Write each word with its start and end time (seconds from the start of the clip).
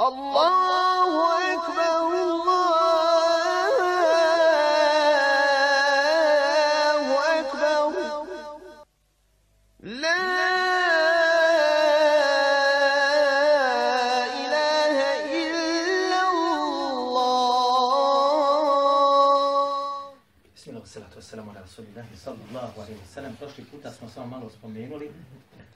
الله 0.00 1.12
أكبر 1.54 2.00
الله 6.60 7.04
أكبر 7.40 7.92
لا 9.80 10.24
إله 14.40 14.96
إلا 15.42 16.20
الله. 16.32 17.20
بسم 20.56 20.70
الله 20.70 20.80
والصلاة 20.80 21.14
والسلام 21.16 21.44
على 21.50 21.60
رسول 21.60 21.84
الله 21.92 22.06
صلى 22.24 22.42
الله 22.48 22.72
عليه 22.82 22.96
وسلم 23.04 23.32
prošli 23.36 23.64
puta 23.68 23.92
smo 23.92 24.08
samo 24.08 24.26
malo 24.26 24.48
spomenuli. 24.50 25.12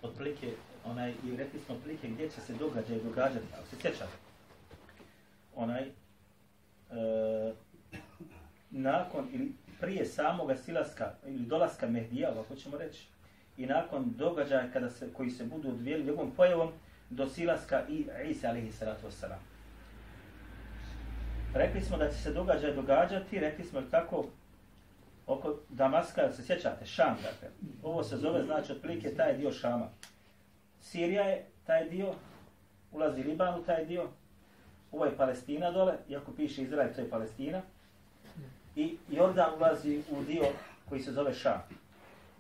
Otprilike, 0.05 0.52
onaj, 0.84 1.11
i 1.11 1.37
rekli 1.37 1.61
smo 1.61 1.75
otprilike 1.75 2.09
gdje 2.09 2.29
će 2.29 2.41
se 2.41 2.55
događaj 2.55 2.98
događati, 2.98 3.46
ako 3.59 3.66
se 3.66 3.77
sjećate. 3.77 4.16
Onaj, 5.55 5.83
e, 5.83 5.92
nakon 8.70 9.28
ili 9.33 9.52
prije 9.80 10.06
samoga 10.06 10.56
silaska 10.56 11.12
ili 11.27 11.47
dolaska 11.47 11.87
Mehdija, 11.87 12.30
ovako 12.30 12.55
ćemo 12.55 12.78
reći, 12.78 13.06
i 13.56 13.66
nakon 13.66 14.12
događaja 14.16 14.70
kada 14.73 14.91
se, 14.91 15.12
koji 15.12 15.30
se 15.30 15.45
budu 15.45 15.69
odvijeli 15.69 16.05
njegovom 16.05 16.30
pojavom 16.30 16.70
do 17.11 17.28
silaska 17.28 17.83
i 17.89 18.06
Isa 18.28 18.48
alaihi 18.48 18.73
salatu 18.73 19.06
wasalam. 19.06 19.39
Rekli 21.55 21.80
smo 21.80 21.97
da 21.97 22.09
će 22.09 22.16
se 22.16 22.33
događaj 22.33 22.75
događati, 22.75 23.41
rekli 23.41 23.64
smo 23.64 23.83
tako, 23.91 24.27
oko 25.27 25.55
Damaska, 25.69 26.33
se 26.33 26.42
sjećate, 26.42 26.87
Šam, 26.87 27.16
dakle. 27.23 27.48
Ovo 27.83 28.02
se 28.02 28.16
zove, 28.16 28.42
znači, 28.42 28.73
otprilike 28.73 29.14
taj 29.14 29.37
dio 29.37 29.52
Šama. 29.52 29.88
Sirija 30.80 31.23
je 31.23 31.47
taj 31.66 31.88
dio, 31.88 32.12
ulazi 32.92 33.23
Liban 33.23 33.60
u 33.60 33.64
taj 33.64 33.84
dio, 33.84 34.09
ovo 34.92 35.05
je 35.05 35.16
Palestina 35.16 35.70
dole, 35.70 35.95
iako 36.09 36.33
piše 36.33 36.62
Izrael, 36.62 36.95
to 36.95 37.00
je 37.00 37.10
Palestina. 37.10 37.62
I 38.77 38.97
Jordan 39.11 39.55
ulazi 39.56 40.02
u 40.11 40.22
dio 40.22 40.45
koji 40.89 41.00
se 41.00 41.12
zove 41.12 41.34
Šam. 41.34 41.62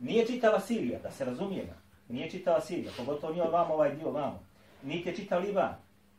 Nije 0.00 0.26
čitava 0.26 0.60
Sirija, 0.60 0.98
da 1.02 1.10
se 1.10 1.24
razumijemo. 1.24 1.72
Nije 2.08 2.30
čitava 2.30 2.60
Sirija, 2.60 2.92
pogotovo 2.96 3.32
nije 3.32 3.44
vam 3.44 3.70
ovaj 3.70 3.94
dio 3.94 4.10
vamo. 4.10 4.42
Niti 4.82 5.08
je 5.08 5.16
čitav 5.16 5.42
Liban. 5.42 5.74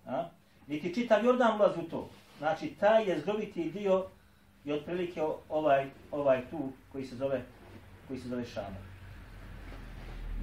A? 0.05 0.29
Niti 0.67 0.93
čitav 0.93 1.25
Jordan 1.25 1.55
ulazi 1.55 1.79
u 1.79 1.89
to. 1.89 2.09
Znači, 2.37 2.67
taj 2.79 3.09
je 3.09 3.19
zgroviti 3.19 3.71
dio 3.71 4.05
i 4.65 4.73
otprilike 4.73 5.23
ovaj 5.49 5.89
ovaj 6.11 6.41
tu 6.49 6.71
koji 6.91 7.05
se 7.05 7.15
zove 7.15 7.41
koji 8.07 8.19
se 8.19 8.27
zove 8.27 8.45
Šama. 8.45 8.77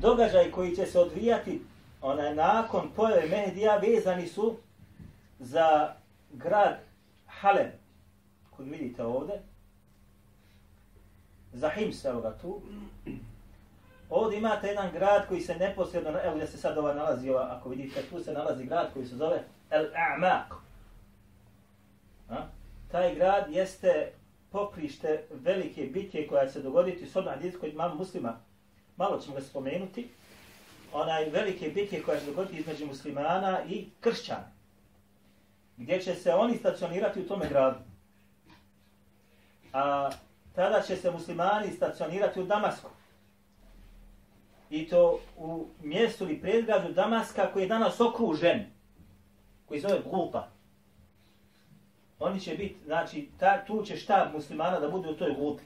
Događaj 0.00 0.50
koji 0.50 0.76
će 0.76 0.86
se 0.86 0.98
odvijati 0.98 1.62
onaj 2.00 2.34
nakon 2.34 2.90
pojave 2.96 3.28
Mehdija 3.28 3.76
vezani 3.76 4.26
su 4.26 4.56
za 5.38 5.94
grad 6.32 6.78
Halem, 7.26 7.70
koji 8.50 8.70
vidite 8.70 9.04
ovdje. 9.04 9.42
Za 11.52 11.68
Hims, 11.68 12.04
evo 12.04 12.20
ga 12.20 12.38
tu. 12.38 12.62
Ovdje 14.10 14.38
imate 14.38 14.66
jedan 14.66 14.92
grad 14.92 15.28
koji 15.28 15.40
se 15.40 15.56
neposredno, 15.56 16.18
evo 16.24 16.34
gdje 16.34 16.46
se 16.46 16.56
sad 16.56 16.78
ova 16.78 16.94
nalazi, 16.94 17.30
ova, 17.30 17.56
ako 17.56 17.68
vidite, 17.68 18.02
tu 18.10 18.20
se 18.20 18.32
nalazi 18.32 18.64
grad 18.64 18.92
koji 18.92 19.06
se 19.06 19.16
zove 19.16 19.42
El 19.70 19.84
A'maq. 19.84 20.54
Taj 22.92 23.14
grad 23.14 23.52
jeste 23.52 24.12
pokrište 24.50 25.24
velike 25.30 25.82
bitke 25.82 26.26
koja 26.26 26.46
će 26.46 26.52
se 26.52 26.62
dogoditi 26.62 27.06
s 27.06 27.16
odmah 27.16 27.34
kod 27.60 27.72
imam 27.72 27.96
muslima. 27.96 28.40
Malo 28.96 29.20
ćemo 29.20 29.34
ga 29.34 29.42
spomenuti. 29.42 30.08
Onaj 30.92 31.30
velike 31.30 31.68
bitke 31.68 32.02
koja 32.02 32.18
će 32.18 32.24
se 32.24 32.30
dogoditi 32.30 32.60
između 32.60 32.86
muslimana 32.86 33.64
i 33.68 33.86
kršćana. 34.00 34.50
Gdje 35.76 36.00
će 36.00 36.14
se 36.14 36.34
oni 36.34 36.56
stacionirati 36.56 37.20
u 37.20 37.28
tome 37.28 37.48
gradu. 37.48 37.78
A 39.72 40.10
tada 40.54 40.82
će 40.82 40.96
se 40.96 41.10
muslimani 41.10 41.72
stacionirati 41.72 42.40
u 42.40 42.44
Damasku. 42.44 42.90
I 44.70 44.88
to 44.88 45.20
u 45.36 45.66
mjestu 45.82 46.24
ili 46.24 46.40
predgrađu 46.40 46.92
Damaska 46.92 47.52
koji 47.52 47.62
je 47.62 47.68
danas 47.68 48.00
okružen. 48.00 48.66
Koji 49.66 49.80
se 49.80 49.88
zove 49.88 50.00
Gulpa 50.10 50.51
oni 52.22 52.40
će 52.40 52.54
biti, 52.54 52.76
znači, 52.84 53.28
ta, 53.38 53.64
tu 53.64 53.84
će 53.84 53.96
štab 53.96 54.32
muslimana 54.32 54.80
da 54.80 54.88
bude 54.88 55.10
u 55.10 55.16
toj 55.16 55.34
gupi. 55.34 55.62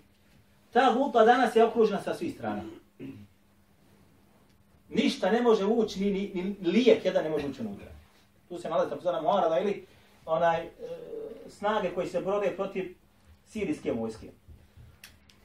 Ta 0.73 0.93
gupa 0.93 1.25
danas 1.25 1.57
je 1.57 1.65
okružena 1.65 2.03
sa 2.03 2.15
svih 2.15 2.35
strana. 2.35 2.63
Ništa 4.89 5.31
ne 5.31 5.43
može 5.43 5.65
ući, 5.65 6.01
ni, 6.01 6.11
ni, 6.11 6.31
ni 6.35 6.57
lijek 6.61 7.05
jedan 7.05 7.25
ne 7.25 7.31
može 7.31 7.47
ući 7.47 7.63
unutra. 7.63 7.87
Tu 8.49 8.59
se 8.59 8.69
nalazi 8.69 8.91
takozvana 8.91 9.21
Moarada 9.21 9.59
ili 9.59 9.87
onaj 10.27 10.63
e, 10.63 10.71
snage 11.49 11.91
koji 11.95 12.07
se 12.07 12.21
brode 12.21 12.53
protiv 12.57 12.97
sirijske 13.47 13.93
vojske. 13.93 14.27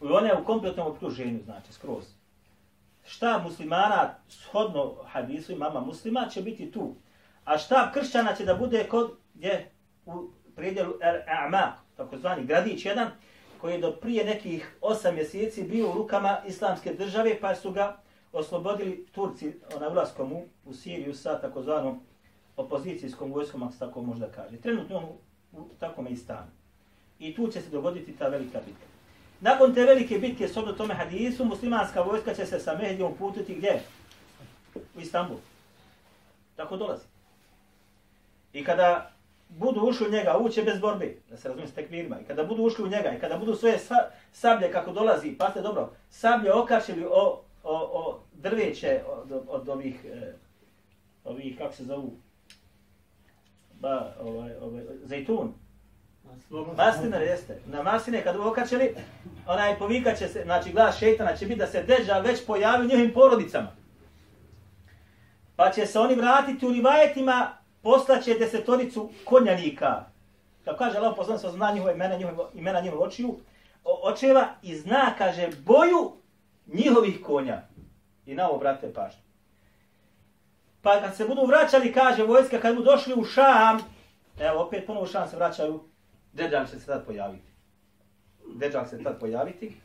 I 0.02 0.06
ona 0.06 0.28
je 0.28 0.38
u 0.38 0.46
kompletnom 0.46 0.88
okruženju, 0.88 1.40
znači, 1.46 1.74
skroz. 1.74 2.04
Štab 3.06 3.44
muslimana, 3.44 4.16
shodno 4.30 4.96
hadisu 5.06 5.56
mama 5.56 5.80
muslima, 5.80 6.28
će 6.32 6.42
biti 6.42 6.72
tu. 6.72 6.96
A 7.46 7.58
štab 7.58 7.94
kršćana 7.94 8.36
će 8.36 8.46
da 8.46 8.56
bude 8.56 8.88
kod, 8.88 9.12
gdje? 9.34 9.72
U 10.06 10.30
predjelu 10.56 10.94
A'ma, 11.28 11.72
takozvani 11.98 12.46
gradić 12.46 12.86
jedan, 12.86 13.12
koji 13.62 13.74
je 13.74 13.80
do 13.80 13.92
prije 13.92 14.26
nekih 14.26 14.76
osam 14.82 15.16
mjeseci 15.16 15.64
bio 15.64 15.90
u 15.90 15.94
rukama 15.94 16.38
islamske 16.48 16.94
države, 16.94 17.38
pa 17.42 17.56
su 17.56 17.72
ga 17.72 17.98
oslobodili 18.34 19.06
Turci 19.12 19.54
na 19.80 19.90
ulaskom 19.90 20.34
u, 20.34 20.44
u 20.66 20.74
Siriju 20.74 21.14
sa 21.14 21.42
takozvanom 21.42 22.00
opozicijskom 22.58 23.32
vojskom, 23.32 23.64
ako 23.64 23.74
se 23.74 23.80
tako 23.80 24.02
možda 24.02 24.28
kaže. 24.28 24.58
Trenutno 24.58 24.98
on 24.98 25.04
u, 25.04 25.18
u 25.62 25.70
takvom 25.80 26.08
i 26.08 26.16
stanu. 26.16 26.52
I 27.20 27.36
tu 27.36 27.48
će 27.48 27.62
se 27.62 27.70
dogoditi 27.70 28.18
ta 28.18 28.28
velika 28.28 28.60
bitka. 28.66 28.86
Nakon 29.42 29.74
te 29.74 29.86
velike 29.86 30.20
bitke, 30.20 30.48
s 30.48 30.58
obdo 30.58 30.74
tome 30.74 30.94
hadisu, 30.94 31.46
muslimanska 31.46 32.02
vojska 32.02 32.34
će 32.34 32.46
se 32.46 32.60
sa 32.60 32.78
Mehdijom 32.78 33.16
putiti 33.18 33.56
gdje? 33.56 33.82
U 34.76 35.00
Istanbul. 35.00 35.38
Tako 36.56 36.78
dolazi. 36.78 37.06
I 38.54 38.64
kada 38.64 39.12
budu 39.58 39.82
ušli 39.82 40.08
u 40.08 40.12
njega, 40.12 40.38
uće 40.38 40.64
bez 40.64 40.80
borbe, 40.80 41.16
da 41.30 41.38
se 41.38 41.48
razumije 41.48 41.68
s 41.68 41.74
tekvirima, 41.74 42.20
i 42.20 42.24
kada 42.24 42.44
budu 42.44 42.64
ušli 42.64 42.84
u 42.84 42.88
njega, 42.88 43.12
i 43.12 43.20
kada 43.20 43.38
budu 43.38 43.56
svoje 43.56 43.80
sablje 44.32 44.72
kako 44.72 44.92
dolazi, 44.92 45.36
pa 45.38 45.52
ste 45.52 45.62
dobro, 45.62 45.90
sablje 46.10 46.54
okašili 46.54 47.06
o, 47.06 47.42
o, 47.64 47.74
o 47.74 48.20
drveće 48.34 49.02
od, 49.08 49.44
od 49.48 49.70
ovih, 49.70 50.06
eh, 50.06 50.34
ovih, 51.24 51.58
kako 51.58 51.74
se 51.74 51.84
zovu, 51.84 52.12
ba, 53.80 54.16
ovaj, 54.20 54.56
ovaj, 54.62 54.84
zajtun, 55.04 55.54
Mastinar 56.78 57.22
jeste. 57.22 57.60
Na 57.66 57.84
masline 57.84 58.24
kad 58.24 58.36
okačili, 58.36 58.96
onaj 59.48 59.78
povikat 59.78 60.18
će 60.18 60.28
se, 60.28 60.44
znači 60.44 60.72
glas 60.72 61.00
šeitana 61.00 61.36
će 61.36 61.46
biti 61.46 61.60
da 61.60 61.68
se 61.68 61.84
deđa 61.84 62.20
već 62.20 62.46
pojavi 62.46 62.86
u 62.86 62.90
njihovim 62.90 63.14
porodicama. 63.14 63.68
Pa 65.56 65.72
će 65.72 65.86
se 65.86 66.00
oni 66.00 66.16
vratiti 66.16 66.66
u 66.66 66.72
rivajetima 66.72 67.61
poslaće 67.82 68.34
desetoricu 68.34 69.10
konjanika. 69.26 70.06
Kako 70.66 70.78
kaže 70.78 70.98
Allah 70.98 71.14
poslan 71.18 71.40
sa 71.40 71.52
zna 71.52 71.72
njihove 71.72 71.94
imena, 71.94 72.18
njihove, 72.18 72.50
imena 72.54 72.82
njihove 72.82 73.04
očiju, 73.04 73.40
očeva 73.84 74.48
i 74.62 74.76
zna, 74.76 75.14
kaže, 75.18 75.50
boju 75.66 76.12
njihovih 76.68 77.22
konja. 77.26 77.62
I 78.26 78.36
na 78.36 78.50
ovo, 78.50 78.58
brate, 78.58 78.94
pažnje. 78.94 79.22
Pa 80.82 81.02
kad 81.02 81.16
se 81.16 81.26
budu 81.26 81.46
vraćali, 81.46 81.94
kaže 81.94 82.24
vojska, 82.24 82.60
kad 82.60 82.76
budu 82.76 82.92
došli 82.92 83.14
u 83.14 83.24
Šam, 83.24 83.80
evo, 84.40 84.62
opet 84.62 84.86
ponovo 84.86 85.04
u 85.04 85.08
Šam 85.08 85.28
se 85.28 85.36
vraćaju, 85.36 85.84
Deđal 86.34 86.66
će 86.66 86.80
se 86.80 86.86
tad 86.86 87.06
pojaviti. 87.06 87.52
Deđal 88.56 88.86
se 88.88 89.04
tad 89.04 89.20
pojaviti. 89.20 89.76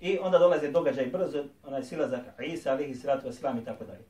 I 0.00 0.18
onda 0.18 0.38
dolaze 0.38 0.70
događaj 0.70 1.06
brzo, 1.06 1.44
onaj 1.66 1.82
silazak 1.82 2.20
Isa, 2.46 2.72
alihi 2.72 2.94
sratu 2.94 3.28
wasalam 3.28 3.62
i 3.62 3.64
tako 3.64 3.84
dalje. 3.84 4.04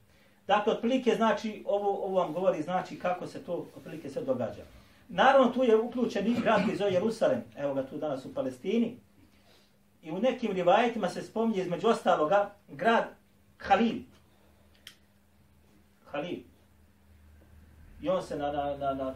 Dakle, 0.48 0.72
otprilike 0.72 1.14
znači, 1.14 1.62
ovo, 1.66 2.04
ovo 2.04 2.20
vam 2.20 2.32
govori 2.32 2.62
znači 2.62 2.98
kako 2.98 3.26
se 3.26 3.44
to 3.44 3.66
otprilike 3.76 4.10
sve 4.10 4.22
događa. 4.22 4.62
Naravno, 5.08 5.52
tu 5.52 5.64
je 5.64 5.76
uključen 5.76 6.26
i 6.26 6.40
grad 6.40 6.64
koji 6.64 6.76
zove 6.76 6.92
Jerusalem, 6.92 7.42
evo 7.56 7.74
ga 7.74 7.86
tu 7.86 7.98
danas 7.98 8.24
u 8.24 8.34
Palestini. 8.34 8.96
I 10.02 10.10
u 10.10 10.18
nekim 10.18 10.52
rivajetima 10.52 11.08
se 11.08 11.22
spominje 11.22 11.60
između 11.60 11.88
ostaloga 11.88 12.54
grad 12.68 13.04
Halil. 13.58 13.96
Halil. 16.04 16.38
I 18.02 18.08
on 18.08 18.22
se 18.22 18.36
na, 18.36 18.52
na, 18.52 18.76
na, 18.76 18.94
na, 18.94 19.14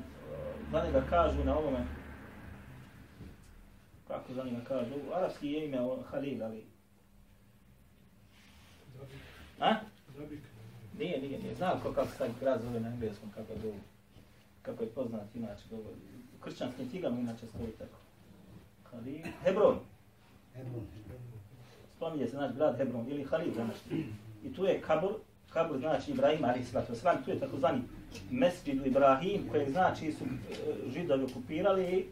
na 0.73 0.85
njega 0.85 1.03
kažu 1.11 1.45
na 1.45 1.59
ovome, 1.59 1.87
kako 4.09 4.33
za 4.33 4.45
njega 4.45 4.65
kažu, 4.69 4.95
u 4.95 5.15
arabski 5.15 5.53
je 5.53 5.67
ime 5.67 5.79
Halil, 6.11 6.45
ali... 6.45 6.65
A? 9.61 9.75
Nije, 11.03 11.21
nije, 11.21 11.39
nije. 11.39 11.55
Znam 11.55 11.81
ko 11.83 11.93
kako 11.93 12.09
se 12.09 12.31
grad 12.41 12.61
zove 12.63 12.81
na 12.81 12.89
engleskom, 12.89 13.31
kako 13.35 13.53
je, 13.53 13.75
kako 14.63 14.83
je 14.83 14.89
poznat 14.89 15.35
inače. 15.35 15.63
Do, 15.71 15.77
u 15.77 16.43
kršćanskim 16.45 16.89
knjigama 16.91 17.21
inače 17.21 17.47
stoji 17.47 17.73
tako. 17.79 17.99
Halil, 18.91 19.23
Hebron. 19.45 19.79
Hebron. 20.55 20.87
Spominje 21.97 22.27
se 22.27 22.37
naš 22.37 22.53
grad 22.55 22.77
Hebron 22.77 23.07
ili 23.09 23.25
Halil 23.25 23.55
današnji. 23.55 24.05
I 24.45 24.55
tu 24.55 24.65
je 24.65 24.81
kabur 24.81 25.13
kabur 25.53 25.79
znači 25.79 26.11
Ibrahim 26.11 26.45
ali 26.45 26.65
sallatu 26.65 26.93
wasalam, 26.93 27.25
tu 27.25 27.31
je 27.31 27.41
takozvani 27.41 27.81
Mesdžidu 28.31 28.87
Ibrahim, 28.87 29.49
kojeg 29.51 29.71
znači 29.71 30.13
su 30.13 30.25
e, 30.25 30.57
židovi 30.95 31.25
okupirali 31.25 31.85
i 31.85 32.05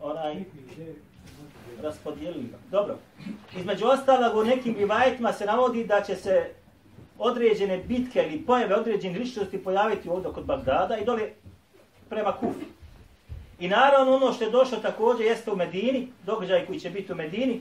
onaj 0.00 0.44
raspodijelili 1.82 2.48
ga. 2.48 2.56
Dobro. 2.70 2.98
Između 3.58 3.86
ostalog 3.86 4.36
u 4.36 4.44
nekim 4.44 4.74
rivajetima 4.74 5.32
se 5.32 5.44
navodi 5.44 5.84
da 5.84 6.02
će 6.02 6.16
se 6.16 6.50
određene 7.18 7.78
bitke 7.78 8.22
ili 8.22 8.46
pojave 8.46 8.74
određene 8.74 9.18
ličnosti 9.18 9.64
pojaviti 9.64 10.08
ovdje 10.08 10.32
kod 10.32 10.44
Bagdada 10.44 10.98
i 10.98 11.04
dole 11.04 11.30
prema 12.08 12.32
Kufi. 12.32 12.64
I 13.60 13.68
naravno 13.68 14.16
ono 14.16 14.32
što 14.32 14.44
je 14.44 14.50
došlo 14.50 14.78
također 14.78 15.26
jeste 15.26 15.50
u 15.50 15.56
Medini, 15.56 16.08
događaj 16.26 16.66
koji 16.66 16.80
će 16.80 16.90
biti 16.90 17.12
u 17.12 17.14
Medini 17.14 17.60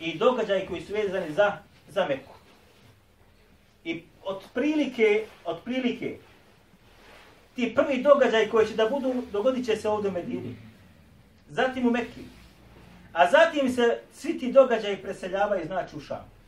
i 0.00 0.18
događaj 0.18 0.66
koji 0.66 0.80
su 0.80 0.92
vezani 0.92 1.32
za, 1.32 1.52
za 1.88 2.06
Meku. 2.06 2.34
I 3.84 4.02
otprilike, 4.24 5.24
otprilike, 5.44 6.18
ti 7.54 7.74
prvi 7.74 8.02
događaj 8.02 8.48
koji 8.48 8.66
će 8.66 8.74
da 8.74 8.88
budu, 8.88 9.14
dogodit 9.32 9.66
će 9.66 9.76
se 9.76 9.88
ovdje 9.88 10.10
u 10.10 10.12
Medini. 10.12 10.56
Zatim 11.48 11.86
u 11.86 11.90
Mekki. 11.90 12.20
A 13.12 13.30
zatim 13.30 13.70
se 13.70 14.00
svi 14.12 14.38
ti 14.38 14.52
događaji 14.52 14.96
preseljavaju 14.96 15.66
znači 15.66 15.96
u 15.96 16.00
Šamu. 16.00 16.39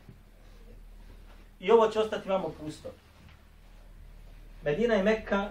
I 1.63 1.71
ovo 1.71 1.89
će 1.89 2.01
ostati 2.01 2.29
vamo 2.29 2.49
pusto. 2.61 2.89
Medina 4.65 4.97
i 4.97 5.03
Mekka 5.03 5.49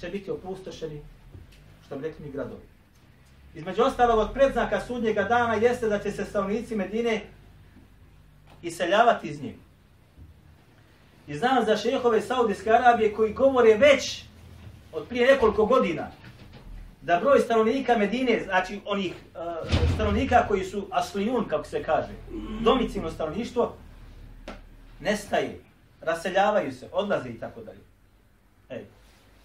će 0.00 0.08
biti 0.08 0.30
opustošeni, 0.30 1.02
što 1.86 1.96
bi 1.96 2.08
rekli 2.08 2.26
mi 2.26 2.32
gradovi. 2.32 2.62
Između 3.54 3.82
ostalog 3.82 4.18
od 4.18 4.32
predznaka 4.34 4.80
sudnjega 4.80 5.22
dana 5.22 5.54
jeste 5.54 5.88
da 5.88 5.98
će 5.98 6.10
se 6.10 6.24
stanovnici 6.24 6.76
Medine 6.76 7.22
iseljavati 8.62 9.28
iz 9.28 9.42
njih. 9.42 9.54
I 11.26 11.34
znam 11.34 11.64
za 11.64 11.76
šehove 11.76 12.20
Saudijske 12.20 12.70
Arabije 12.70 13.14
koji 13.14 13.32
govore 13.32 13.74
već 13.74 14.24
od 14.92 15.08
prije 15.08 15.26
nekoliko 15.26 15.66
godina 15.66 16.10
da 17.02 17.20
broj 17.20 17.40
stanovnika 17.40 17.98
Medine, 17.98 18.42
znači 18.44 18.80
onih 18.86 19.12
uh, 19.12 19.94
stanovnika 19.94 20.44
koji 20.48 20.64
su 20.64 20.86
aslijun, 20.90 21.44
kako 21.48 21.64
se 21.64 21.82
kaže, 21.82 22.12
domicilno 22.60 23.10
stanovništvo, 23.10 23.76
nestaje, 25.02 25.60
raseljavaju 26.00 26.72
se, 26.72 26.88
odlaze 26.92 27.28
i 27.28 27.40
tako 27.40 27.60
dalje. 27.60 27.80
Ej, 28.70 28.84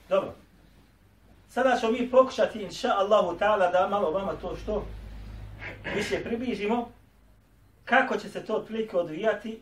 dobro. 0.10 0.34
Sada 1.50 1.78
ćemo 1.80 1.92
mi 1.92 2.12
pokušati, 2.12 2.62
inša 2.62 2.88
Allahu 2.88 3.38
ta'ala, 3.40 3.72
da 3.72 3.88
malo 3.88 4.12
vama 4.12 4.34
to 4.42 4.56
što 4.56 4.86
više 5.96 6.24
približimo, 6.24 6.92
kako 7.86 8.18
će 8.18 8.30
se 8.30 8.46
to 8.46 8.56
otprilike 8.56 8.98
odvijati, 8.98 9.60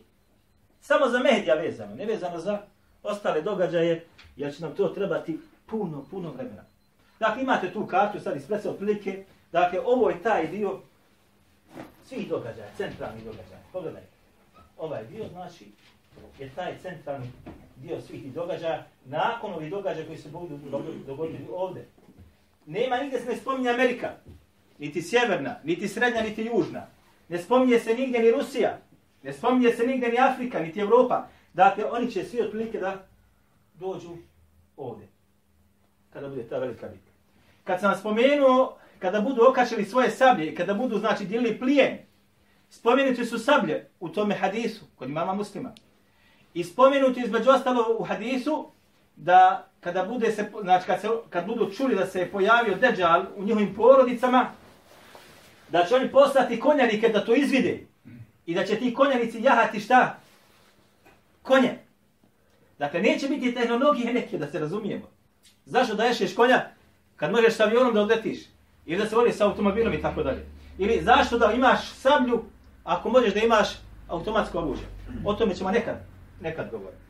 samo 0.80 1.08
za 1.08 1.18
medija 1.18 1.54
vezano, 1.54 1.94
ne 1.94 2.04
vezano 2.04 2.38
za 2.38 2.62
ostale 3.02 3.42
događaje, 3.42 4.04
jer 4.36 4.54
će 4.54 4.62
nam 4.62 4.74
to 4.74 4.88
trebati 4.88 5.40
puno, 5.66 6.04
puno 6.10 6.30
vremena. 6.30 6.64
Dakle, 7.20 7.42
imate 7.42 7.72
tu 7.72 7.86
kartu, 7.86 8.20
sad 8.20 8.36
ispred 8.36 8.62
se 8.62 8.70
otprilike, 8.70 9.24
dakle, 9.52 9.80
ovo 9.84 10.10
je 10.10 10.22
taj 10.22 10.46
dio 10.46 10.80
svih 12.04 12.28
događaja, 12.28 12.68
centralnih 12.76 13.24
događaja. 13.24 13.60
Pogledajte, 13.72 14.15
ovaj 14.76 15.04
dio, 15.06 15.28
znači, 15.28 15.64
je 16.38 16.50
taj 16.54 16.78
centralni 16.82 17.26
dio 17.76 18.00
svih 18.00 18.22
tih 18.22 18.32
događaja, 18.32 18.86
nakon 19.04 19.54
ovih 19.54 19.70
događaja 19.70 20.06
koji 20.06 20.18
se 20.18 20.28
budu 20.28 20.58
dogodili 21.06 21.46
ovdje. 21.52 21.88
Nema 22.66 22.96
nigdje 22.96 23.20
se 23.20 23.26
ne 23.26 23.36
spominje 23.36 23.70
Amerika, 23.70 24.10
niti 24.78 25.02
sjeverna, 25.02 25.56
niti 25.64 25.88
srednja, 25.88 26.22
niti 26.22 26.42
južna. 26.42 26.86
Ne 27.28 27.38
spominje 27.38 27.78
se 27.78 27.94
nigdje 27.94 28.20
ni 28.20 28.30
Rusija, 28.30 28.78
ne 29.22 29.32
spominje 29.32 29.72
se 29.72 29.86
nigdje 29.86 30.08
ni 30.08 30.18
Afrika, 30.18 30.60
niti 30.60 30.80
Evropa. 30.80 31.28
Dakle, 31.54 31.84
oni 31.84 32.10
će 32.10 32.24
svi 32.24 32.40
otprilike 32.40 32.80
da 32.80 33.06
dođu 33.74 34.16
ovdje. 34.76 35.08
Kada 36.12 36.28
bude 36.28 36.42
ta 36.42 36.58
velika 36.58 36.88
bitka. 36.88 37.10
Kad 37.64 37.80
sam 37.80 37.98
spomenuo, 37.98 38.76
kada 38.98 39.20
budu 39.20 39.42
okačili 39.48 39.84
svoje 39.84 40.10
sablje, 40.10 40.54
kada 40.54 40.74
budu, 40.74 40.98
znači, 40.98 41.24
dijelili 41.24 41.58
plijen, 41.58 41.98
spomenuti 42.70 43.24
su 43.24 43.38
sablje 43.38 43.88
u 44.00 44.08
tome 44.08 44.34
hadisu, 44.34 44.84
kod 44.96 45.08
imama 45.08 45.34
muslima. 45.34 45.72
I 46.54 46.64
spomenuti 46.64 47.20
između 47.20 47.50
ostalo 47.50 47.96
u 47.98 48.04
hadisu 48.04 48.70
da 49.16 49.68
kada 49.80 50.04
bude 50.04 50.32
se 50.32 50.50
znači 50.62 50.86
kad 50.86 51.00
se 51.00 51.08
kad 51.30 51.46
budu 51.46 51.70
čuli 51.72 51.94
da 51.94 52.06
se 52.06 52.18
je 52.18 52.30
pojavio 52.30 52.74
Deđal 52.74 53.24
u 53.36 53.44
njihovim 53.44 53.74
porodicama 53.74 54.50
da 55.68 55.84
će 55.84 55.94
oni 55.94 56.10
poslati 56.10 56.60
konjanike 56.60 57.08
da 57.08 57.24
to 57.24 57.34
izvide 57.34 57.86
i 58.46 58.54
da 58.54 58.64
će 58.64 58.76
ti 58.76 58.94
konjanici 58.94 59.42
jahati 59.42 59.80
šta? 59.80 60.18
Konje. 61.42 61.78
Dakle, 62.78 63.00
neće 63.00 63.28
biti 63.28 63.54
tehnologije 63.54 64.12
neke, 64.12 64.38
da 64.38 64.46
se 64.46 64.58
razumijemo. 64.58 65.06
Zašto 65.64 65.94
da 65.94 66.04
ješeš 66.04 66.34
konja 66.34 66.64
kad 67.16 67.32
možeš 67.32 67.54
sa 67.54 67.64
avionom 67.64 67.94
da 67.94 68.00
odletiš? 68.00 68.38
Ili 68.86 68.98
da 68.98 69.08
se 69.08 69.16
voli 69.16 69.32
sa 69.32 69.46
automobilom 69.46 69.94
i 69.94 70.02
tako 70.02 70.22
dalje? 70.22 70.46
Ili 70.78 71.00
zašto 71.02 71.38
da 71.38 71.52
imaš 71.52 71.90
sablju 71.90 72.44
ako 72.86 73.08
možeš 73.08 73.34
da 73.34 73.40
imaš 73.40 73.68
automatsko 74.08 74.58
oružje? 74.58 74.86
O 75.24 75.34
tome 75.34 75.54
ćemo 75.54 75.70
nekad 75.70 75.96
nekad 76.40 76.70
govoriti. 76.70 77.02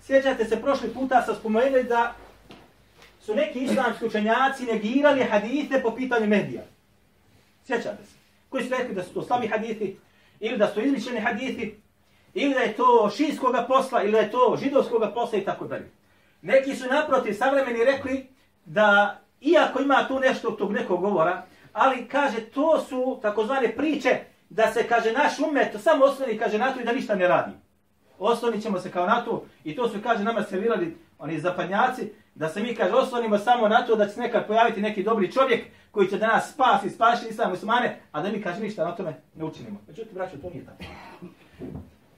Sjećate 0.00 0.44
se, 0.44 0.62
prošli 0.62 0.94
puta 0.94 1.22
sam 1.22 1.34
spomenuli 1.34 1.84
da 1.84 2.14
su 3.20 3.34
neki 3.34 3.58
islamski 3.58 4.06
učenjaci 4.06 4.64
negirali 4.64 5.24
hadite 5.24 5.80
po 5.82 5.94
pitanju 5.94 6.26
medija. 6.26 6.62
Sjećate 7.64 8.04
se. 8.04 8.16
Koji 8.48 8.64
su 8.64 8.70
rekli 8.70 8.94
da 8.94 9.02
su 9.02 9.14
to 9.14 9.22
slabi 9.22 9.46
haditi, 9.46 9.98
ili 10.40 10.58
da 10.58 10.68
su 10.68 10.80
izličeni 10.80 11.20
haditi, 11.20 11.80
ili 12.34 12.54
da 12.54 12.60
je 12.60 12.72
to 12.72 13.10
šijskog 13.16 13.56
posla, 13.68 14.02
ili 14.02 14.12
da 14.12 14.18
je 14.18 14.30
to 14.30 14.58
židovskog 14.62 15.02
posla 15.14 15.38
i 15.38 15.44
tako 15.44 15.66
dalje. 15.66 15.90
Neki 16.42 16.76
su 16.76 16.86
naprotiv 16.86 17.32
savremeni 17.32 17.84
rekli 17.84 18.26
da 18.64 19.20
iako 19.40 19.80
ima 19.80 20.04
tu 20.08 20.20
nešto 20.20 20.50
tog 20.50 20.72
nekog 20.72 21.00
govora, 21.00 21.42
ali 21.72 22.08
kaže 22.08 22.40
to 22.40 22.80
su 22.80 23.18
takozvane 23.22 23.76
priče 23.76 24.18
da 24.50 24.72
se 24.72 24.88
kaže 24.88 25.12
naš 25.12 25.38
umet 25.38 25.76
samo 25.82 26.04
osnovi 26.04 26.38
kaže 26.38 26.58
na 26.58 26.72
to 26.72 26.80
i 26.80 26.84
da 26.84 26.92
ništa 26.92 27.14
ne 27.14 27.28
radi 27.28 27.52
oslonit 28.18 28.62
ćemo 28.62 28.80
se 28.80 28.90
kao 28.90 29.06
na 29.06 29.24
to 29.24 29.44
i 29.64 29.76
to 29.76 29.88
su, 29.88 29.98
kaže, 30.02 30.24
nama 30.24 30.42
servirali 30.42 30.96
oni 31.18 31.40
zapadnjaci, 31.40 32.12
da 32.34 32.48
se 32.48 32.62
mi, 32.62 32.74
kaže, 32.74 32.94
oslonimo 32.94 33.38
samo 33.38 33.68
na 33.68 33.86
to 33.86 33.96
da 33.96 34.06
će 34.06 34.12
se 34.12 34.20
nekad 34.20 34.46
pojaviti 34.46 34.80
neki 34.80 35.02
dobri 35.02 35.32
čovjek 35.32 35.64
koji 35.90 36.08
će 36.08 36.18
da 36.18 36.26
nas 36.26 36.52
spasi, 36.52 36.90
spaši 36.90 37.26
islam 37.30 37.50
muslimane, 37.50 38.00
a 38.12 38.22
da 38.22 38.30
mi, 38.30 38.42
kaže, 38.42 38.60
ništa 38.60 38.84
na 38.84 38.96
tome 38.96 39.14
ne 39.34 39.44
učinimo. 39.44 39.80
Međutim, 39.88 40.14
braćo, 40.14 40.36
to 40.36 40.50
nije 40.50 40.64
tako. 40.64 40.84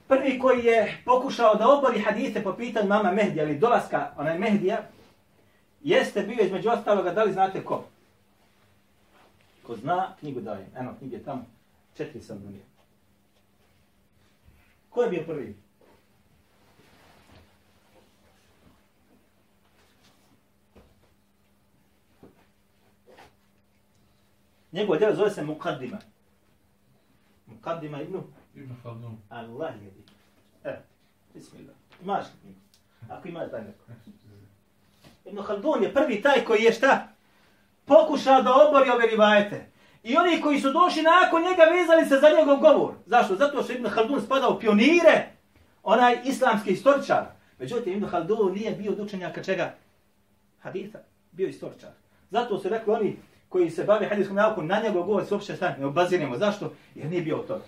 Prvi 0.07 0.39
koji 0.39 0.65
je 0.65 0.97
pokušao 1.05 1.55
da 1.55 1.69
obori 1.69 1.99
hadise 1.99 2.43
po 2.43 2.53
pitanju 2.53 2.87
mama 2.87 3.11
Mehdija 3.11 3.43
ili 3.43 3.57
dolaska 3.57 4.11
onaj 4.17 4.39
Mehdija, 4.39 4.77
jeste 5.83 6.21
bio 6.21 6.45
između 6.45 6.69
ostaloga, 6.69 7.11
da 7.11 7.23
li 7.23 7.33
znate 7.33 7.63
ko? 7.63 7.83
Ko 9.71 9.77
zna, 9.77 10.15
knjigu 10.19 10.41
dajem. 10.41 10.67
Eno, 10.75 10.95
knjige 10.99 11.23
tamo. 11.23 11.45
Četiri 11.97 12.21
sam 12.21 12.41
donio. 12.41 12.61
Ko 14.89 15.01
je 15.01 15.09
bio 15.09 15.23
prvi? 15.25 15.55
Njegov 24.71 24.97
djelo 24.97 25.15
zove 25.15 25.31
se 25.31 25.43
Mukaddima. 25.43 25.97
Mukaddima 27.45 28.01
ibn? 28.01 28.19
Ibn 28.55 28.75
Khaldun. 28.81 29.17
Allah 29.29 29.75
je 29.83 29.91
di. 29.91 30.03
E, 30.63 30.81
bismillah. 31.33 31.75
Imaš 32.03 32.25
knjigu. 32.41 32.59
Ako 33.09 33.27
ima 33.27 33.49
taj 33.49 33.63
neko. 33.63 33.83
Ibn 35.25 35.43
Khaldun 35.43 35.83
je 35.83 35.93
prvi 35.93 36.21
taj 36.21 36.45
koji 36.45 36.63
je 36.63 36.73
šta? 36.73 37.07
Pokušao 37.85 38.41
da 38.41 38.53
obori 38.55 38.89
ove 38.89 39.07
rivajete. 39.07 39.71
I 40.03 40.17
oni 40.17 40.41
koji 40.41 40.59
su 40.59 40.71
došli 40.71 41.01
nakon 41.01 41.41
njega 41.43 41.63
vezali 41.63 42.05
se 42.05 42.19
za 42.19 42.29
njegov 42.39 42.57
govor. 42.57 42.93
Zašto? 43.05 43.35
Zato 43.35 43.63
što 43.63 43.73
Ibn 43.73 43.87
Haldun 43.87 44.21
spada 44.21 44.49
u 44.49 44.59
pionire, 44.59 45.27
onaj 45.83 46.17
islamski 46.23 46.71
istoričar. 46.71 47.25
Međutim, 47.59 47.93
Ibn 47.93 48.05
Haldun 48.05 48.53
nije 48.53 48.71
bio 48.71 48.91
od 48.91 48.99
učenjaka 48.99 49.43
čega? 49.43 49.73
Haditha. 50.61 50.99
Bio 51.31 51.47
istoričar. 51.47 51.89
Zato 52.29 52.59
su 52.59 52.69
rekli 52.69 52.93
oni, 52.93 53.17
koji 53.49 53.69
se 53.69 53.83
bave 53.83 54.07
hadijskom 54.07 54.35
naukom, 54.35 54.67
na 54.67 54.81
njegov 54.83 55.03
govor 55.03 55.25
se 55.25 55.33
uopšte 55.33 55.75
ne 55.79 55.85
obaziramo. 55.85 56.37
Zašto? 56.37 56.73
Jer 56.95 57.09
nije 57.09 57.21
bio 57.21 57.37
to. 57.37 57.61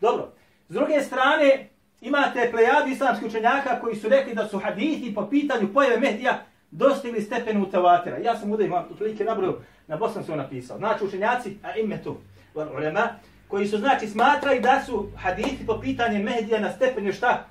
Dobro. 0.00 0.32
S 0.68 0.72
druge 0.72 1.00
strane, 1.02 1.68
imate 2.00 2.50
plejadi 2.50 2.92
islamskih 2.92 3.28
učenjaka 3.28 3.80
koji 3.80 3.96
su 3.96 4.08
rekli 4.08 4.34
da 4.34 4.48
su 4.48 4.58
hadithi 4.58 5.14
po 5.14 5.26
pitanju 5.26 5.72
pojave 5.74 6.00
Mehdija 6.00 6.44
dostigli 6.70 7.22
stepenu 7.22 7.66
mutawatira. 7.66 8.24
Ja 8.24 8.36
sam 8.36 8.50
ovdje 8.52 8.66
imam 8.66 8.84
otprilike 8.90 9.24
nabrojao, 9.24 9.58
na 9.86 9.96
bosanskom 9.96 10.38
napisao. 10.38 10.78
Znači 10.78 11.04
učenjaci, 11.04 11.56
a 11.62 11.76
ime 11.76 12.02
tu, 12.02 12.16
ulema, 12.54 13.08
koji 13.48 13.66
su 13.66 13.78
znači 13.78 14.06
smatrali 14.06 14.60
da 14.60 14.82
su 14.86 15.08
hadithi 15.16 15.66
po 15.66 15.80
pitanju 15.80 16.24
medija 16.24 16.60
na 16.60 16.72
stepenu 16.72 17.12
šta? 17.12 17.46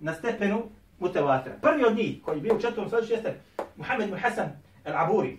Na 0.00 0.14
stepenu 0.14 0.62
mutawatira. 1.00 1.60
Prvi 1.62 1.84
od 1.84 1.96
njih, 1.96 2.22
koji 2.22 2.36
je 2.36 2.42
bio 2.42 2.54
u 2.56 2.60
četvrtom 2.60 2.90
sljedeću, 2.90 3.12
jeste 3.12 3.34
Muhammed 3.76 4.08
ibn 4.08 4.18
Hasan 4.18 4.48
al-Aburi. 4.84 5.36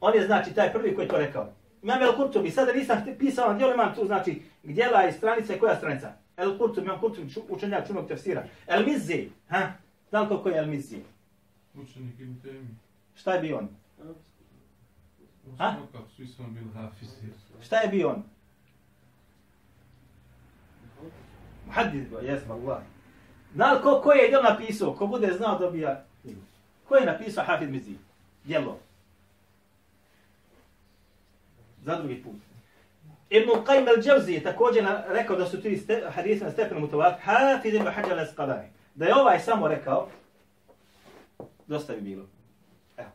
On 0.00 0.14
je 0.14 0.26
znači 0.26 0.54
taj 0.54 0.72
prvi 0.72 0.94
koji 0.94 1.04
je 1.04 1.08
to 1.08 1.16
rekao. 1.16 1.48
Imam 1.82 2.02
El 2.02 2.16
Kurtubi, 2.16 2.50
sada 2.50 2.72
nisam 2.72 3.04
pisao 3.18 3.52
na 3.52 3.58
djelu, 3.58 3.72
imam 3.74 3.94
tu 3.94 4.06
znači 4.06 4.42
gdjela 4.62 5.08
i 5.08 5.12
stranice, 5.12 5.58
koja 5.58 5.76
stranica? 5.76 6.12
El 6.36 6.58
Kurtubi, 6.58 6.86
imam 6.86 7.00
Kurtubi, 7.00 7.28
ču- 7.30 7.42
učenjak 7.48 7.86
čunog 7.86 8.08
tefsira. 8.08 8.44
El 8.66 8.86
Mizzi, 8.86 9.28
ha? 9.48 9.72
Zna 10.10 10.28
koliko 10.28 10.42
ko 10.42 10.48
je 10.48 10.58
El 10.58 10.66
Mizzi? 10.66 10.96
Učenik 11.82 12.20
Ibn 12.20 12.40
Taymi. 12.42 12.74
Šta 13.14 13.34
je 13.34 13.40
bio 13.40 13.58
on? 13.58 13.68
A? 15.58 15.74
Kako 15.92 16.08
svi 16.16 16.26
smo 16.26 16.46
bili 16.48 16.70
hafizi. 16.74 17.12
Šta 17.62 17.76
je 17.76 17.88
bio 17.88 18.08
on? 18.08 18.22
Muhaddis 21.66 22.08
bio, 22.08 22.18
jesmo, 22.18 22.54
Allah. 22.54 22.82
Zna 23.54 23.72
li 23.72 23.82
ko, 23.82 24.00
ko 24.00 24.12
je 24.12 24.28
djelo 24.28 24.42
napisao? 24.42 24.94
Ko 24.94 25.06
bude 25.06 25.32
znao 25.32 25.58
dobija... 25.58 26.04
Ko 26.88 26.96
je 26.96 27.06
napisao 27.06 27.44
Hafid 27.44 27.70
Mizi? 27.70 27.94
Djelo. 28.44 28.78
Za 31.84 31.96
drugi 31.96 32.22
put. 32.22 32.34
Ibn 33.30 33.50
Qaym 33.50 33.88
al-Jawzi 33.88 34.30
je 34.30 34.42
također 34.42 34.84
na, 34.84 35.04
rekao 35.08 35.36
da 35.36 35.46
su 35.46 35.62
ti 35.62 35.76
ste, 35.76 36.02
hadisi 36.14 36.44
na 36.44 36.50
stepenu 36.50 36.80
mutavat, 36.80 37.20
Hafid 37.20 37.74
ibn 37.74 37.86
Hajar 37.86 38.18
al-Asqalani. 38.18 38.68
Da 38.94 39.04
je 39.04 39.14
ovaj 39.14 39.40
samo 39.40 39.68
rekao, 39.68 40.08
dosta 41.66 41.92
bi 41.92 42.00
bilo. 42.00 42.26
Evo. 42.96 43.08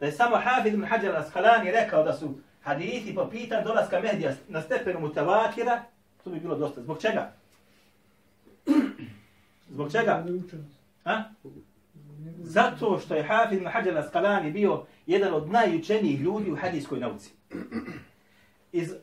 Da 0.00 0.06
je 0.06 0.12
samo 0.12 0.36
Hafid 0.36 0.74
ibn 0.74 0.84
Hajar 0.84 1.14
al-Asqalani 1.14 1.70
rekao 1.70 2.04
da 2.04 2.12
su 2.12 2.34
hadisi 2.62 3.14
po 3.14 3.28
pitanju 3.30 3.64
dolaska 3.64 4.00
Mehdija 4.00 4.32
na 4.48 4.62
stepenu 4.62 5.00
mutavakira, 5.00 5.82
to 6.24 6.30
bi 6.30 6.40
bilo 6.40 6.56
dosta. 6.56 6.82
Zbog 6.82 7.00
čega? 7.00 7.32
Zbog 9.74 9.92
čega? 9.92 10.24
Ha? 11.04 11.24
Zato 12.42 12.98
što 12.98 13.14
je 13.14 13.22
Hafid 13.22 13.58
ibn 13.58 13.70
Hajar 13.70 13.94
al-Asqalani 13.94 14.52
bio 14.52 14.84
jedan 15.06 15.34
od 15.34 15.50
najučenijih 15.50 16.20
ljudi 16.20 16.52
u 16.52 16.56
hadijskoj 16.56 17.00
nauci. 17.00 17.32
Iz 18.72 18.94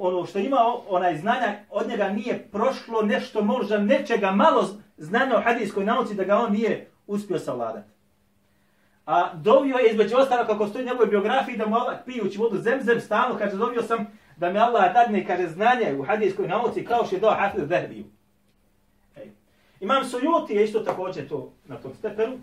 ono 0.00 0.26
što 0.26 0.38
ima 0.38 0.56
onaj 0.88 1.18
znanja, 1.18 1.54
od 1.70 1.88
njega 1.88 2.08
nije 2.08 2.48
prošlo 2.52 3.02
nešto 3.02 3.42
možda 3.42 3.78
nečega 3.78 4.30
malo 4.30 4.68
znanja 4.96 5.36
o 5.36 5.42
hadijskoj 5.42 5.84
nauci 5.84 6.14
da 6.14 6.24
ga 6.24 6.36
on 6.36 6.52
nije 6.52 6.90
uspio 7.06 7.38
savladati. 7.38 7.95
A 9.06 9.34
dovio 9.34 9.76
je 9.76 9.90
između 9.90 10.16
ostalo 10.16 10.46
kako 10.46 10.68
stoji 10.68 10.84
u 10.84 10.86
njegovoj 10.86 11.06
biografiji 11.06 11.56
da 11.56 11.66
mu 11.66 11.76
Allah 11.76 11.98
pijući 12.06 12.38
vodu 12.38 12.58
zemzem 12.58 13.00
stalno 13.00 13.38
kaže 13.38 13.56
dovio 13.56 13.82
sam 13.82 14.06
da 14.36 14.52
mi 14.52 14.58
Allah 14.58 14.94
dadne 14.94 15.26
kaže 15.26 15.48
znanje 15.48 15.94
u 15.98 16.02
hadijskoj 16.02 16.48
nauci 16.48 16.84
kao 16.84 17.06
što 17.06 17.16
je 17.16 17.20
dao 17.20 17.34
Hafiz 17.34 17.68
Zehbiju. 17.68 18.04
E. 19.16 19.26
Imam 19.80 20.04
Sujuti 20.04 20.54
je 20.54 20.64
isto 20.64 20.80
također 20.80 21.28
to 21.28 21.52
na 21.64 21.76
tom 21.76 21.94
stepenu. 21.94 22.38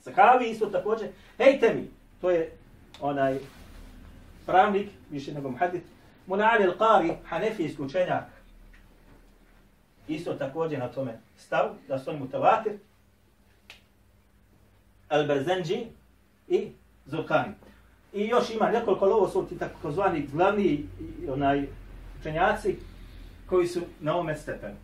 Sahavi 0.00 0.50
isto 0.50 0.66
također. 0.66 1.08
Hejte 1.36 1.74
mi, 1.74 1.90
to 2.20 2.30
je 2.30 2.52
onaj 3.00 3.38
pravnik, 4.46 4.88
više 5.10 5.34
nego 5.34 5.50
muhadit, 5.50 5.82
Munali 6.26 6.64
al-Qari, 6.64 7.14
hanefijski 7.24 7.82
učenjak, 7.82 8.24
isto 10.08 10.34
također 10.34 10.78
na 10.78 10.88
tome 10.88 11.18
stav, 11.36 11.70
da 11.88 11.98
su 11.98 12.10
oni 12.10 12.18
mutavatir, 12.18 12.72
Al-Berzenđi 15.08 15.86
i 16.48 16.68
Zulkani. 17.06 17.54
I 18.12 18.26
još 18.26 18.50
ima 18.50 18.70
nekoliko, 18.70 19.04
ali 19.04 19.14
ovo 19.14 19.28
su 19.28 19.46
ti 19.46 19.58
takozvani 19.58 20.26
glavni 20.32 20.88
onaj 21.28 21.66
učenjaci 22.20 22.76
koji 23.46 23.66
su 23.66 23.80
na 24.00 24.14
ovome 24.14 24.36
stepenu. 24.36 24.76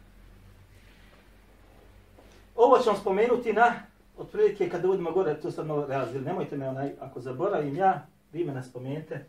Ovo 2.57 2.79
ću 2.79 2.89
vam 2.89 2.97
spomenuti 2.97 3.53
na, 3.53 3.75
otprilike 4.17 4.69
kada 4.69 4.87
budemo 4.89 5.11
gore, 5.11 5.41
to 5.41 5.51
sad 5.51 5.67
malo 5.67 5.87
razvili. 5.87 6.25
Nemojte 6.25 6.57
me 6.57 6.69
onaj, 6.69 6.93
ako 7.01 7.21
zaboravim 7.21 7.77
ja, 7.77 8.07
vi 8.33 8.45
me 8.45 8.55
naspomenite 8.55 9.25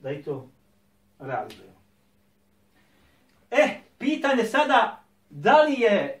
da 0.00 0.10
i 0.10 0.22
to 0.22 0.48
realizujemo. 1.18 1.76
E, 3.50 3.68
pitanje 3.98 4.44
sada, 4.44 5.02
da 5.30 5.62
li 5.62 5.72
je 5.72 6.20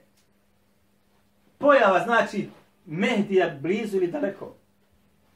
pojava, 1.58 2.04
znači, 2.04 2.48
Mehdija 2.86 3.56
blizu 3.60 3.96
ili 3.96 4.06
daleko? 4.06 4.54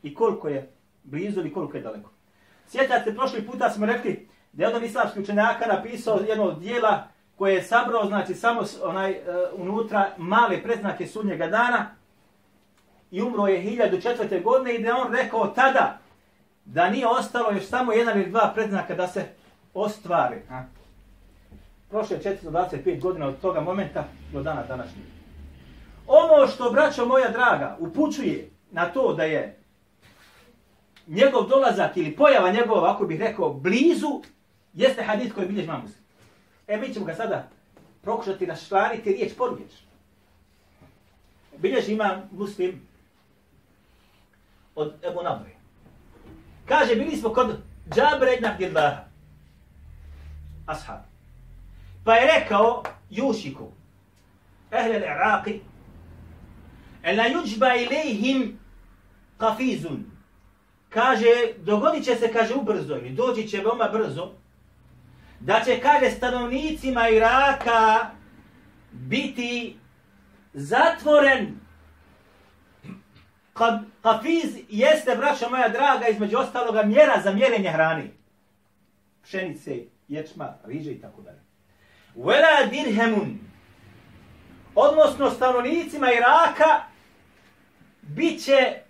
I 0.03 0.15
koliko 0.15 0.49
je 0.49 0.71
blizu 1.03 1.41
ili 1.41 1.53
koliko 1.53 1.77
je 1.77 1.83
daleko? 1.83 2.11
Sjećate, 2.69 3.15
prošli 3.15 3.47
puta 3.47 3.71
smo 3.71 3.87
rekli 3.87 4.29
da 4.53 4.65
je 4.65 4.69
jedan 4.69 4.85
islamski 4.85 5.21
učenjaka 5.21 5.67
napisao 5.67 6.21
jedno 6.29 6.45
od 6.45 6.59
dijela 6.59 7.09
koje 7.37 7.55
je 7.55 7.63
sabrao, 7.63 8.07
znači, 8.07 8.35
samo 8.35 8.63
onaj 8.85 9.11
uh, 9.11 9.19
unutra 9.61 10.11
male 10.19 10.63
predznake 10.63 11.07
sudnjega 11.07 11.47
dana 11.47 11.91
i 13.11 13.23
umro 13.23 13.47
je 13.47 13.63
1004. 13.63 14.43
godine 14.43 14.75
i 14.75 14.83
da 14.83 14.89
je 14.89 14.95
on 14.95 15.13
rekao 15.13 15.47
tada 15.47 15.99
da 16.65 16.91
nije 16.91 17.07
ostalo 17.07 17.51
još 17.51 17.67
samo 17.67 17.93
jedan 17.93 18.21
ili 18.21 18.31
dva 18.31 18.53
predznaka 18.55 18.95
da 18.95 19.09
se 19.09 19.27
ostvari. 19.75 20.37
A? 20.51 20.63
Prošlo 21.91 22.17
je 22.17 22.39
425 22.45 23.01
godina 23.01 23.27
od 23.27 23.41
toga 23.41 23.61
momenta 23.61 24.05
do 24.33 24.43
dana 24.43 24.63
današnjeg. 24.63 25.20
Ono 26.13 26.47
što, 26.47 26.71
braćo 26.71 27.07
moja 27.07 27.31
draga, 27.31 27.77
upućuje 27.81 28.51
na 28.71 28.87
to 28.87 29.15
da 29.15 29.25
je 29.25 29.59
njegov 31.07 31.47
dolazak 31.49 31.97
ili 31.97 32.17
pojava 32.17 32.51
njegova, 32.51 32.95
ako 32.95 33.07
bih 33.07 33.21
rekao, 33.21 33.53
blizu, 33.53 34.23
jeste 34.75 35.03
hadith 35.03 35.35
koji 35.35 35.49
bilježi 35.49 35.67
mamus. 35.67 35.91
E, 36.69 36.77
mi 36.77 36.95
ćemo 36.95 37.07
ga 37.07 37.15
sada 37.15 37.49
prokušati 38.03 38.47
rašlaniti 38.47 39.13
riječ 39.13 39.33
po 39.39 39.49
riječ. 39.49 39.71
Bilježi 41.59 41.93
ima 41.93 42.23
muslim 42.33 42.81
od 44.75 44.95
Ebu 45.11 45.23
Nabri. 45.23 45.53
Kaže, 46.67 46.95
bili 46.95 47.17
smo 47.17 47.31
kod 47.31 47.59
Džabre 47.95 48.35
ibn 48.35 48.47
Abdillaha, 48.47 49.05
ashab. 50.67 51.01
Pa 52.05 52.15
je 52.15 52.39
rekao 52.39 52.83
Jušiku, 53.11 53.69
ehle 54.71 55.01
Iraqi, 55.01 55.61
Ela 57.03 57.25
yujba 57.29 57.75
ilayhim 57.77 58.57
kafizun. 59.39 60.05
Kaže, 60.89 61.55
dogodit 61.59 62.05
će 62.05 62.17
se, 62.17 62.33
kaže, 62.33 62.55
ubrzo, 62.55 62.97
ili 62.97 63.11
doći 63.11 63.49
će 63.49 63.61
veoma 63.61 63.89
brzo, 63.89 64.33
da 65.41 65.63
će, 65.65 65.81
kaže, 65.81 66.11
stanovnicima 66.11 67.09
Iraka 67.09 68.11
biti 68.93 69.77
zatvoren. 70.53 71.61
Kad 73.53 73.81
kafiz 74.03 74.57
jeste, 74.69 75.17
braćo 75.17 75.51
moja 75.51 75.69
draga, 75.69 76.09
između 76.09 76.39
ostaloga 76.39 76.83
mjera 76.83 77.21
za 77.25 77.33
mjerenje 77.33 77.71
hrane. 77.71 78.11
Pšenice, 79.23 79.77
ječma, 80.09 80.55
riže 80.65 80.93
i 80.93 81.01
tako 81.01 81.23
dalje. 81.23 81.41
Vela 82.15 82.67
dirhemun. 82.71 83.39
Odnosno, 84.75 85.31
stanovnicima 85.31 86.13
Iraka 86.13 86.90
bit 88.15 88.45
će, 88.45 88.83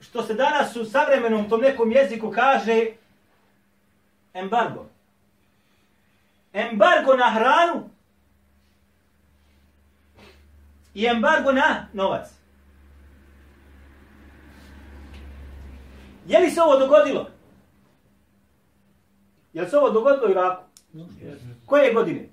što 0.00 0.22
se 0.22 0.34
danas 0.34 0.76
u 0.76 0.84
savremenom 0.84 1.48
tom 1.48 1.60
nekom 1.60 1.92
jeziku 1.92 2.30
kaže, 2.30 2.86
embargo. 4.34 4.86
Embargo 6.52 7.16
na 7.16 7.30
hranu 7.30 7.90
i 10.94 11.06
embargo 11.06 11.52
na 11.52 11.86
novac. 11.92 12.28
Je 16.26 16.38
li 16.38 16.50
se 16.50 16.62
ovo 16.62 16.78
dogodilo? 16.78 17.30
Je 19.52 19.62
li 19.62 19.70
se 19.70 19.76
ovo 19.78 19.90
dogodilo 19.90 20.26
u 20.26 20.30
Iraku? 20.30 20.62
Koje 21.66 21.92
godine? 21.92 22.28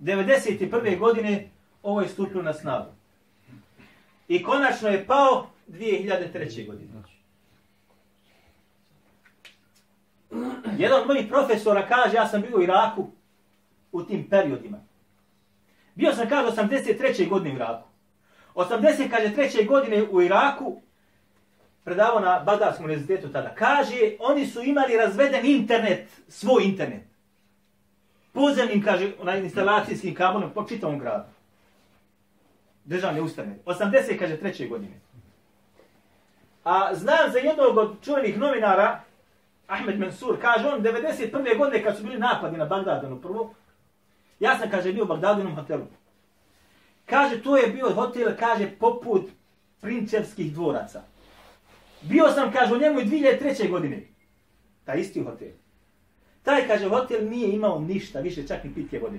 91. 0.00 0.98
godine 0.98 1.50
ovo 1.82 2.00
je 2.00 2.08
stupilo 2.08 2.42
na 2.42 2.52
snagu. 2.52 2.90
I 4.34 4.42
konačno 4.42 4.88
je 4.88 5.06
pao 5.06 5.46
2003. 5.68 6.66
godine. 6.66 6.90
Jedan 10.78 11.00
od 11.00 11.06
mojih 11.06 11.26
profesora 11.28 11.86
kaže, 11.86 12.16
ja 12.16 12.28
sam 12.28 12.40
bio 12.40 12.56
u 12.56 12.62
Iraku 12.62 13.06
u 13.92 14.02
tim 14.02 14.28
periodima. 14.30 14.78
Bio 15.94 16.12
sam, 16.12 16.28
kaže, 16.28 16.62
83. 16.62 17.28
godine 17.28 17.52
u 17.52 17.56
Iraku. 17.56 17.88
80, 18.54 19.10
kaže, 19.10 19.34
treće 19.34 19.64
godine 19.64 20.02
u 20.02 20.22
Iraku, 20.22 20.80
predavao 21.84 22.20
na 22.20 22.40
Bagdadskom 22.40 22.84
univerzitetu 22.84 23.28
tada, 23.28 23.54
kaže, 23.54 24.16
oni 24.20 24.46
su 24.46 24.62
imali 24.62 24.96
razveden 24.96 25.46
internet, 25.46 26.08
svoj 26.28 26.64
internet. 26.64 27.02
Pozemnim, 28.32 28.82
kaže, 28.82 29.12
na 29.22 29.36
instalacijskim 29.36 30.14
kabelom 30.14 30.50
po 30.54 30.64
čitavom 30.64 30.98
gradu 30.98 31.33
državne 32.84 33.20
ustane. 33.20 33.58
80, 33.66 34.18
kaže, 34.18 34.36
treće 34.36 34.66
godine. 34.66 35.00
A 36.64 36.94
znam 36.94 37.32
za 37.32 37.38
jednog 37.38 37.76
od 37.76 37.96
čuvenih 38.02 38.38
novinara, 38.38 39.00
Ahmed 39.66 40.00
Mansur, 40.00 40.40
kaže 40.40 40.68
on, 40.68 40.82
91. 40.82 41.58
godine 41.58 41.84
kad 41.84 41.96
su 41.96 42.02
bili 42.02 42.18
napadi 42.18 42.56
na 42.56 42.64
Bagdadanu 42.64 43.20
prvo, 43.20 43.54
ja 44.40 44.58
sam, 44.58 44.70
kaže, 44.70 44.92
bio 44.92 45.04
u 45.04 45.06
Bagdadinom 45.06 45.54
hotelu. 45.54 45.86
Kaže, 47.06 47.42
to 47.42 47.56
je 47.56 47.68
bio 47.68 47.90
hotel, 47.90 48.32
kaže, 48.38 48.70
poput 48.78 49.30
prinčevskih 49.80 50.54
dvoraca. 50.54 51.02
Bio 52.02 52.30
sam, 52.30 52.52
kaže, 52.52 52.74
u 52.74 52.78
njemu 52.78 53.00
i 53.00 53.04
2003. 53.04 53.70
godine. 53.70 54.02
Ta 54.84 54.94
isti 54.94 55.22
hotel. 55.22 55.48
Taj, 56.42 56.66
kaže, 56.68 56.88
hotel 56.88 57.28
nije 57.28 57.54
imao 57.54 57.80
ništa, 57.80 58.20
više 58.20 58.46
čak 58.46 58.64
ni 58.64 58.74
pitke 58.74 58.98
vode. 58.98 59.18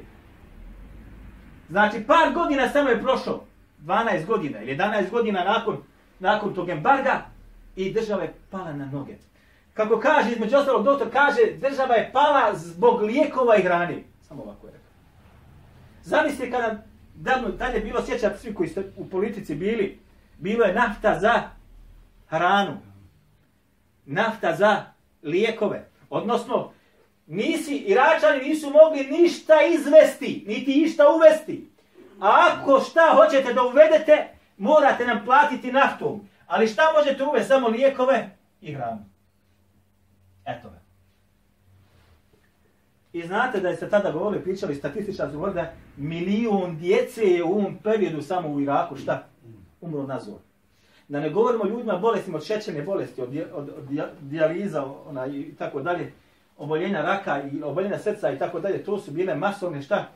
Znači, 1.69 2.03
par 2.07 2.33
godina 2.33 2.69
samo 2.69 2.89
je 2.89 3.01
prošao, 3.01 3.45
12 3.83 4.25
godina 4.25 4.61
ili 4.61 4.77
11 4.77 5.09
godina 5.09 5.43
nakon, 5.43 5.77
nakon 6.19 6.53
tog 6.53 6.69
embarga 6.69 7.25
i 7.75 7.93
država 7.93 8.23
je 8.23 8.33
pala 8.49 8.73
na 8.73 8.85
noge. 8.85 9.15
Kako 9.73 9.99
kaže, 9.99 10.31
između 10.31 10.57
ostalog, 10.57 10.83
doktor 10.83 11.07
kaže, 11.11 11.41
država 11.57 11.95
je 11.95 12.09
pala 12.13 12.55
zbog 12.55 13.01
lijekova 13.01 13.57
i 13.57 13.61
hrane. 13.61 14.03
Samo 14.21 14.43
ovako 14.43 14.67
je 14.67 14.73
rekao. 14.73 14.91
Zamislite 16.03 16.51
kada 16.51 16.83
davno, 17.15 17.51
tad 17.51 17.73
je 17.73 17.79
bilo, 17.79 18.05
sjećate 18.05 18.37
svi 18.37 18.53
koji 18.53 18.69
ste 18.69 18.83
u 18.97 19.09
politici 19.09 19.55
bili, 19.55 19.99
bilo 20.37 20.65
je 20.65 20.73
nafta 20.73 21.19
za 21.19 21.43
hranu, 22.27 22.77
nafta 24.05 24.55
za 24.55 24.83
lijekove. 25.23 25.89
Odnosno, 26.09 26.71
nisi, 27.27 27.75
Iračani 27.75 28.49
nisu 28.49 28.69
mogli 28.69 29.03
ništa 29.03 29.53
izvesti, 29.73 30.43
niti 30.47 30.83
išta 30.83 31.03
uvesti. 31.15 31.69
A 32.19 32.49
ako 32.51 32.79
šta 32.79 33.15
hoćete 33.15 33.53
da 33.53 33.63
uvedete, 33.63 34.27
morate 34.57 35.05
nam 35.05 35.25
platiti 35.25 35.71
naftom. 35.71 36.21
Ali 36.47 36.67
šta 36.67 36.81
možete 36.97 37.23
uvesti? 37.23 37.47
Samo 37.47 37.67
lijekove 37.67 38.29
i 38.61 38.73
hranu. 38.73 39.05
Eto 40.45 40.69
ga. 40.69 40.79
I 43.13 43.27
znate 43.27 43.59
da 43.59 43.69
je 43.69 43.89
tada 43.89 44.11
govorili, 44.11 44.43
pričali, 44.43 44.75
statističar 44.75 45.31
su 45.31 45.51
da 45.53 45.71
milijun 45.97 46.77
djece 46.77 47.21
je 47.21 47.43
u 47.43 47.51
ovom 47.51 47.77
periodu 47.83 48.21
samo 48.21 48.49
u 48.49 48.61
Iraku, 48.61 48.95
šta? 48.95 49.27
Umro 49.81 50.03
na 50.03 50.19
zor. 50.19 50.39
Da 51.07 51.19
ne 51.19 51.29
govorimo 51.29 51.63
o 51.63 51.67
ljudima 51.67 51.97
bolestima 51.97 52.37
od 52.37 52.45
šećerne 52.45 52.81
bolesti, 52.81 53.21
od, 53.21 53.29
od, 53.53 53.69
od 53.69 53.85
dijaliza 54.19 54.85
ona, 54.85 55.27
i 55.27 55.55
tako 55.57 55.81
dalje, 55.81 56.11
oboljenja 56.57 57.01
raka 57.01 57.41
i 57.51 57.63
oboljenja 57.63 57.99
srca 57.99 58.31
i 58.31 58.39
tako 58.39 58.59
dalje, 58.59 58.83
to 58.83 58.99
su 58.99 59.11
bile 59.11 59.35
masovne 59.35 59.81
šta? 59.81 60.07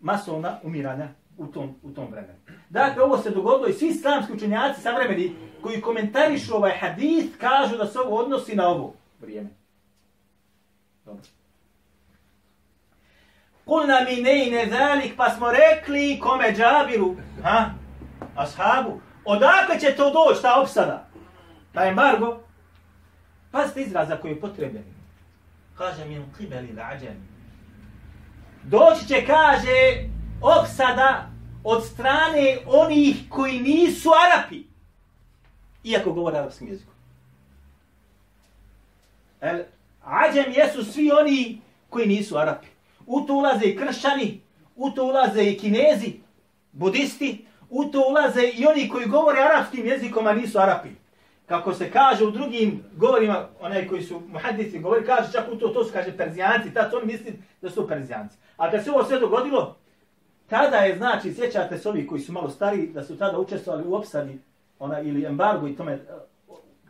Masovna 0.00 0.58
umiranja 0.62 1.08
u 1.38 1.46
tom, 1.46 1.74
u 1.82 1.90
tom 1.90 2.10
vremenu. 2.10 2.38
Dakle, 2.70 3.02
ovo 3.02 3.18
se 3.18 3.30
dogodilo 3.30 3.68
i 3.68 3.72
svi 3.72 3.86
islamski 3.88 4.32
učenjaci 4.32 4.80
savremeni 4.80 5.36
koji 5.62 5.80
komentarišu 5.80 6.56
ovaj 6.56 6.78
hadith 6.78 7.38
kažu 7.38 7.76
da 7.76 7.86
se 7.86 7.98
ovo 7.98 8.16
odnosi 8.16 8.56
na 8.56 8.68
ovo 8.68 8.94
vrijeme. 9.20 9.48
Dobro. 11.04 11.22
Kulna 13.64 14.00
mi 14.08 14.22
nejne 14.22 14.66
zalik, 14.70 15.16
pa 15.16 15.30
smo 15.30 15.46
rekli 15.52 16.20
kome 16.22 16.54
džabiru, 16.56 17.16
ha? 17.42 17.70
ashabu, 18.36 19.00
odakle 19.24 19.78
će 19.80 19.96
to 19.96 20.10
doći, 20.10 20.42
ta 20.42 20.60
opsada, 20.60 21.08
ta 21.72 21.86
embargo? 21.86 22.40
Pazite 23.50 23.82
izraza 23.82 24.16
koji 24.16 24.32
je 24.32 24.40
potreben. 24.40 24.84
Kaže 25.78 26.04
min 26.04 26.24
qibeli 26.38 26.74
l'ađem. 26.74 27.16
Doći 28.62 29.08
će, 29.08 29.26
kaže, 29.26 30.08
opsada 30.40 31.30
od 31.64 31.84
strane 31.84 32.58
onih 32.66 33.16
koji 33.28 33.60
nisu 33.60 34.10
Arapi. 34.26 34.62
Iako 35.84 36.12
govore 36.12 36.38
arapskim 36.38 36.68
jezikom. 36.68 36.94
El, 39.40 39.62
ađem 40.04 40.52
jesu 40.52 40.84
svi 40.84 41.10
oni 41.12 41.60
koji 41.90 42.06
nisu 42.06 42.38
Arapi. 42.38 42.66
U 43.06 43.20
to 43.20 43.34
ulaze 43.34 43.66
i 43.66 43.76
kršćani, 43.76 44.40
u 44.76 44.90
to 44.90 45.04
ulaze 45.04 45.42
i 45.42 45.58
kinezi, 45.58 46.12
budisti, 46.72 47.46
u 47.70 47.84
to 47.84 48.02
ulaze 48.08 48.42
i 48.42 48.66
oni 48.66 48.88
koji 48.88 49.06
govore 49.06 49.40
arapskim 49.40 49.86
jezikom, 49.86 50.26
a 50.26 50.32
nisu 50.32 50.58
Arapi. 50.58 50.88
Kako 51.46 51.74
se 51.74 51.90
kaže 51.90 52.24
u 52.24 52.30
drugim 52.30 52.84
govorima, 52.96 53.48
onaj 53.60 53.88
koji 53.88 54.02
su 54.02 54.22
muhadisi 54.28 54.78
govori, 54.78 55.06
kaže 55.06 55.32
čak 55.32 55.44
u 55.52 55.56
to, 55.56 55.68
to 55.68 55.84
su 55.84 55.92
kaže 55.92 56.16
Perzijanci, 56.16 56.74
tad 56.74 56.94
oni 56.94 57.12
misli 57.12 57.42
da 57.62 57.70
su 57.70 57.88
Perzijanci. 57.88 58.36
A 58.56 58.70
kad 58.70 58.84
se 58.84 58.90
ovo 58.90 59.04
sve 59.04 59.20
dogodilo, 59.20 59.76
tada 60.48 60.76
je, 60.76 60.96
znači, 60.96 61.34
sjećate 61.34 61.78
se 61.78 61.88
ovi 61.88 62.06
koji 62.06 62.20
su 62.20 62.32
malo 62.32 62.50
stari, 62.50 62.86
da 62.86 63.04
su 63.04 63.16
tada 63.16 63.38
učestvovali 63.38 63.88
u 63.88 63.94
opsadi 63.94 64.38
ona, 64.78 65.00
ili 65.00 65.24
embargo 65.24 65.68
i 65.68 65.76
tome, 65.76 65.92
e, 65.92 65.98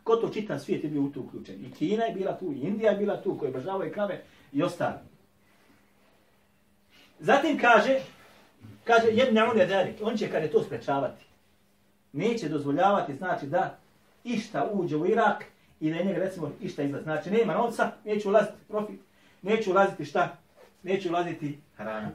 ko 0.03 0.15
to 0.15 0.29
čita 0.29 0.59
svijet 0.59 0.83
je 0.83 0.89
bio 0.89 1.01
u 1.01 1.09
to 1.09 1.19
uključen. 1.19 1.65
I 1.65 1.71
Kina 1.71 2.03
je 2.03 2.13
bila 2.13 2.37
tu, 2.37 2.51
i 2.51 2.59
Indija 2.59 2.91
je 2.91 2.97
bila 2.97 3.21
tu, 3.21 3.37
koji 3.37 3.49
obožavaju 3.49 3.93
krave 3.93 4.21
i 4.53 4.63
ostali. 4.63 4.97
Zatim 7.19 7.59
kaže, 7.59 7.99
kaže, 8.83 9.07
jedna 9.11 9.51
on 9.51 9.57
je 9.57 9.95
on 10.01 10.17
će 10.17 10.31
kada 10.31 10.47
to 10.47 10.63
sprečavati. 10.63 11.25
Neće 12.13 12.49
dozvoljavati, 12.49 13.15
znači 13.15 13.47
da 13.47 13.77
išta 14.23 14.69
uđe 14.73 14.95
u 14.95 15.05
Irak 15.05 15.45
i 15.79 15.89
da 15.89 15.95
je 15.95 16.05
njega 16.05 16.19
recimo 16.19 16.51
išta 16.61 16.83
izlaz. 16.83 17.03
Znači 17.03 17.31
nema 17.31 17.53
novca, 17.53 17.91
neće 18.05 18.29
ulaziti 18.29 18.57
profit, 18.67 18.99
neće 19.41 19.71
ulaziti 19.71 20.05
šta, 20.05 20.37
neće 20.83 21.09
ulaziti 21.09 21.59
hrana. 21.77 22.09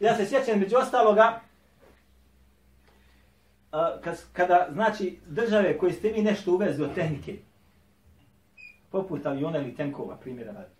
Ja 0.00 0.16
se 0.16 0.26
sjećam 0.26 0.60
među 0.60 0.76
ostaloga, 0.76 1.40
kada, 4.32 4.68
znači, 4.72 5.18
države 5.26 5.78
koje 5.78 5.92
ste 5.92 6.12
mi 6.12 6.22
nešto 6.22 6.52
uvezli 6.52 6.84
od 6.84 6.94
tehnike, 6.94 7.36
poput 8.90 9.26
aviona 9.26 9.58
ili 9.58 9.76
tenkova, 9.76 10.16
primjera 10.16 10.52
radi, 10.52 10.74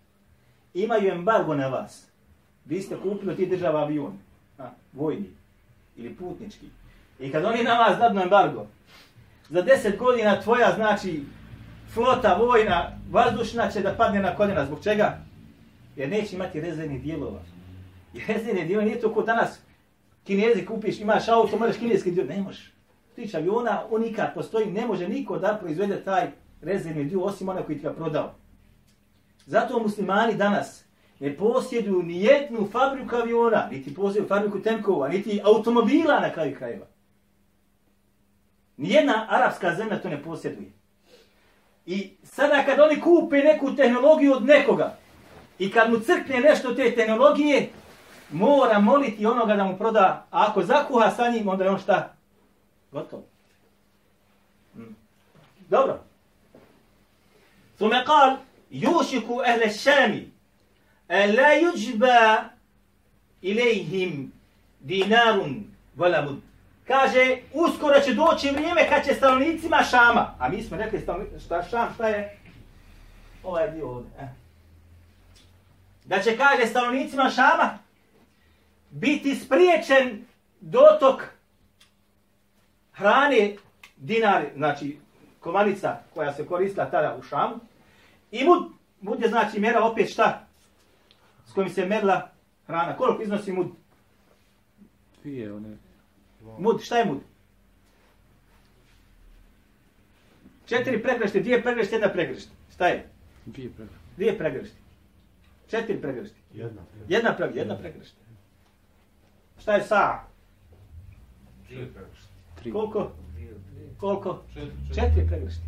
imaju 0.73 1.11
embargo 1.11 1.55
na 1.55 1.67
vas. 1.67 2.07
Vi 2.65 2.81
ste 2.81 2.97
kupili 3.03 3.31
od 3.31 3.37
tih 3.37 3.49
država 3.49 3.81
avion, 3.81 4.17
a, 4.57 4.69
vojni 4.93 5.29
ili 5.95 6.15
putnički. 6.15 6.65
I 7.19 7.31
kad 7.31 7.45
oni 7.45 7.63
na 7.63 7.77
vas 7.77 7.97
dadnu 7.97 8.21
embargo, 8.21 8.67
za 9.49 9.61
deset 9.61 9.97
godina 9.97 10.41
tvoja, 10.41 10.75
znači, 10.75 11.23
flota 11.93 12.33
vojna, 12.33 12.91
vazdušna 13.11 13.71
će 13.71 13.81
da 13.81 13.93
padne 13.93 14.19
na 14.19 14.35
koljena. 14.35 14.65
Zbog 14.65 14.83
čega? 14.83 15.17
Jer 15.95 16.09
neće 16.09 16.35
imati 16.35 16.61
rezervnih 16.61 17.01
dijelova. 17.01 17.39
I 18.17 18.33
rezervni 18.33 18.65
dio 18.65 18.81
nije 18.81 18.99
to 18.99 19.13
ko 19.13 19.21
danas. 19.21 19.59
Kinezi 20.23 20.65
kupiš, 20.65 20.99
imaš 20.99 21.27
auto, 21.27 21.57
moraš 21.57 21.77
kineski 21.77 22.11
dio. 22.11 22.23
Ne 22.23 22.41
možeš. 22.41 22.73
Tič 23.15 23.33
aviona, 23.33 23.83
unika 23.89 24.31
postoji, 24.35 24.71
ne 24.71 24.85
može 24.85 25.07
niko 25.07 25.37
da 25.37 25.57
proizvede 25.61 26.03
taj 26.03 26.31
rezervni 26.61 27.05
dio, 27.05 27.21
osim 27.21 27.49
onaj 27.49 27.63
koji 27.63 27.77
ti 27.77 27.83
ga 27.83 27.93
prodao. 27.93 28.35
Zato 29.45 29.79
muslimani 29.79 30.33
danas 30.33 30.83
ne 31.19 31.37
posjeduju 31.37 32.03
ni 32.03 32.23
jednu 32.23 32.69
fabriku 32.71 33.15
aviona, 33.15 33.67
niti 33.71 33.95
posjeduju 33.95 34.27
fabriku 34.27 34.59
tenkova, 34.59 35.07
niti 35.07 35.41
automobila 35.43 36.19
na 36.19 36.33
kraju 36.33 36.55
krajeva. 36.57 36.85
Nijedna 38.77 39.27
arapska 39.29 39.75
zemlja 39.75 40.01
to 40.01 40.09
ne 40.09 40.23
posjeduje. 40.23 40.71
I 41.85 42.11
sada 42.23 42.63
kad 42.65 42.79
oni 42.79 43.01
kupe 43.01 43.37
neku 43.37 43.75
tehnologiju 43.75 44.33
od 44.33 44.45
nekoga 44.45 44.97
i 45.59 45.71
kad 45.71 45.91
mu 45.91 45.99
crkne 45.99 46.39
nešto 46.39 46.75
te 46.75 46.95
tehnologije, 46.95 47.69
mora 48.29 48.79
moliti 48.79 49.25
onoga 49.25 49.55
da 49.55 49.63
mu 49.63 49.77
proda, 49.77 50.25
a 50.31 50.45
ako 50.49 50.63
zakuha 50.63 51.11
sa 51.11 51.29
njim, 51.29 51.47
onda 51.47 51.63
je 51.63 51.69
on 51.69 51.79
šta? 51.79 52.13
Gotovo. 52.91 53.23
Hmm. 54.73 54.95
Dobro. 55.69 55.99
Thume 57.75 58.05
kal, 58.05 58.35
jušiku 58.69 59.41
ehle 59.45 59.69
šami, 59.69 60.31
e 61.07 61.27
la 61.27 61.53
juđba 61.53 62.43
ilihim 63.41 64.31
dinarun 64.79 65.63
valamud. 65.95 66.37
Kaže, 66.87 67.37
uskoro 67.53 67.99
će 67.99 68.13
doći 68.13 68.49
vrijeme 68.51 68.89
kad 68.89 69.05
će 69.05 69.13
stanovnicima 69.13 69.83
Šama, 69.83 70.35
a 70.39 70.49
mi 70.49 70.63
smo 70.63 70.77
rekli 70.77 71.01
šta 71.45 71.63
Šam, 71.63 71.93
šta 71.93 72.07
je? 72.07 72.37
Ovaj 73.43 73.71
dio 73.71 73.89
ovdje. 73.89 74.11
Eh. 74.19 74.27
Da 76.05 76.19
će, 76.21 76.37
kaže, 76.37 76.65
stanovnicima 76.67 77.29
Šama 77.29 77.77
biti 78.99 79.35
spriječen 79.35 80.25
dotok 80.61 81.23
hrane, 82.93 83.55
dinar, 83.97 84.45
znači 84.55 84.97
komanica 85.39 85.97
koja 86.13 86.33
se 86.33 86.45
koristila 86.45 86.89
tada 86.89 87.15
u 87.19 87.21
Šamu, 87.21 87.59
i 88.31 88.43
mud, 88.43 88.71
mud 89.01 89.21
je 89.21 89.29
znači 89.29 89.59
mjera 89.59 89.83
opet 89.83 90.09
šta? 90.11 90.47
S 91.45 91.53
kojim 91.53 91.69
se 91.69 91.85
merla 91.85 92.29
hrana. 92.67 92.97
Koliko 92.97 93.23
iznosi 93.23 93.51
mud? 93.51 93.67
Dvije, 95.23 95.53
one. 95.53 95.77
Mud, 96.57 96.81
šta 96.81 96.97
je 96.97 97.05
mud? 97.05 97.19
Četiri 100.65 101.03
pregrešti, 101.03 101.41
dvije 101.41 101.61
pregrešti, 101.63 101.95
jedna 101.95 102.09
pregrešti. 102.09 102.51
Šta 102.73 102.87
je? 102.87 103.09
Dvije 103.45 103.69
pregrešti. 103.69 104.05
Dvije 104.15 104.37
pregrešti. 104.37 104.77
Četiri 105.69 106.01
pregrešti. 106.01 106.37
Jedna. 106.53 106.81
Jedna 107.07 107.35
pregrešti. 107.35 107.59
Jedna 107.59 107.77
pregrešti. 107.77 108.26
Šta 109.61 109.73
je 109.73 109.83
sa? 109.83 110.19
Tri. 112.55 112.71
Koliko? 112.71 113.11
Koliko? 113.99 114.41
Četiri. 114.53 114.95
Četiri 114.95 115.27
pregrešti. 115.27 115.61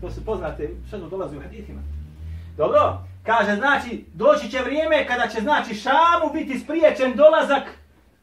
To 0.00 0.10
se 0.10 0.24
poznate, 0.24 0.70
što 0.88 0.98
to 0.98 1.08
dolazi 1.08 1.36
u 1.36 1.40
hadithima. 1.40 1.80
Dobro, 2.56 2.98
kaže, 3.22 3.56
znači, 3.56 4.04
doći 4.14 4.50
će 4.50 4.58
vrijeme 4.58 5.06
kada 5.06 5.28
će, 5.28 5.40
znači, 5.40 5.74
Šamu 5.74 6.32
biti 6.32 6.58
spriječen 6.58 7.16
dolazak 7.16 7.62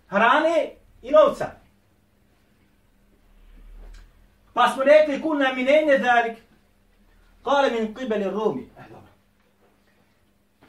hrane 0.07 0.71
i 1.01 1.11
novca. 1.11 1.51
Pa 4.53 4.69
smo 4.69 4.83
rekli, 4.83 5.21
kun 5.21 5.39
nam 5.39 5.55
minenje 5.55 5.97
dalik, 5.97 6.37
kale 7.43 7.71
min 7.71 7.95
qibeli 7.95 8.31
Rumi. 8.31 8.69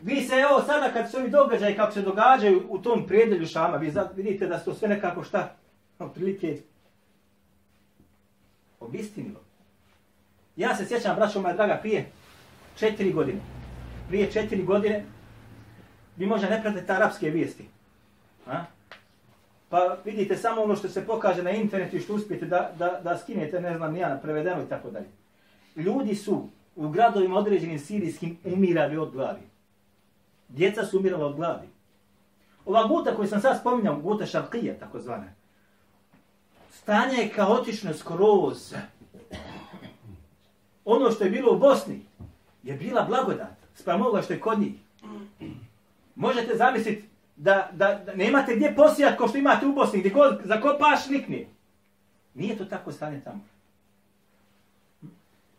Vi 0.03 0.23
se 0.23 0.35
evo 0.35 0.63
sada 0.67 0.93
kad 0.93 1.11
se 1.11 1.17
ovi 1.17 1.31
događaji 1.31 1.77
kako 1.77 1.93
se 1.93 2.03
događaju 2.03 2.67
u 2.69 2.79
tom 2.79 3.07
prijedelju 3.07 3.47
Šama, 3.47 3.77
vi 3.77 3.93
vidite 4.17 4.47
da 4.47 4.59
se 4.59 4.65
to 4.65 4.75
sve 4.75 4.89
nekako 4.89 5.25
šta? 5.25 5.55
Ono, 5.99 6.11
Otprilike 6.11 6.59
obistinilo. 8.81 9.41
Ja 10.57 10.77
se 10.77 10.87
sjećam, 10.87 11.17
braćo 11.17 11.41
moja 11.41 11.55
draga, 11.55 11.79
prije 11.83 12.07
četiri 12.77 13.13
godine. 13.13 13.41
Prije 14.09 14.33
četiri 14.33 14.63
godine 14.63 15.05
vi 16.17 16.27
možda 16.27 16.49
ne 16.49 16.63
pratite 16.63 16.93
arapske 16.93 17.31
vijesti. 17.31 17.65
A? 18.47 18.65
Pa 19.69 19.97
vidite 20.05 20.37
samo 20.37 20.63
ono 20.63 20.77
što 20.77 20.89
se 20.89 21.07
pokaže 21.07 21.43
na 21.43 21.51
internetu 21.51 21.97
i 21.97 22.01
što 22.01 22.15
uspijete 22.15 22.47
da, 22.47 22.73
da, 22.79 23.01
da 23.05 23.19
skinete, 23.19 23.61
ne 23.61 23.77
znam, 23.77 23.93
nijana, 23.93 24.19
prevedeno 24.19 24.63
i 24.63 24.69
tako 24.69 24.91
dalje. 24.91 25.07
Ljudi 25.77 26.15
su 26.15 26.49
u 26.77 26.89
gradovima 26.89 27.39
određenim 27.39 27.79
sirijskim 27.79 28.39
umirali 28.45 28.97
od 28.97 29.11
glavi. 29.13 29.41
Djeca 30.49 30.85
su 30.85 30.99
umirala 30.99 31.27
od 31.27 31.37
gladi. 31.37 31.69
Ova 32.67 32.87
guta 32.87 33.17
koju 33.17 33.29
sam 33.29 33.41
sad 33.41 33.61
spominjao, 33.61 34.01
guta 34.01 34.27
šarkija, 34.27 34.79
takozvana, 34.79 35.33
stanje 36.71 37.17
je 37.17 37.33
kaotično 37.33 37.95
skroz. 37.95 38.75
Ono 40.85 41.11
što 41.11 41.25
je 41.25 41.31
bilo 41.31 41.53
u 41.53 41.59
Bosni 41.59 42.01
je 42.63 42.75
bila 42.75 43.03
blagodat, 43.03 43.57
sprem 43.75 44.01
ovoga 44.01 44.23
što 44.23 44.33
je 44.33 44.41
kod 44.41 44.59
njih. 44.59 44.75
Možete 46.15 46.57
zamisliti 46.57 47.09
da, 47.37 47.69
da, 47.73 48.03
da 48.07 48.15
nemate 48.15 48.57
gdje 48.57 48.75
posijat 48.77 49.19
ko 49.19 49.29
što 49.29 49.39
imate 49.39 49.67
u 49.67 49.73
Bosni, 49.73 49.99
gdje 49.99 50.11
god 50.11 50.41
zakopaš 50.45 51.09
nikne. 51.09 51.47
Nije 52.35 52.59
to 52.59 52.65
tako 52.65 52.93
stanje 52.93 53.21
tamo. 53.21 53.41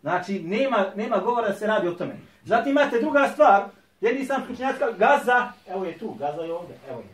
Znači, 0.02 0.40
nema, 0.40 0.86
nema 0.96 1.18
govora 1.18 1.48
da 1.48 1.56
se 1.56 1.68
radi 1.68 1.88
o 1.88 1.94
tome. 1.94 2.16
Zatim 2.44 2.72
imate 2.72 3.00
druga 3.00 3.30
stvar, 3.34 3.64
jedni 4.02 4.26
sam 4.26 4.44
slučnjacka, 4.46 4.92
Gaza, 4.92 5.52
evo 5.68 5.86
je 5.86 5.98
tu, 5.98 6.14
Gaza 6.14 6.42
je 6.42 6.54
ovdje, 6.54 6.76
evo 6.90 7.00
je, 7.00 7.08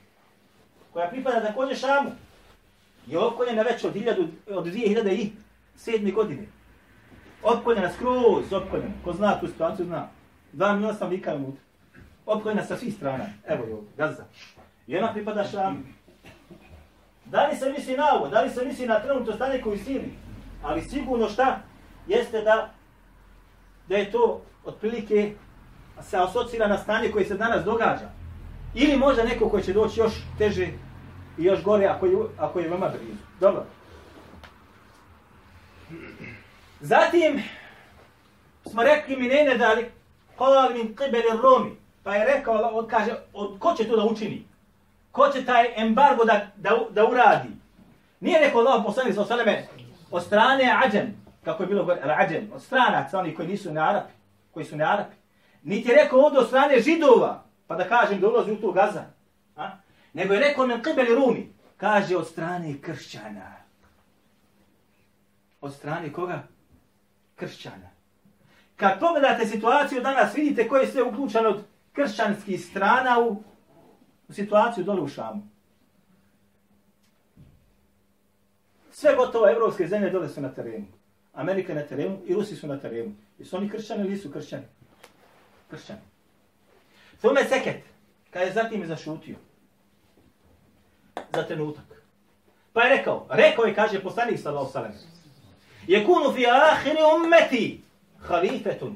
koja 0.93 1.09
pripada 1.09 1.41
također 1.41 1.77
Šamu, 1.77 2.11
je 3.07 3.19
opkoljena 3.19 3.61
već 3.61 3.83
od, 3.83 3.93
1000, 3.93 4.27
od 4.49 4.65
2007. 4.65 6.13
godine. 6.13 6.47
Opkoljena 7.43 7.91
skroz, 7.91 8.53
opkoljena. 8.53 8.91
Ko 9.03 9.13
zna 9.13 9.39
tu 9.39 9.47
situaciju, 9.47 9.85
zna. 9.85 10.07
Dva 10.51 10.73
miliona 10.73 10.93
sam 10.93 11.09
vika 11.09 11.35
unutra. 11.35 11.61
Opkoljena 12.25 12.63
sa 12.63 12.77
svih 12.77 12.93
strana. 12.93 13.25
Evo 13.47 13.65
je 13.65 13.73
ovdje, 13.73 13.89
Gaza. 13.97 14.23
I 14.87 14.97
ona 14.97 15.13
pripada 15.13 15.43
Šamu. 15.43 15.79
Da 17.25 17.47
li 17.47 17.55
se 17.55 17.71
misli 17.71 17.97
na 17.97 18.13
ovo? 18.13 18.27
Da 18.27 18.41
li 18.41 18.49
se 18.49 18.65
misli 18.65 18.87
na 18.87 18.99
trenutno 18.99 19.33
stanje 19.33 19.61
koji 19.61 19.77
sili? 19.77 20.13
Ali 20.63 20.81
sigurno 20.81 21.29
šta? 21.29 21.59
Jeste 22.07 22.41
da 22.41 22.69
da 23.87 23.95
je 23.95 24.11
to 24.11 24.41
otprilike 24.65 25.35
se 26.01 26.17
asocira 26.17 26.67
na 26.67 26.77
stanje 26.77 27.11
koje 27.11 27.25
se 27.25 27.37
danas 27.37 27.65
događa. 27.65 28.09
Ili 28.73 28.97
možda 28.97 29.23
neko 29.23 29.49
koji 29.49 29.63
će 29.63 29.73
doći 29.73 29.99
još 29.99 30.13
teže 30.37 30.67
i 31.37 31.43
još 31.43 31.63
gore 31.63 31.85
ako 31.85 32.05
je, 32.05 32.17
ako 32.37 32.59
je 32.59 32.69
veoma 32.69 32.89
blizu. 32.89 33.21
Dobro. 33.39 33.65
Zatim 36.79 37.43
smo 38.65 38.83
rekli 38.83 39.15
mi 39.15 39.27
ne 39.27 39.57
da 39.57 39.73
li 39.73 39.91
kol 40.35 40.73
min 40.73 40.95
qibeli 40.95 41.41
Romi. 41.41 41.75
Pa 42.03 42.15
je 42.15 42.25
rekao, 42.25 42.69
on 42.73 42.87
kaže, 42.87 43.11
od, 43.33 43.59
ko 43.59 43.73
će 43.73 43.87
to 43.87 43.95
da 43.95 44.03
učini? 44.03 44.45
Ko 45.11 45.29
će 45.29 45.45
taj 45.45 45.73
embargo 45.75 46.25
da, 46.25 46.47
da, 46.55 46.79
da 46.89 47.05
uradi? 47.05 47.49
Nije 48.19 48.39
rekao 48.39 48.61
Allah 48.61 48.83
poslanik 48.85 49.15
sa 49.15 49.21
osaleme 49.21 49.67
od 50.11 50.23
strane 50.23 50.73
Ađen, 50.85 51.13
kako 51.43 51.63
je 51.63 51.67
bilo 51.67 51.85
gore, 51.85 52.01
Ađen, 52.03 52.49
od 52.53 52.61
stranaca, 52.61 53.19
oni 53.19 53.35
koji 53.35 53.47
nisu 53.47 53.73
ne 53.73 53.81
Arapi, 53.81 54.13
koji 54.51 54.65
su 54.65 54.77
ne 54.77 54.83
Arapi. 54.83 55.15
Niti 55.63 55.89
je 55.89 55.95
rekao 55.95 56.19
ovdje 56.19 56.39
od 56.39 56.47
strane 56.47 56.79
židova, 56.79 57.43
pa 57.67 57.75
da 57.75 57.89
kažem 57.89 58.19
da 58.19 58.27
ulazi 58.27 58.51
u 58.51 58.61
to 58.61 58.71
gaza. 58.71 59.03
A? 59.55 59.71
Nego 60.13 60.33
je 60.33 60.39
rekao 60.39 60.67
men 60.67 60.81
qibeli 60.81 61.15
Rumi, 61.15 61.53
kaže 61.77 62.17
od 62.17 62.27
strane 62.27 62.81
kršćana. 62.81 63.55
Od 65.61 65.73
strane 65.73 66.13
koga? 66.13 66.43
Kršćana. 67.35 67.89
Kad 68.75 68.99
pogledate 68.99 69.45
situaciju 69.45 70.01
danas, 70.01 70.35
vidite 70.35 70.67
koje 70.67 70.81
je 70.81 70.87
sve 70.87 71.03
uključeno 71.03 71.49
od 71.49 71.63
kršćanskih 71.93 72.65
strana 72.65 73.19
u, 73.19 73.43
u 74.27 74.33
situaciju 74.33 74.83
dole 74.83 75.01
u 75.01 75.07
Šamu. 75.07 75.47
Sve 78.91 79.15
gotovo 79.15 79.49
evropske 79.49 79.87
zemlje 79.87 80.09
dole 80.09 80.29
su 80.29 80.41
na 80.41 80.49
terenu. 80.49 80.85
Amerika 81.33 81.73
je 81.73 81.79
na 81.79 81.87
terenu 81.87 82.17
i 82.25 82.33
Rusi 82.33 82.55
su 82.55 82.67
na 82.67 82.79
terenu. 82.79 83.15
Jesu 83.39 83.57
oni 83.57 83.69
kršćani 83.69 84.01
ili 84.01 84.09
nisu 84.09 84.31
kršćani? 84.31 84.63
Kršćani. 85.73 85.99
Thume 87.19 87.43
seket, 87.43 87.83
kada 88.31 88.45
je 88.45 88.53
zatim 88.53 88.81
je 88.81 88.87
zašutio. 88.87 89.35
Za 91.33 91.43
trenutak. 91.43 91.85
Pa 92.73 92.83
je 92.83 92.97
rekao, 92.97 93.27
rekao 93.29 93.65
je, 93.65 93.75
kaže 93.75 94.03
poslanik 94.03 94.39
sallahu 94.39 94.71
sallam, 94.71 94.91
je 95.87 96.05
kunu 96.05 96.33
fi 96.35 96.45
ahiri 96.47 96.97
ummeti 97.15 97.81
halifetun. 98.27 98.95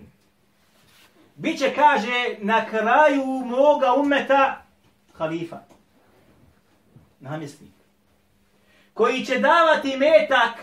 Biće, 1.35 1.73
kaže, 1.75 2.35
na 2.39 2.65
kraju 2.65 3.25
moga 3.45 3.93
ummeta 3.93 4.61
halifa. 5.13 5.59
Namjesnik. 7.19 7.71
Koji 8.93 9.25
će 9.25 9.39
davati 9.39 9.97
metak 9.97 10.59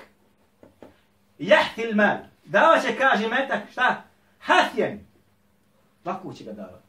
jahtil 1.38 1.94
mal. 1.94 2.16
Davat 2.44 2.83
će, 2.83 2.96
kaže, 2.96 3.29
metak, 3.29 3.70
šta? 3.72 4.03
Hatjen. 4.38 5.04
Lako 6.05 6.33
će 6.33 6.45
ga 6.45 6.53
davati. 6.53 6.85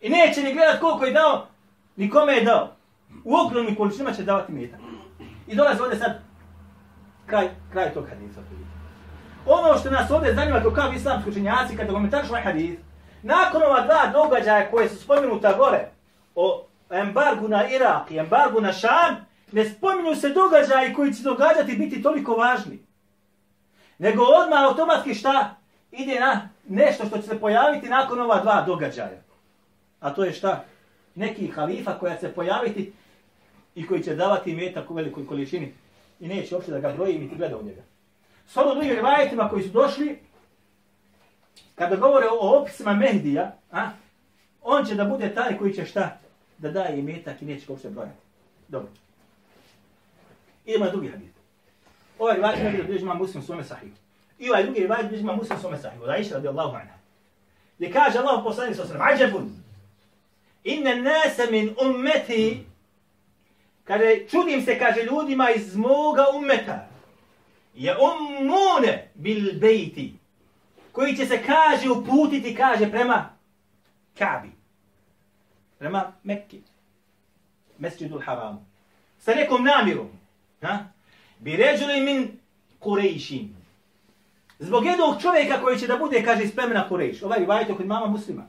I 0.00 0.08
neće 0.08 0.42
ni 0.42 0.54
gledat 0.54 0.80
koliko 0.80 1.04
je 1.04 1.12
dao, 1.12 1.46
ni 1.96 2.10
kome 2.10 2.32
je 2.32 2.44
dao. 2.44 2.68
U 3.24 3.36
ogromnim 3.36 3.74
količinama 3.74 4.16
će 4.16 4.22
davati 4.22 4.52
metak. 4.52 4.80
I 5.46 5.54
dolazi 5.54 5.82
ovdje 5.82 5.98
sad 5.98 6.20
kraj, 7.26 7.48
kraj 7.72 7.94
tog 7.94 8.08
hadisa. 8.08 8.40
Ono 9.46 9.78
što 9.78 9.90
nas 9.90 10.10
ovdje 10.10 10.34
zanima 10.34 10.60
kao 10.60 10.70
kao 10.70 10.92
islamski 10.92 11.30
učenjaci 11.30 11.76
kada 11.76 11.92
komentarišu 11.92 12.32
ovaj 12.32 12.42
hadis, 12.42 12.78
nakon 13.22 13.62
ova 13.62 13.80
dva 13.80 14.06
događaja 14.12 14.70
koje 14.70 14.88
su 14.88 14.96
spomenuta 14.96 15.56
gore, 15.56 15.88
o 16.34 16.66
embargu 16.90 17.48
na 17.48 17.68
Irak 17.68 18.10
i 18.10 18.18
embargu 18.18 18.60
na 18.60 18.72
Šam, 18.72 19.26
ne 19.52 19.64
spominju 19.64 20.14
se 20.14 20.28
događaji 20.28 20.94
koji 20.94 21.14
će 21.14 21.22
događati 21.22 21.76
biti 21.76 22.02
toliko 22.02 22.32
važni. 22.32 22.78
Nego 23.98 24.22
odmah 24.22 24.62
automatski 24.62 25.14
šta? 25.14 25.56
Ide 25.90 26.20
na 26.20 26.48
nešto 26.68 27.06
što 27.06 27.16
će 27.16 27.22
se 27.22 27.40
pojaviti 27.40 27.88
nakon 27.88 28.20
ova 28.20 28.40
dva 28.40 28.62
događaja. 28.66 29.22
A 30.00 30.14
to 30.14 30.24
je 30.24 30.32
šta? 30.32 30.64
Neki 31.14 31.46
halifa 31.46 31.98
koja 31.98 32.14
će 32.14 32.20
se 32.20 32.34
pojaviti 32.34 32.92
i 33.74 33.86
koji 33.86 34.02
će 34.02 34.14
davati 34.14 34.54
metak 34.54 34.90
u 34.90 34.94
velikoj 34.94 35.26
količini 35.26 35.72
i 36.20 36.28
neće 36.28 36.54
uopšte 36.54 36.72
da 36.72 36.80
ga 36.80 36.92
broji 36.92 37.14
i 37.14 37.18
niti 37.18 37.36
gleda 37.36 37.58
u 37.58 37.62
njega. 37.62 37.82
S 38.46 38.56
ono 38.56 38.74
drugim 38.74 38.94
rivajetima 38.94 39.48
koji 39.48 39.62
su 39.62 39.68
došli, 39.68 40.18
kada 41.74 41.96
govore 41.96 42.26
o 42.26 42.60
opisima 42.60 42.94
Mehdija, 42.94 43.56
a, 43.72 43.90
on 44.62 44.84
će 44.84 44.94
da 44.94 45.04
bude 45.04 45.34
taj 45.34 45.58
koji 45.58 45.74
će 45.74 45.84
šta? 45.84 46.18
Da 46.58 46.70
daje 46.70 47.02
metak 47.02 47.42
i 47.42 47.44
neće 47.44 47.66
ga 47.66 47.72
uopšte 47.72 47.90
brojati. 47.90 48.18
Dobro. 48.68 48.88
Idemo 50.66 50.84
na 50.84 50.90
drugi 50.90 51.08
hadis. 51.08 51.30
Ovaj 52.18 52.34
rivajet 52.34 52.62
ne 52.62 52.82
bilo 52.82 52.98
ima 52.98 53.14
muslim 53.14 53.42
svome 53.42 53.64
sahihu. 53.64 53.96
I 54.38 54.50
ovaj 54.50 54.62
drugi 54.62 54.80
rivajet 54.80 55.06
bilježi 55.06 55.22
ima 55.22 55.36
muslim 55.36 55.58
svome 55.58 55.78
sahihu. 55.78 56.06
Da 56.06 56.16
iša 56.16 56.34
radijallahu 56.34 56.76
anha. 56.76 56.98
Gdje 57.78 57.92
kaže 57.92 58.18
Allah 58.18 58.40
poslanik 58.44 58.76
sa 58.76 58.82
osram, 58.82 59.00
ađebun, 59.02 59.50
inne 60.64 60.96
nase 60.96 61.50
min 61.50 61.74
ummeti, 61.80 62.64
kaže, 63.84 64.26
čudim 64.30 64.62
se, 64.62 64.78
kaže, 64.78 65.02
ljudima 65.02 65.50
iz 65.50 65.76
moga 65.76 66.24
ummeta, 66.36 66.88
je 67.74 67.96
ummune 67.96 69.10
bil 69.14 69.58
bejti, 69.60 70.14
koji 70.92 71.16
će 71.16 71.26
se, 71.26 71.42
kaže, 71.46 71.90
uputiti, 71.90 72.54
kaže, 72.54 72.90
prema 72.90 73.30
Kabi, 74.18 74.50
prema 75.78 76.12
Mekki, 76.22 76.62
Mesjidul 77.78 78.20
Haramu, 78.20 78.66
sa 79.18 79.34
nekom 79.34 79.64
namirom, 79.64 80.08
ha? 80.62 80.84
bi 81.38 81.56
ređuli 81.56 82.00
min 82.00 82.38
Kurejšin, 82.78 83.57
zbog 84.58 84.86
jednog 84.86 85.22
čovjeka 85.22 85.60
koji 85.62 85.78
će 85.78 85.86
da 85.86 85.96
bude, 85.96 86.22
kaže, 86.22 86.44
iz 86.44 86.54
plemena 86.54 86.88
Kurejš, 86.88 87.22
ovaj 87.22 87.38
rivajte 87.38 87.74
kod 87.74 87.86
mama 87.86 88.06
muslima, 88.06 88.46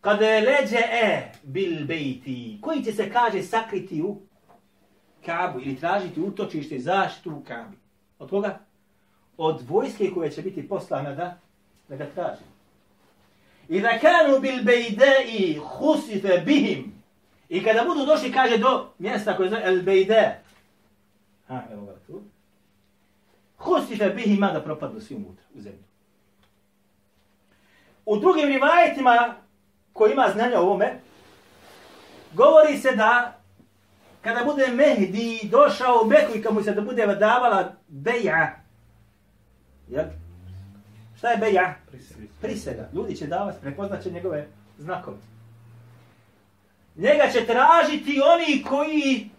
kada 0.00 0.26
je 0.26 0.40
leđe 0.40 0.76
e 0.76 1.32
bil 1.42 1.86
bejti, 1.86 2.58
koji 2.60 2.84
će 2.84 2.92
se, 2.92 3.12
kaže, 3.12 3.42
sakriti 3.42 4.02
u 4.02 4.16
Kabu 5.26 5.60
ili 5.60 5.76
tražiti 5.76 6.20
utočište 6.20 6.74
i 6.74 6.80
zaštitu 6.80 7.30
u 7.30 7.42
Kabi. 7.48 7.76
Od 8.18 8.30
koga? 8.30 8.58
Od 9.36 9.62
vojske 9.68 10.10
koje 10.14 10.30
će 10.30 10.42
biti 10.42 10.68
poslana 10.68 11.14
da, 11.14 11.38
da 11.88 11.96
ga 11.96 12.06
traži. 12.14 12.42
I 13.68 13.80
da 13.80 13.98
kanu 13.98 14.40
bil 14.40 14.64
bejdei 14.64 15.58
husife 15.58 16.42
bihim. 16.46 16.92
I 17.48 17.64
kada 17.64 17.84
budu 17.84 18.06
došli, 18.06 18.32
kaže, 18.32 18.58
do 18.58 18.88
mjesta 18.98 19.36
koje 19.36 19.50
zove 19.50 19.62
El 19.64 19.82
Bejde. 19.82 20.40
Ha, 21.48 21.62
evo 21.72 21.89
ga 23.60 23.64
tu. 23.64 23.70
Husife 23.70 24.10
bihima 24.10 24.52
da 24.52 24.62
propadnu 24.62 25.00
svi 25.00 25.14
unutra 25.14 25.44
u 25.54 25.60
zemlju. 25.60 25.84
U 28.06 28.16
drugim 28.16 28.48
rivajetima 28.48 29.34
koji 29.92 30.12
ima 30.12 30.28
znanja 30.32 30.58
o 30.58 30.62
ovome, 30.62 31.00
govori 32.32 32.78
se 32.78 32.96
da 32.96 33.36
kada 34.22 34.44
bude 34.44 34.66
Mehdi 34.68 35.40
došao 35.50 36.00
u 36.02 36.06
Meku 36.06 36.38
i 36.38 36.42
kad 36.42 36.54
mu 36.54 36.62
se 36.62 36.72
da 36.72 36.80
bude 36.80 37.06
davala 37.06 37.72
beja, 37.88 38.60
jel? 39.88 40.04
Šta 41.18 41.30
je 41.30 41.36
beja? 41.36 41.74
Prisega. 42.40 42.88
Ljudi 42.92 43.16
će 43.16 43.26
davati, 43.26 43.58
prepoznat 43.60 44.02
će 44.02 44.10
njegove 44.10 44.46
znakove. 44.78 45.16
Njega 46.96 47.24
će 47.32 47.46
tražiti 47.46 48.20
oni 48.20 48.64
koji 48.68 49.30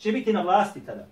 će 0.00 0.12
biti 0.12 0.32
na 0.32 0.42
vlasti 0.42 0.80
tada. 0.86 1.06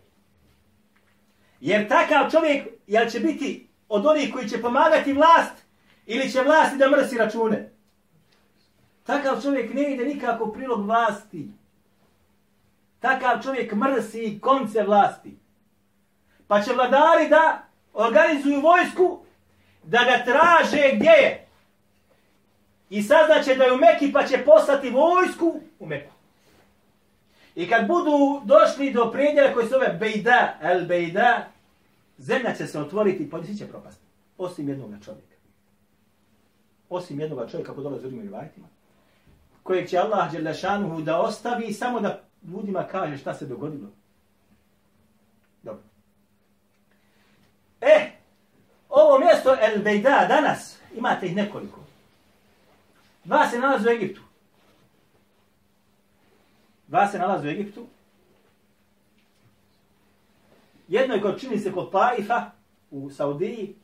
Jer 1.60 1.88
takav 1.88 2.30
čovjek, 2.30 2.68
jel 2.86 3.10
će 3.10 3.20
biti 3.20 3.68
od 3.88 4.06
onih 4.06 4.32
koji 4.32 4.48
će 4.48 4.62
pomagati 4.62 5.12
vlast 5.12 5.54
ili 6.06 6.32
će 6.32 6.42
vlasti 6.42 6.76
da 6.76 6.90
mrsi 6.90 7.18
račune? 7.18 7.70
Takav 9.04 9.42
čovjek 9.42 9.74
ne 9.74 9.92
ide 9.92 10.04
nikako 10.04 10.44
u 10.44 10.52
prilog 10.52 10.86
vlasti. 10.86 11.48
Takav 13.00 13.42
čovjek 13.42 13.72
mrsi 13.72 14.38
konce 14.42 14.82
vlasti. 14.82 15.38
Pa 16.46 16.62
će 16.62 16.72
vladari 16.72 17.28
da 17.28 17.62
organizuju 17.92 18.60
vojsku, 18.60 19.24
da 19.82 19.98
ga 19.98 20.24
traže 20.24 20.90
gdje 20.94 21.10
je. 21.10 21.48
I 22.90 23.02
saznaće 23.02 23.54
da 23.54 23.64
je 23.64 23.72
u 23.72 23.76
Meki 23.76 24.12
pa 24.12 24.26
će 24.26 24.44
poslati 24.44 24.90
vojsku 24.90 25.60
u 25.78 25.86
Meku. 25.86 26.17
I 27.58 27.68
kad 27.68 27.86
budu 27.86 28.40
došli 28.44 28.92
do 28.92 29.10
predjela 29.12 29.52
koji 29.52 29.66
se 29.66 29.70
zove 29.70 29.96
Bejda, 30.00 30.58
El 30.62 30.86
Bejda, 30.86 31.46
zemlja 32.18 32.54
će 32.54 32.66
se 32.66 32.80
otvoriti 32.80 33.22
i 33.22 33.30
podisi 33.30 33.58
će 33.58 33.68
propasti. 33.68 34.04
Osim 34.38 34.68
jednog 34.68 34.90
čovjeka. 35.04 35.34
Osim 36.88 37.20
jednog 37.20 37.50
čovjeka 37.50 37.74
koji 37.74 37.82
dolazi 37.82 38.06
u 38.06 38.10
drugim 38.10 38.22
rivajetima. 38.22 38.66
Kojeg 39.62 39.88
će 39.88 39.98
Allah 39.98 40.32
Đelešanuhu 40.32 41.00
da 41.00 41.20
ostavi 41.20 41.72
samo 41.72 42.00
da 42.00 42.22
ljudima 42.42 42.86
kaže 42.90 43.18
šta 43.18 43.34
se 43.34 43.46
dogodilo. 43.46 43.88
Dobro. 45.62 45.82
E, 47.80 48.10
ovo 48.88 49.18
mjesto 49.18 49.56
El 49.60 49.82
Bejda 49.82 50.26
danas, 50.28 50.78
imate 50.94 51.26
ih 51.26 51.36
nekoliko. 51.36 51.80
Dva 53.24 53.46
se 53.46 53.58
nalaze 53.58 53.88
u 53.88 53.92
Egiptu. 53.92 54.27
Dva 56.88 57.08
se 57.08 57.18
nalazi 57.18 57.46
u 57.46 57.50
Egiptu. 57.50 57.86
Jedno 60.88 61.14
je 61.14 61.20
kod, 61.20 61.40
čini 61.40 61.58
se 61.58 61.72
kod 61.72 61.92
Taifa 61.92 62.50
u 62.90 63.10
Saudiji. 63.10 63.74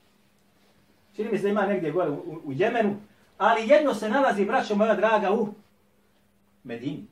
Čini 1.17 1.29
mi 1.33 1.38
se 1.38 1.43
da 1.43 1.49
ima 1.49 1.67
negdje 1.67 1.90
gore 1.90 2.11
u, 2.11 2.14
u, 2.14 2.40
u 2.45 2.53
Jemenu. 2.53 2.97
Ali 3.38 3.69
jedno 3.69 3.95
se 3.95 4.09
nalazi, 4.09 4.45
braćo 4.45 4.75
moja 4.75 4.95
draga, 4.95 5.33
u 5.33 5.49
Medini. 6.64 7.07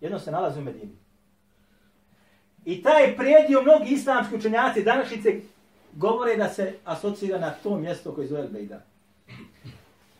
Jedno 0.00 0.18
se 0.18 0.30
nalazi 0.30 0.60
u 0.60 0.62
Medini. 0.62 0.96
I 2.64 2.82
taj 2.82 3.16
prijedio 3.16 3.62
mnogi 3.62 3.94
islamski 3.94 4.36
učenjaci 4.36 4.82
današnjice 4.82 5.40
govore 5.92 6.36
da 6.36 6.48
se 6.48 6.74
asocira 6.84 7.38
na 7.38 7.50
to 7.50 7.76
mjesto 7.76 8.14
koje 8.14 8.26
zove 8.26 8.48
Bejdan. 8.48 8.89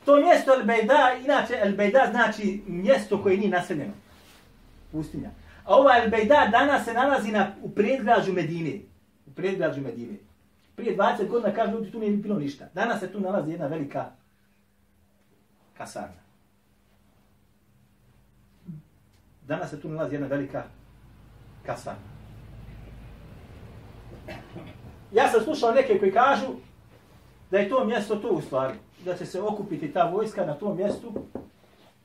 To 0.05 0.17
mjesto 0.17 0.53
El-Bejda, 0.53 1.25
inače 1.25 1.55
El-Bejda 1.65 2.11
znači 2.11 2.63
mjesto 2.67 3.23
koje 3.23 3.37
nije 3.37 3.51
naseljeno. 3.51 3.93
Pustinja. 4.93 5.31
A 5.65 5.77
ova 5.77 5.91
El-Bejda 5.91 6.51
danas 6.51 6.85
se 6.85 6.93
nalazi 6.93 7.33
na, 7.33 7.53
u 7.63 7.71
predgrađu 7.71 8.33
Medine. 8.33 8.79
U 9.27 9.31
predgrađu 9.31 9.81
Medine. 9.81 10.17
Prije 10.77 10.97
20 10.97 11.29
godina 11.29 11.55
kažu 11.55 11.73
ljudi 11.73 11.91
tu 11.91 11.99
nije 11.99 12.17
bilo 12.17 12.39
ništa. 12.39 12.69
Danas 12.75 13.01
se 13.01 13.13
tu 13.13 13.21
nalazi 13.21 13.51
jedna 13.51 13.67
velika 13.67 14.11
kasarna. 15.79 16.21
Danas 19.47 19.71
se 19.71 19.81
tu 19.81 19.89
nalazi 19.89 20.15
jedna 20.15 20.27
velika 20.27 20.65
kasarna. 21.67 22.11
Ja 25.13 25.29
sam 25.29 25.41
slušao 25.41 25.73
neke 25.73 25.99
koji 25.99 26.13
kažu 26.13 26.47
da 27.51 27.59
je 27.59 27.69
to 27.69 27.85
mjesto 27.85 28.17
tu 28.17 28.29
u 28.29 28.41
stvari. 28.41 28.75
Da 29.05 29.17
će 29.17 29.27
se 29.27 29.41
okupiti 29.41 29.93
ta 29.93 30.11
vojska 30.11 30.47
na 30.47 30.55
tom 30.55 30.77
mjestu, 30.77 31.13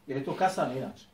jer 0.07 0.17
je 0.17 0.23
to 0.23 0.35
kasano 0.35 0.77
inače. 0.77 1.05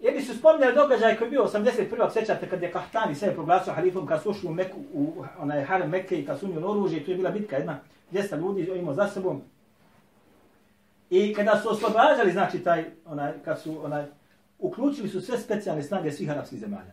Jedni 0.00 0.22
su 0.22 0.38
spomnjali 0.38 0.74
događaj 0.74 1.16
koji 1.16 1.26
je 1.26 1.30
bio 1.30 1.44
81. 1.44 2.12
sjećate 2.12 2.48
kad 2.48 2.62
je 2.62 2.72
Kahtani 2.72 3.14
sebe 3.14 3.34
proglasio 3.34 3.72
halifom 3.72 4.06
kad 4.06 4.22
su 4.22 4.30
ušli 4.30 4.48
u, 4.48 4.52
Meku, 4.52 4.78
u 4.92 5.24
onaj 5.38 5.64
harem 5.64 5.90
Mekke 5.90 6.20
i 6.20 6.26
kad 6.26 6.38
su 6.38 6.46
unijeli 6.46 6.64
oružje, 6.64 7.04
tu 7.04 7.10
je 7.10 7.16
bila 7.16 7.30
bitka 7.30 7.56
jedna, 7.56 7.78
200 8.12 8.40
ljudi 8.40 8.78
imao 8.78 8.94
za 8.94 9.08
sobom. 9.08 9.42
I 11.10 11.34
kada 11.34 11.60
su 11.62 11.70
oslobađali, 11.70 12.32
znači 12.32 12.58
taj, 12.58 12.84
onaj, 13.06 13.32
kad 13.44 13.60
su, 13.60 13.84
onaj, 13.84 14.04
uključili 14.58 15.08
su 15.08 15.20
sve 15.20 15.38
specijalne 15.38 15.82
snage 15.82 16.12
svih 16.12 16.30
arapskih 16.30 16.60
zemalja. 16.60 16.92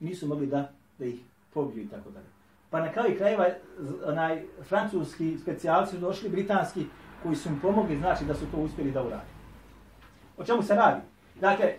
Nisu 0.00 0.26
mogli 0.26 0.46
da, 0.46 0.72
da 0.98 1.04
ih 1.04 1.20
pobiju 1.54 1.84
i 1.84 1.88
tako 1.88 2.10
dalje. 2.10 2.31
Pa 2.72 2.80
na 2.80 2.92
kraju 2.92 3.16
krajeva, 3.18 3.46
onaj, 4.06 4.42
francuski 4.68 5.38
specijalci 5.38 5.94
su 5.94 6.00
došli, 6.00 6.28
britanski, 6.28 6.84
koji 7.22 7.36
su 7.36 7.48
im 7.48 7.60
pomogli, 7.60 7.96
znači 7.96 8.24
da 8.24 8.34
su 8.34 8.46
to 8.50 8.56
uspjeli 8.56 8.90
da 8.90 9.02
uradi. 9.02 9.30
O 10.36 10.44
čemu 10.44 10.62
se 10.62 10.74
radi? 10.74 11.00
Dakle, 11.40 11.66
e, 11.66 11.76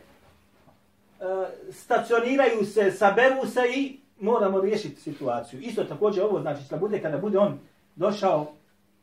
stacioniraju 1.72 2.66
se, 2.66 2.92
saberu 2.92 3.46
se 3.46 3.62
i 3.76 4.00
moramo 4.20 4.62
riješiti 4.62 5.02
situaciju. 5.02 5.60
Isto 5.60 5.84
također 5.84 6.24
ovo, 6.24 6.42
znači, 6.42 6.62
da 6.70 6.78
bude 6.78 7.02
kada 7.02 7.18
bude 7.18 7.38
on 7.38 7.60
došao, 7.96 8.52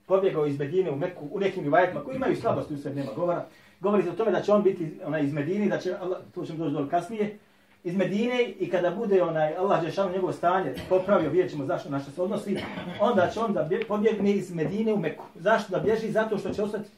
pobjegao 0.07 0.47
iz 0.47 0.59
Medine 0.59 0.91
u, 0.91 0.97
Meku, 0.97 1.29
u 1.33 1.41
nekim 1.41 1.65
rivajetima 1.65 2.05
koji 2.05 2.17
imaju 2.17 2.37
slabosti, 2.37 2.75
u 2.75 2.79
sve 2.79 2.95
nema 2.95 3.13
govora, 3.17 3.47
govori 3.81 4.03
se 4.03 4.11
o 4.11 4.15
tome 4.15 4.31
da 4.31 4.43
će 4.43 4.53
on 4.53 4.63
biti 4.63 5.01
onaj, 5.05 5.25
iz 5.25 5.33
Medine, 5.33 5.69
da 5.69 5.79
će, 5.79 5.95
Allah, 6.01 6.19
to 6.35 6.45
ćemo 6.45 6.59
doći 6.59 6.75
dole 6.75 6.91
kasnije, 6.91 7.39
iz 7.85 7.97
Medine 7.97 8.45
i 8.45 8.71
kada 8.71 8.91
bude 8.91 9.23
onaj 9.23 9.57
Allah 9.57 9.83
Đešanu 9.83 10.13
njegovo 10.13 10.33
stanje 10.33 10.75
popravio, 10.89 11.31
vidjet 11.31 11.51
ćemo 11.51 11.67
zašto 11.67 11.91
naše 11.91 12.11
se 12.11 12.23
odnosi, 12.23 12.57
onda 13.01 13.31
će 13.31 13.41
on 13.41 13.53
da 13.53 13.69
pobjegne 13.89 14.33
iz 14.33 14.55
Medine 14.55 14.93
u 14.93 14.99
Meku. 14.99 15.25
Zašto 15.35 15.71
da 15.71 15.79
bježi? 15.79 16.11
Zato 16.11 16.39
što 16.39 16.51
će 16.51 16.63
ostati, 16.63 16.91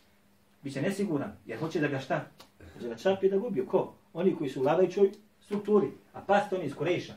biće 0.63 0.83
nesiguran, 0.83 1.33
jer 1.47 1.59
hoće 1.59 1.81
da 1.81 1.89
ga 1.89 1.99
šta? 1.99 2.25
Hoće 2.75 2.89
da 2.89 2.97
čapi 2.97 3.31
da 3.31 3.39
gubi. 3.39 3.67
Ko? 3.67 3.95
Oni 4.13 4.37
koji 4.37 4.51
su 4.51 4.61
u 4.61 4.63
vladajućoj 4.63 5.11
strukturi. 5.41 5.87
A 6.13 6.21
pasti 6.21 6.55
on 6.55 6.63
iz 6.63 6.75
Koreša. 6.75 7.15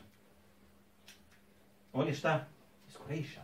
On 1.92 2.06
je 2.06 2.14
šta? 2.14 2.44
Iz 2.88 2.96
Koreša. 2.96 3.40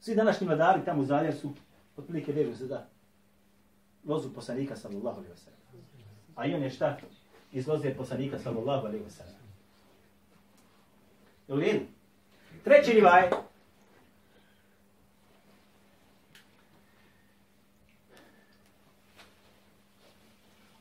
Svi 0.00 0.14
današnji 0.14 0.46
vladari 0.46 0.84
tamo 0.84 1.02
u 1.02 1.04
Zaljer 1.04 1.34
su 1.34 1.50
otprilike 1.96 2.32
vjeruju 2.32 2.56
se 2.56 2.66
da 2.66 2.86
lozu 4.04 4.34
poslanika 4.34 4.76
sallallahu 4.76 5.16
alaihi 5.16 5.34
wa 5.34 5.36
sallam. 5.36 5.60
A 6.36 6.46
i 6.46 6.54
on 6.54 6.62
je 6.62 6.70
šta? 6.70 6.96
Iz 7.52 7.68
loze 7.68 7.94
poslanika 7.94 8.38
sallallahu 8.38 8.86
alaihi 8.86 9.04
wa 9.04 9.10
sallam. 9.10 9.40
Jel 11.48 11.58
vidim? 11.58 11.88
Treći 12.64 12.92
rivaj. 12.92 13.30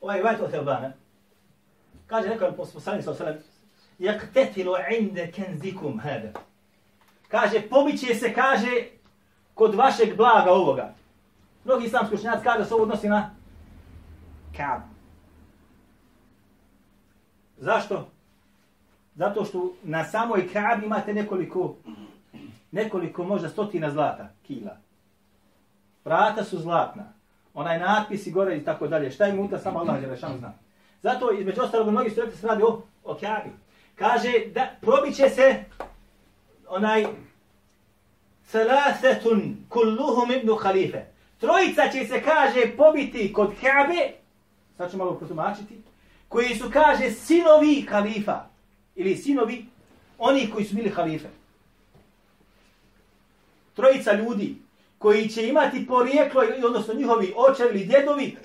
Ovaj 0.01 0.17
rivaj 0.17 0.37
to 0.37 0.49
se. 0.49 0.93
Kaže, 2.07 2.29
neko 2.29 2.45
je 2.45 2.55
poslanik 2.55 3.03
sallallahu 3.03 3.23
alaihi 3.23 3.39
wa 3.39 3.41
sallam, 3.41 3.59
jak 3.99 4.33
inde 4.99 5.31
kenzikum 5.31 5.99
hada. 5.99 6.39
Kaže, 7.27 7.61
pobiće 7.69 8.15
se, 8.15 8.33
kaže, 8.33 8.85
kod 9.53 9.75
vašeg 9.75 10.17
blaga 10.17 10.51
ovoga. 10.51 10.93
Mnogi 11.63 11.85
islamski 11.85 12.15
učenjaci 12.15 12.43
kaže 12.43 12.59
da 12.59 12.65
se 12.65 12.73
ovo 12.73 12.83
odnosi 12.83 13.09
na 13.09 13.35
Kaabu. 14.57 14.98
Zašto? 17.59 18.07
Zato 19.15 19.45
što 19.45 19.73
na 19.83 20.05
samoj 20.05 20.49
Kaabi 20.53 20.85
imate 20.85 21.13
nekoliko, 21.13 21.75
nekoliko 22.71 23.23
možda 23.23 23.49
stotina 23.49 23.91
zlata, 23.91 24.29
kila. 24.47 24.77
Vrata 26.05 26.43
su 26.43 26.59
zlatna. 26.59 27.03
Onaj 27.53 27.79
natpis 27.79 28.27
i 28.27 28.31
gore 28.31 28.57
i 28.57 28.63
tako 28.63 28.87
dalje. 28.87 29.11
Šta 29.11 29.25
je 29.25 29.33
muta, 29.33 29.57
samo 29.57 29.79
Allah 29.79 30.03
je 30.03 30.15
zna. 30.15 30.53
Zato 31.01 31.31
između 31.31 31.61
ostalog 31.61 31.89
mnogi 31.89 32.09
studenti 32.09 32.37
se 32.37 32.47
radi 32.47 32.63
o, 32.63 32.81
o 33.03 33.15
Kaabi. 33.15 33.49
Kaže 33.95 34.31
da 34.53 34.67
probiće 34.81 35.29
se 35.29 35.63
onaj 36.67 37.05
Salasetun 38.43 39.57
kulluhum 39.69 40.31
ibn 40.31 40.57
Khalife. 40.61 41.05
Trojica 41.39 41.89
će 41.91 42.05
se, 42.05 42.21
kaže, 42.21 42.77
pobiti 42.77 43.33
kod 43.33 43.51
Kaabe, 43.61 44.11
sad 44.77 44.91
ću 44.91 44.97
malo 44.97 45.13
protumačiti, 45.13 45.81
koji 46.29 46.55
su, 46.55 46.69
kaže, 46.73 47.11
sinovi 47.11 47.81
halifa, 47.89 48.45
ili 48.95 49.17
sinovi 49.17 49.65
oni 50.17 50.49
koji 50.53 50.65
su 50.65 50.75
bili 50.75 50.89
halife. 50.89 51.27
Trojica 53.75 54.13
ljudi 54.13 54.55
koji 54.97 55.29
će 55.29 55.47
imati 55.47 55.87
porijeklo, 55.87 56.43
odnosno 56.65 56.93
njihovi 56.93 57.33
očevi 57.35 57.69
ili 57.69 57.85
djedovi, 57.85 58.37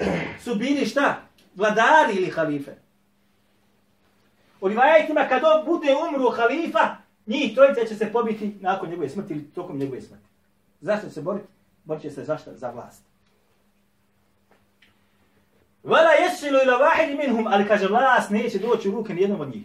su 0.45 0.55
bili 0.55 0.87
šta? 0.87 1.23
Vladari 1.55 2.15
ili 2.17 2.31
halife. 2.31 2.73
U 4.61 4.69
rivajetima 4.69 5.29
kad 5.29 5.43
bude 5.67 5.95
umru 6.09 6.31
halifa, 6.31 6.97
Njih 7.27 7.55
trojica 7.55 7.85
će 7.85 7.95
se 7.95 8.13
pobiti 8.13 8.57
nakon 8.61 8.89
njegove 8.89 9.09
smrti 9.09 9.35
ili 9.35 9.51
tokom 9.51 9.79
njegove 9.79 10.01
smrti. 10.01 10.25
Zašto 10.81 11.11
se 11.11 11.23
boriti? 11.23 11.47
Borit 11.85 12.03
će 12.03 12.11
se 12.11 12.25
zašto? 12.25 12.51
Za 12.55 12.71
vlast. 12.71 13.03
Vala 15.85 16.11
jesilu 16.11 16.59
ila 16.65 16.77
vahid 16.77 17.19
minhum, 17.19 17.47
ali 17.47 17.69
kaže 17.69 17.87
vlas 17.87 18.31
neće 18.31 18.59
doći 18.59 18.89
u 18.89 18.93
ruke 18.93 19.15
nijednom 19.15 19.41
od 19.41 19.49
njih. 19.49 19.65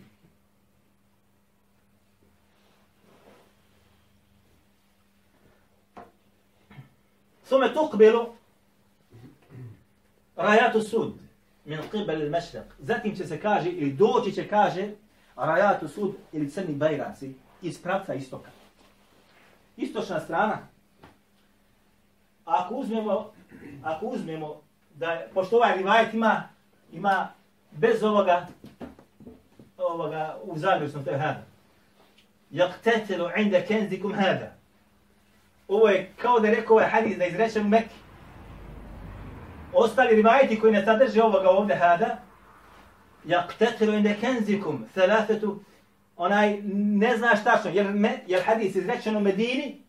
Sume 7.44 7.74
tukbilu 7.74 8.26
rajatu 10.36 10.82
sud 10.82 11.14
min 11.66 11.80
qibbali 11.92 12.26
il 12.26 12.32
mešlaq. 12.32 12.68
Zatim 12.80 13.16
će 13.16 13.28
se 13.28 13.42
kaže, 13.42 13.70
ili 13.70 13.94
doći 13.94 14.32
će 14.32 14.48
kaže, 14.48 14.90
rajatu 15.36 15.88
sud 15.88 16.16
ili 16.32 16.52
crni 16.52 16.76
bajraci 16.76 17.34
iz 17.62 17.82
pravca 17.82 18.14
istoka. 18.14 18.50
Istočna 19.78 20.20
strana, 20.20 20.68
ako 22.46 22.76
uzmemo, 22.76 23.32
ako 23.84 24.06
uzmemo 24.06 24.62
da, 25.00 25.22
pošto 25.34 25.56
ovaj 25.56 25.78
rivajet 25.78 26.14
ima, 26.14 26.44
ima 26.92 27.28
bez 27.72 28.04
ovoga, 28.04 28.48
ovoga, 29.78 30.38
u 30.44 30.58
zagresnom, 30.58 31.04
to 31.04 31.10
je 31.10 31.18
hada. 31.18 31.44
Jaktetelu 32.52 33.30
inda 33.38 33.62
kenzikum 33.62 34.14
hada. 34.14 34.52
Ovo 35.68 35.90
je 35.90 36.12
kao 36.18 36.40
da 36.40 36.48
je 36.48 36.56
rekao 36.56 36.76
ovaj 36.76 36.90
hadis 36.90 37.18
da 37.18 37.24
je 37.24 37.30
izrečen 37.30 37.66
u 37.66 37.70
Mekke. 37.70 37.96
Ostali 39.74 40.16
rivajeti 40.16 40.60
koji 40.60 40.74
ne 40.74 40.86
sadrže 40.86 41.24
ovoga 41.24 41.50
ovdje 41.50 41.76
hada, 41.76 42.18
Jaktetelu 43.26 43.94
inda 43.94 44.14
kenzikum, 44.22 44.86
thalatatu, 44.94 45.60
onaj 46.18 46.62
ne 46.64 47.18
znaš 47.18 47.44
tačno, 47.44 47.72
jer, 47.74 47.94
me, 47.94 48.20
jer 48.28 48.42
hadis 48.44 48.76
izrečen 48.76 49.18
u 49.18 49.20
Medini 49.20 49.82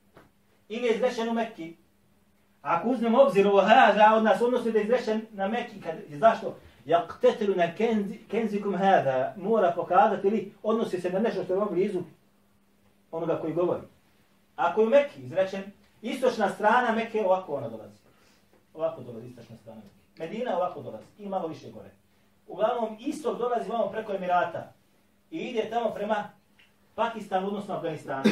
ili 0.69 0.89
izrečen 0.89 1.29
u 1.29 1.33
Mekki. 1.33 1.77
Ako 2.63 2.89
uzmemo 2.89 3.23
obzir 3.23 3.47
ovo 3.47 3.61
hada 3.61 4.15
od 4.17 4.25
nas 4.25 4.41
odnosno 4.41 4.71
da 4.73 4.79
je 4.79 5.21
na 5.31 5.49
meki, 5.49 5.81
kad, 5.81 5.95
zašto? 6.09 6.57
Jaktetelu 6.85 7.55
na 7.55 7.75
kenzi, 7.75 8.19
kenzikum 8.31 8.75
hada, 8.75 9.35
mora 9.37 9.73
pokazati 9.77 10.29
ili 10.29 10.53
odnosi 10.63 11.01
se 11.01 11.11
na 11.11 11.19
nešto 11.19 11.45
što 11.45 11.55
je 11.55 11.67
blizu 11.71 12.01
onoga 13.11 13.39
koji 13.41 13.53
govori. 13.53 13.83
Ako 14.57 14.81
je 14.81 14.87
u 14.87 14.91
Mekki 14.91 15.23
izrečen, 15.23 15.63
istočna 16.03 16.49
strana 16.49 16.93
Mekke 16.93 17.25
ovako 17.25 17.55
ona 17.55 17.69
dolazi. 17.69 17.99
Ovako 18.75 19.03
dolazi 19.03 19.27
istočna 19.27 19.57
strana 19.57 19.81
Mekke. 19.81 20.01
Medina 20.19 20.57
ovako 20.57 20.83
dolazi 20.83 21.05
i 21.19 21.29
malo 21.29 21.49
više 21.49 21.71
gore. 21.71 21.91
Uglavnom, 22.47 22.97
istok 23.01 23.39
dolazi 23.39 23.71
vamo 23.71 23.87
preko 23.87 24.13
Emirata 24.13 24.73
i 25.31 25.39
ide 25.39 25.71
tamo 25.71 25.91
prema 25.91 26.31
Pakistanu, 26.95 27.47
odnosno 27.47 27.75
Afganistanu. 27.75 28.23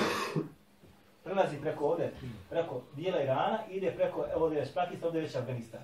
Prelazi 1.28 1.60
preko 1.60 1.86
ovde, 1.86 2.12
preko 2.50 2.82
dijela 2.96 3.22
Irana, 3.22 3.58
ide 3.70 3.90
preko, 3.90 4.26
evo 4.34 4.44
ovdje 4.44 4.60
već 4.60 4.74
Pakistan, 4.74 5.06
ovdje 5.06 5.20
već 5.20 5.34
Afganistan. 5.34 5.80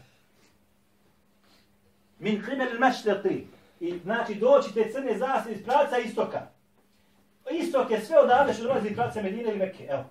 Min 2.19 2.43
qibel 2.43 2.69
al-mashriqi. 2.73 3.45
I 3.81 3.99
znači 3.99 4.35
doći 4.35 4.75
te 4.75 4.91
crne 4.93 5.19
zase 5.19 5.53
iz 5.53 5.65
pravca 5.65 5.99
istoka. 5.99 6.47
Istok 7.51 7.91
je 7.91 8.01
sve 8.01 8.19
odavde 8.19 8.55
što 8.55 8.63
dolazi 8.63 8.89
iz 8.89 8.97
pravca 8.97 9.23
Medine 9.23 9.51
ili 9.51 9.59
Mekke, 9.59 9.85
evo. 9.85 10.05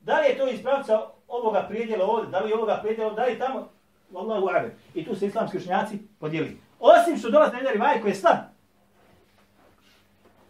Da 0.00 0.20
li 0.20 0.26
je 0.26 0.38
to 0.38 0.48
iz 0.48 0.62
pravca 0.62 1.00
ovoga 1.28 1.66
prijedjela 1.68 2.04
ovdje, 2.04 2.30
da 2.30 2.38
li 2.38 2.50
je 2.50 2.56
ovoga 2.56 2.78
prijedjela, 2.82 3.14
da 3.14 3.24
li 3.24 3.32
je 3.32 3.38
tamo, 3.38 3.68
Wallahu 4.12 4.48
a'lam. 4.48 4.70
I 4.94 5.04
tu 5.04 5.14
se 5.14 5.26
islamski 5.26 5.56
učenjaci 5.56 5.98
podijeli. 6.18 6.60
Osim 6.80 7.18
što 7.18 7.30
dolazi 7.30 7.52
na 7.52 7.58
jedan 7.58 7.72
rivaj 7.72 8.00
koji 8.00 8.10
je 8.10 8.14
slab, 8.14 8.36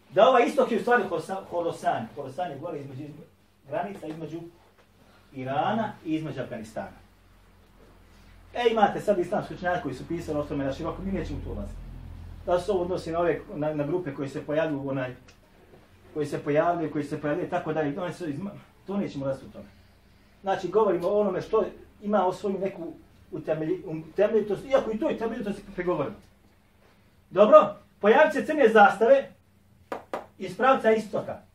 da 0.09 0.29
ovaj 0.29 0.45
istok 0.45 0.71
je 0.71 0.77
u 0.77 0.81
stvari 0.81 1.03
Horosan. 1.49 2.07
Horosan 2.15 2.51
je 2.51 2.59
gore 2.59 2.79
između, 2.79 3.03
granica 3.69 4.07
između 4.07 4.39
Irana 5.33 5.91
i 6.05 6.15
između 6.15 6.41
Afganistana. 6.41 6.97
E, 8.53 8.69
imate 8.71 9.01
sad 9.01 9.19
islamski 9.19 9.53
učenjaki 9.53 9.83
koji 9.83 9.95
su 9.95 10.07
pisali 10.07 10.39
o 10.39 10.43
tome 10.43 10.65
na 10.65 10.73
široko, 10.73 11.01
mi 11.01 11.11
nećemo 11.11 11.39
to 11.43 11.51
ulaziti. 11.51 11.79
Da 12.45 12.59
se 12.59 12.71
ovo 12.71 12.81
odnosi 12.81 13.11
na, 13.11 13.19
ove, 13.19 13.39
na, 13.55 13.73
na 13.73 13.83
grupe 13.83 14.13
koji 14.13 14.29
se 14.29 14.45
pojavljuju, 14.45 14.89
onaj, 14.89 15.15
koji 16.13 16.25
se 16.25 16.39
pojavljaju, 16.39 16.91
koji 16.91 17.03
se 17.03 17.21
pojavljaju, 17.21 17.49
tako 17.49 17.73
dalje, 17.73 17.95
to, 17.95 18.13
su 18.13 18.29
izma, 18.29 18.51
to 18.87 18.97
nećemo 18.97 19.25
ulaziti 19.25 19.45
u 19.45 19.49
tome. 19.49 19.65
Znači, 20.41 20.67
govorimo 20.67 21.07
o 21.07 21.19
onome 21.19 21.41
što 21.41 21.65
ima 22.01 22.27
o 22.27 22.33
svoju 22.33 22.59
neku 22.59 22.93
utemeljitost, 23.31 24.63
um, 24.63 24.69
iako 24.69 24.91
i 24.91 24.99
to 24.99 25.09
utemeljitost 25.15 25.57
se 25.57 25.71
pregovorimo. 25.75 26.15
Dobro, 27.29 27.75
pojavit 27.99 28.33
se 28.33 28.45
crne 28.45 28.69
zastave, 28.69 29.29
iz 30.37 30.57
pravca 30.57 30.91
istoka. 30.91 31.46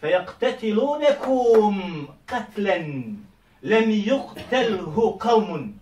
فَيَقْتَتِلُونَكُمْ 0.00 1.72
قَتْلًا 2.28 2.78
لَمْ 3.62 3.90
يُقْتَلْهُ 3.90 5.18
قَوْمٌ 5.20 5.72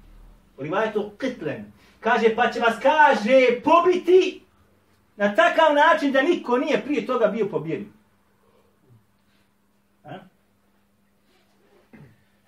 U 0.59 0.63
rivajetu 0.63 1.13
qitlen. 1.19 1.65
Kaže, 2.01 2.35
pa 2.37 2.53
će 2.53 2.61
vas, 2.61 2.75
kaže, 2.83 3.61
pobiti 3.65 4.43
na 5.17 5.35
takav 5.35 5.75
način 5.75 6.13
da 6.13 6.23
niko 6.23 6.59
nije 6.59 6.85
prije 6.85 7.07
toga 7.07 7.27
bio 7.27 7.47
pobijen. 7.47 7.93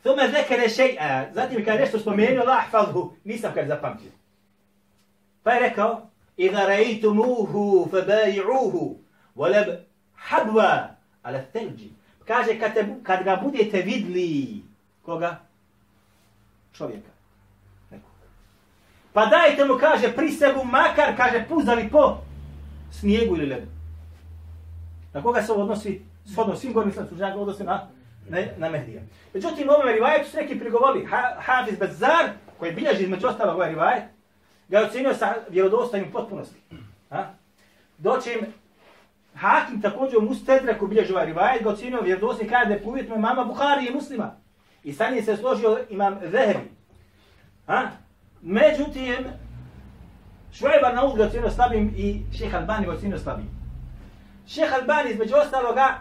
Thuma 0.03 0.29
zekere 0.29 0.68
še'a. 0.68 1.35
Zatim 1.35 1.64
kada 1.64 1.81
nešto 1.81 1.99
spomenuo, 1.99 2.44
la 2.44 2.53
ahfadhu. 2.53 3.12
Nisam 3.25 3.53
kad 3.55 3.68
zapamtio. 3.68 4.11
Pa 5.42 5.53
je 5.53 5.61
rekao, 5.61 6.11
إذا 6.40 6.64
رأيتموه 6.64 7.88
فبايعوه 7.92 8.96
ولب 9.37 9.85
حبوا 10.16 10.93
ale 11.26 11.46
thelji. 11.52 11.94
Kaže 12.26 12.60
kad, 12.60 12.74
te, 12.74 12.86
kad 13.04 13.24
ga 13.24 13.36
budete 13.44 13.82
vidli, 13.82 14.62
koga? 15.06 15.40
Čovjeka. 16.74 17.10
Pa 19.14 19.26
dajte 19.26 19.66
mu, 19.66 19.78
kaže, 19.80 20.12
pri 20.16 20.32
sebu 20.32 20.64
makar, 20.64 21.16
kaže, 21.18 21.46
puzali 21.50 21.90
po 21.90 22.18
snijegu 22.92 23.36
ili 23.36 23.46
ledu. 23.46 23.68
Na 25.14 25.24
koga 25.24 25.42
se 25.42 25.52
ovo 25.52 25.62
odnosi? 25.62 26.02
Shodno 26.34 26.56
svim 26.56 26.74
gorim 26.74 26.90
islam 26.90 27.08
služajak 27.08 27.38
odnosi 27.38 27.64
na, 27.64 27.88
na, 28.30 28.38
na 28.58 28.70
Mehdija. 28.70 29.02
Međutim, 29.34 29.70
ovome 29.70 29.92
rivajetu 29.92 30.30
su 30.30 30.38
neki 30.38 30.60
prigovorili. 30.60 31.06
Ha, 31.06 31.36
Hafiz 31.40 31.80
Bezar, 31.80 32.30
koji 32.60 32.72
bilježi 32.72 33.04
između 33.04 33.28
ostalo 33.28 33.54
ovaj 33.54 33.70
rivajet, 33.70 34.04
ga 34.68 34.80
je 34.80 34.86
ocenio 34.86 35.14
sa 35.14 35.36
vjerodostojnim 35.50 36.12
potpunosti. 36.12 36.60
Ha? 37.10 37.34
Doći 37.98 38.32
im 38.32 38.54
Hakim 39.36 39.82
također 39.82 40.17
u 40.17 40.21
Mustedreku 40.21 40.88
bilježi 40.88 41.13
ovaj 41.13 41.26
rivajet, 41.26 41.63
ga 41.63 41.69
ocenio 41.69 42.02
vjerodostojnim 42.02 42.54
kada 42.54 42.74
je 42.74 42.84
povjetno 42.84 43.17
mama 43.17 43.43
Buhari 43.43 43.88
i 43.88 43.93
muslima. 43.93 44.36
I 44.84 44.93
sa 44.93 45.10
njim 45.10 45.24
se 45.24 45.38
složio 45.38 45.80
imam 45.89 46.19
Zehebi. 46.32 46.71
Ha? 47.67 47.88
Međutim, 48.41 49.26
Švajbar 50.58 50.95
na 50.95 51.15
ga 51.15 51.24
ocenio 51.24 51.50
slabim 51.50 51.93
i 51.98 52.21
šeha 52.38 52.58
Albani 52.58 52.86
ga 52.86 52.91
ocenio 52.91 53.19
slabim. 53.19 53.50
Šeha 54.48 54.76
Albani 54.76 55.12
između 55.12 55.36
ostaloga 55.36 56.00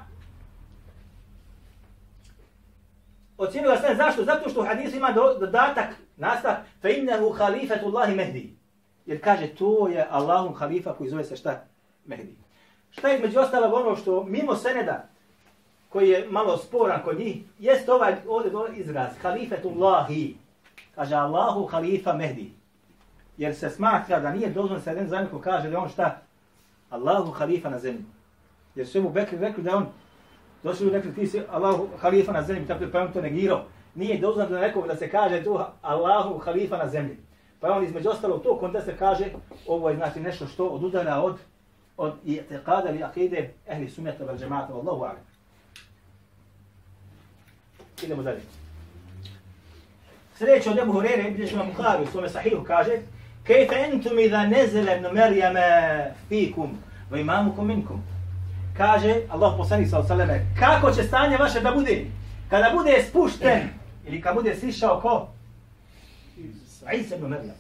Ocenio 3.39 3.71
ga 3.71 3.77
sve 3.77 3.95
zašto? 3.95 4.25
Zato 4.25 4.49
što 4.49 4.61
u 4.61 4.65
hadisu 4.65 4.97
ima 4.97 5.13
dodatak 5.13 5.89
nastav 6.17 6.55
fa 6.83 6.89
innehu 6.89 7.31
khalifatullahi 7.31 8.15
Mehdi. 8.15 8.57
Jer 9.07 9.25
kaže 9.25 9.47
to 9.47 9.89
je 9.89 10.07
Allahum 10.11 10.55
halifa 10.55 10.93
koji 10.93 11.11
zove 11.11 11.25
se 11.25 11.37
šta? 11.37 11.65
Mehdi. 12.05 12.44
Šta 12.99 13.09
je 13.09 13.19
među 13.19 13.41
ostalog 13.41 13.73
ono 13.73 13.97
što 13.97 14.25
mimo 14.25 14.57
seneda 14.57 15.05
koji 15.89 16.09
je 16.09 16.27
malo 16.31 16.57
sporan 16.57 17.01
kod 17.05 17.19
njih, 17.19 17.37
jest 17.59 17.89
ovaj 17.89 18.15
ovdje 18.29 18.53
izraz 18.77 19.11
halifetullahi. 19.23 20.37
Kaže 20.95 21.15
Allahu 21.15 21.67
halifa 21.67 22.13
Mehdi. 22.13 22.51
Jer 23.37 23.55
se 23.55 23.71
smatra 23.71 24.21
da 24.21 24.33
nije 24.33 24.51
dozvan 24.51 24.81
se 24.81 24.91
jedan 24.91 25.09
zajedno 25.09 25.41
kaže 25.41 25.71
da 25.71 25.79
on 25.79 25.89
šta? 25.89 26.19
Allahu 26.91 27.31
halifa 27.31 27.71
na 27.71 27.79
zemlji. 27.79 28.05
Jer 28.75 28.87
su 28.87 29.03
mu 29.03 29.11
Bekri 29.11 29.39
rekli 29.39 29.63
da 29.63 29.77
on 29.77 29.87
došli 30.63 30.87
u 30.87 30.91
rekli 30.91 31.15
ti 31.15 31.27
si 31.27 31.43
Allahu 31.51 31.89
halifa 32.01 32.33
na 32.33 32.43
zemlji, 32.43 32.67
tako 32.67 32.85
je 32.85 32.93
pa 32.93 33.01
on 33.01 33.13
to 33.13 33.21
negirao 33.21 33.65
nije 33.95 34.19
dozvan 34.19 34.51
da 34.51 34.61
nekog 34.61 34.87
da 34.87 34.97
se 34.97 35.11
kaže 35.11 35.45
tu 35.45 35.61
Allahu 35.83 36.39
halifa 36.39 36.77
na 36.77 36.89
zemlji. 36.89 37.17
Pa 37.61 37.73
on 37.73 37.85
između 37.85 38.09
ostalo 38.09 38.39
to 38.39 38.59
konta 38.59 38.81
se 38.81 38.97
kaže 38.97 39.25
ovo 39.67 39.91
je 39.91 39.97
znači 39.97 40.21
nešto 40.21 40.47
što 40.47 40.67
odudara 40.67 41.21
od 41.23 41.39
od 41.97 42.15
i'tiqada 42.25 42.91
li 42.91 43.03
akide 43.03 43.51
ehli 43.67 43.91
sunnata 43.91 44.25
wal 44.25 44.41
jamaata 44.41 44.73
wallahu 44.73 45.05
a'lam. 45.05 45.25
Idemo 48.03 48.23
dalje. 48.23 48.41
Sljedeće 50.39 50.71
od 50.71 50.79
Ebu 50.79 50.93
Hurere, 50.93 51.31
gdje 51.31 51.47
ćemo 51.47 51.65
Bukhari 51.65 52.03
u 52.03 52.07
svome 52.07 52.29
sahihu 52.29 52.65
kaže 52.65 52.99
Kejfe 53.47 53.75
entum 53.75 54.19
idha 54.19 54.47
nezele 54.47 54.97
ibn 54.97 55.15
Marijama 55.15 55.61
fikum 56.29 56.79
va 57.11 57.19
imamukum 57.19 57.67
minkum. 57.67 58.03
Kaže 58.77 59.15
Allah 59.31 59.55
poslanik 59.57 59.89
sa 59.91 59.99
osaleme, 59.99 60.47
kako 60.61 60.93
će 60.93 61.03
stanje 61.03 61.37
vaše 61.37 61.61
da 61.61 61.71
bude? 61.71 62.07
Kada 62.51 62.71
bude 62.75 63.05
spušten 63.09 63.69
ili 64.07 64.21
kada 64.21 64.35
bude 64.35 64.55
sišao 64.55 65.01
ko? 65.01 65.29
Isa 66.93 67.17
ibn 67.17 67.27
Marijam. 67.27 67.57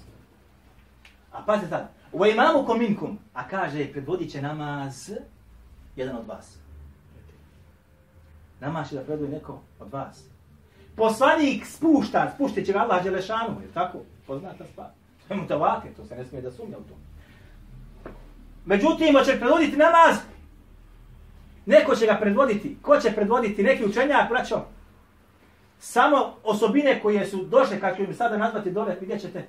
A 1.32 1.42
pazite 1.46 1.68
sad, 1.68 1.88
Wa 2.14 2.28
imamu 2.30 2.66
ko 2.66 2.74
minkum, 2.74 3.18
a 3.34 3.48
kaže, 3.48 3.92
predvodit 3.92 4.30
će 4.30 4.42
namaz 4.42 5.10
jedan 5.96 6.16
od 6.16 6.26
vas. 6.26 6.56
Namaz 8.60 8.88
će 8.88 8.94
da 8.94 9.02
predvodi 9.02 9.32
neko 9.32 9.60
od 9.80 9.92
vas. 9.92 10.24
Poslanik 10.96 11.66
spušta, 11.66 12.32
spuštit 12.34 12.66
će 12.66 12.72
ga 12.72 12.78
Allah 12.78 13.04
Đelešanu, 13.04 13.60
je 13.60 13.72
tako? 13.74 13.98
Poznata 14.26 14.64
stvar. 14.72 14.88
To 15.28 15.34
je 15.34 15.40
mutavake, 15.40 15.88
to 15.96 16.04
se 16.04 16.16
ne 16.16 16.24
smije 16.24 16.42
da 16.42 16.50
sumnja 16.50 16.78
u 16.78 16.82
to. 16.82 16.94
Međutim, 18.64 19.16
hoće 19.18 19.38
predvoditi 19.38 19.76
namaz, 19.76 20.16
neko 21.66 21.96
će 21.96 22.06
ga 22.06 22.18
predvoditi. 22.20 22.76
Ko 22.82 23.00
će 23.00 23.12
predvoditi? 23.12 23.62
Neki 23.62 23.84
učenjak, 23.84 24.28
braćo. 24.28 24.64
Samo 25.78 26.34
osobine 26.44 27.00
koje 27.02 27.26
su 27.26 27.44
došle, 27.44 27.80
kako 27.80 28.02
im 28.02 28.14
sada 28.14 28.36
nazvati 28.36 28.70
dole, 28.70 28.96
vidjet 29.00 29.20
ćete, 29.20 29.48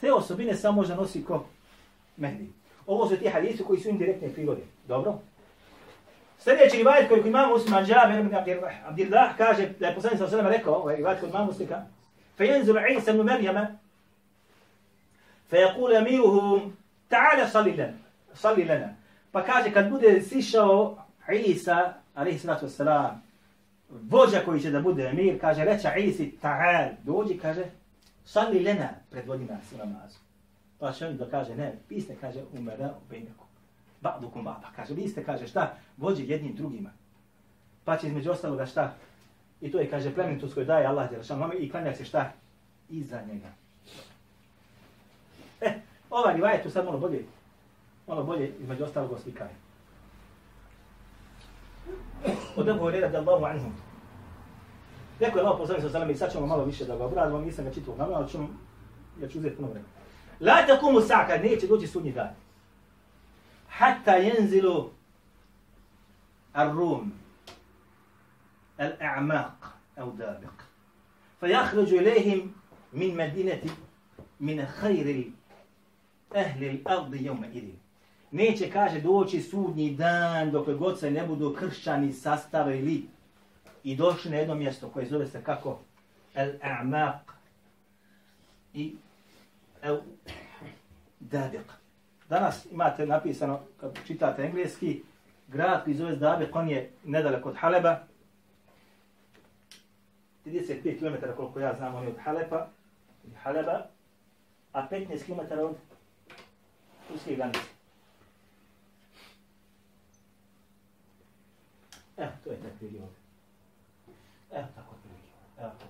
te 0.00 0.12
osobine 0.12 0.54
samo 0.54 0.76
može 0.76 0.94
nosi 0.94 1.24
ko 1.24 1.44
Mehdi. 2.17 2.49
Ovo 2.87 3.07
su 3.07 3.17
ti 3.17 3.29
hadisi 3.29 3.63
koji 3.63 3.79
su 3.79 3.89
indirektne 3.89 4.29
prirode. 4.29 4.61
Dobro? 4.87 5.19
Sljedeći 6.39 6.77
rivajet 6.77 7.09
koji 7.09 7.21
imamo 7.27 7.53
Usman 7.53 7.85
Džabir 7.85 8.19
ibn 8.19 8.35
Abdillah 8.85 9.37
kaže 9.37 9.69
da 9.79 9.87
je 9.87 9.95
poslanik 9.95 10.17
sallallahu 10.17 10.45
alejhi 10.45 10.57
rekao, 10.57 10.73
ovaj 10.73 10.95
rivajet 10.95 11.19
kod 11.19 11.29
imamo 11.29 11.45
Muslika, 11.45 11.85
فينزل 12.41 12.77
عيسى 12.77 13.11
ابن 13.11 13.25
مريم 13.25 13.77
فيقول 15.49 15.93
أميرهم 15.93 16.75
تعالى 17.09 17.47
صلي 17.47 17.71
لنا 17.71 17.93
صلي 18.33 18.63
لنا 18.63 18.95
pa 19.31 19.43
kaže 19.43 19.71
kad 19.73 19.89
bude 19.89 20.21
sišao 20.21 20.97
Isa 21.45 21.93
alejhi 22.15 22.39
salatu 22.39 22.65
vesselam 22.65 23.23
vođa 23.89 24.39
koji 24.45 24.61
će 24.61 24.71
da 24.71 24.81
bude 24.81 25.03
emir 25.03 25.41
kaže 25.41 25.65
reče 25.65 25.93
Isi 25.97 26.37
ta'al 26.43 26.89
dođi 27.03 27.37
kaže 27.37 27.63
salli 28.25 28.59
lena 28.59 28.89
predvodi 29.11 29.45
nas 29.45 29.71
u 29.73 29.77
namazu 29.77 30.17
pa 30.78 30.92
će 30.92 31.06
on 31.06 31.16
da 31.16 31.30
kaže 31.30 31.56
ne 31.56 31.74
vi 31.88 32.00
ste 32.00 32.16
kaže 32.20 32.40
umera 32.52 32.90
u 32.90 33.10
benjaku. 33.10 33.44
Ba'dukum 34.02 34.44
ba'da 34.44 34.62
pa 34.62 34.72
kaže 34.76 34.94
vi 34.94 35.08
ste 35.08 35.24
kaže 35.24 35.46
šta? 35.46 35.74
Vođi 35.96 36.30
jednim 36.30 36.54
drugima. 36.54 36.90
Pa 37.84 37.96
će 37.96 38.06
između 38.06 38.30
ostaloga 38.30 38.66
šta? 38.66 38.94
I 39.60 39.70
to 39.70 39.78
je 39.78 39.90
kaže 39.90 40.14
plemenitost 40.14 40.54
koju 40.54 40.66
daje 40.66 40.86
Allah 40.86 41.10
dželle 41.10 41.56
i 41.58 41.70
klanja 41.70 41.94
se 41.94 42.04
šta? 42.04 42.32
Iza 42.88 43.22
njega. 43.22 43.48
E 45.60 45.72
ovaj 46.10 46.34
rivajet 46.34 46.62
tu 46.62 46.70
sad 46.70 46.84
malo 46.84 46.98
bolje 46.98 47.24
malo 48.06 48.24
bolje 48.24 48.52
između 48.60 48.84
ostalog 48.84 49.12
oslikaje 49.12 49.50
od 52.56 52.68
Ebu 52.68 52.78
Horeira 52.78 53.08
da 53.08 53.18
Allahu 53.18 53.44
anhum. 53.44 53.72
Rekao 55.20 55.38
je 55.38 55.46
Allah 55.46 55.58
poslanik 55.58 55.82
sa 55.82 55.90
sallam 55.90 56.10
i 56.10 56.14
sad 56.14 56.32
ćemo 56.32 56.46
malo 56.46 56.64
više 56.64 56.84
da 56.84 56.96
ga 56.96 57.04
obradimo, 57.04 57.40
nisam 57.40 57.64
ga 57.64 57.72
čitao 57.72 57.96
na 57.96 58.06
ali 58.12 58.28
ću, 58.28 58.38
ja 59.22 59.28
ću 59.28 59.38
uzeti 59.38 59.56
puno 59.56 59.68
vremena. 59.68 59.92
La 60.40 60.66
takumu 60.66 61.00
sa'a 61.00 61.26
kad 61.26 61.44
neće 61.44 61.66
doći 61.66 61.86
sudnji 61.86 62.12
dan. 62.12 62.34
Hatta 63.68 64.16
jenzilu 64.16 64.90
ar-rum 66.52 67.12
al-a'maq 68.78 69.50
au 69.96 70.12
dabiq. 70.12 70.56
Fa 71.40 71.46
jahređu 71.46 71.96
ilihim 71.96 72.54
min 72.92 73.14
medineti 73.14 73.70
min 74.38 74.66
khayri 74.80 75.32
ahli 76.34 76.68
l-ardi 76.68 77.24
jevme 77.24 77.48
idin. 77.52 77.78
Neće, 78.30 78.70
kaže, 78.70 79.00
doći 79.00 79.40
sudnji 79.40 79.94
dan 79.94 80.50
dok 80.50 80.68
god 80.68 81.00
se 81.00 81.10
ne 81.10 81.26
budu 81.26 81.54
kršćani 81.58 82.12
sastavili 82.12 83.08
i 83.84 83.96
došli 83.96 84.30
na 84.30 84.36
jedno 84.36 84.54
mjesto 84.54 84.88
koje 84.88 85.06
zove 85.06 85.26
se 85.26 85.42
kako? 85.44 85.78
Al-a'maq 86.34 87.18
i 88.74 88.96
El 89.86 90.00
Dabiq. 91.20 91.72
Danas 92.28 92.66
imate 92.70 93.06
napisano, 93.06 93.60
kad 93.80 93.98
čitate 94.06 94.42
engleski, 94.42 95.02
grad 95.48 95.84
koji 95.84 95.96
zove 95.96 96.16
Dabiq, 96.16 96.50
on 96.52 96.68
je 96.68 96.90
nedaleko 97.04 97.48
od 97.48 97.56
Haleba, 97.56 98.00
35 100.46 100.98
km 100.98 101.26
koliko 101.36 101.60
ja 101.60 101.74
znam, 101.74 101.94
on 101.94 102.02
je 102.02 102.08
od 102.08 102.18
Halepa, 102.24 102.66
Haleba, 103.42 103.86
a 104.72 104.88
15 104.90 105.24
km 105.26 105.58
od 105.58 105.76
Turske 107.08 107.34
granice. 107.34 107.60
Evo, 112.16 112.30
to 112.44 112.50
je 112.50 112.60
taj 112.60 112.70
prilike. 112.78 113.04
Evo 114.52 114.66
tako 114.74 114.94
prilike 115.02 115.28
Evo 115.58 115.70
to. 115.78 115.86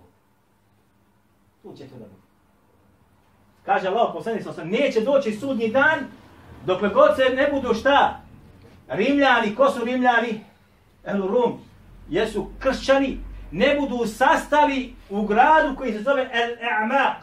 Tu 1.63 1.77
će 1.77 1.89
to 1.89 1.99
da 1.99 2.05
bude. 2.05 2.26
Kaže 3.67 3.89
Allah, 3.89 4.11
poslanik 4.13 4.43
sam, 4.55 4.69
neće 4.69 5.01
doći 5.01 5.33
sudnji 5.33 5.69
dan 5.69 5.99
dokle 6.67 6.89
god 6.89 7.17
se 7.17 7.35
ne 7.35 7.51
budu 7.53 7.75
šta? 7.75 8.21
Rimljani, 8.89 9.55
ko 9.55 9.71
su 9.71 9.85
Rimljani? 9.85 10.41
El 11.05 11.29
Rum, 11.29 11.61
jesu 12.09 12.51
kršćani, 12.59 13.19
ne 13.51 13.77
budu 13.81 14.07
sastali 14.07 14.95
u 15.11 15.27
gradu 15.27 15.77
koji 15.77 15.93
se 15.93 16.03
zove 16.03 16.31
El 16.33 16.51
A'maq 16.51 17.17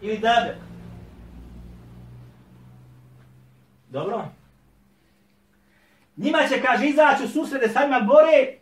ili 0.00 0.18
Dabek. 0.18 0.56
Dobro? 3.88 4.24
Njima 6.16 6.38
će, 6.48 6.62
kaže, 6.62 6.86
izaći 6.86 7.24
u 7.24 7.28
susrede 7.28 7.68
sa 7.68 7.82
njima 7.84 8.00
bore 8.00 8.58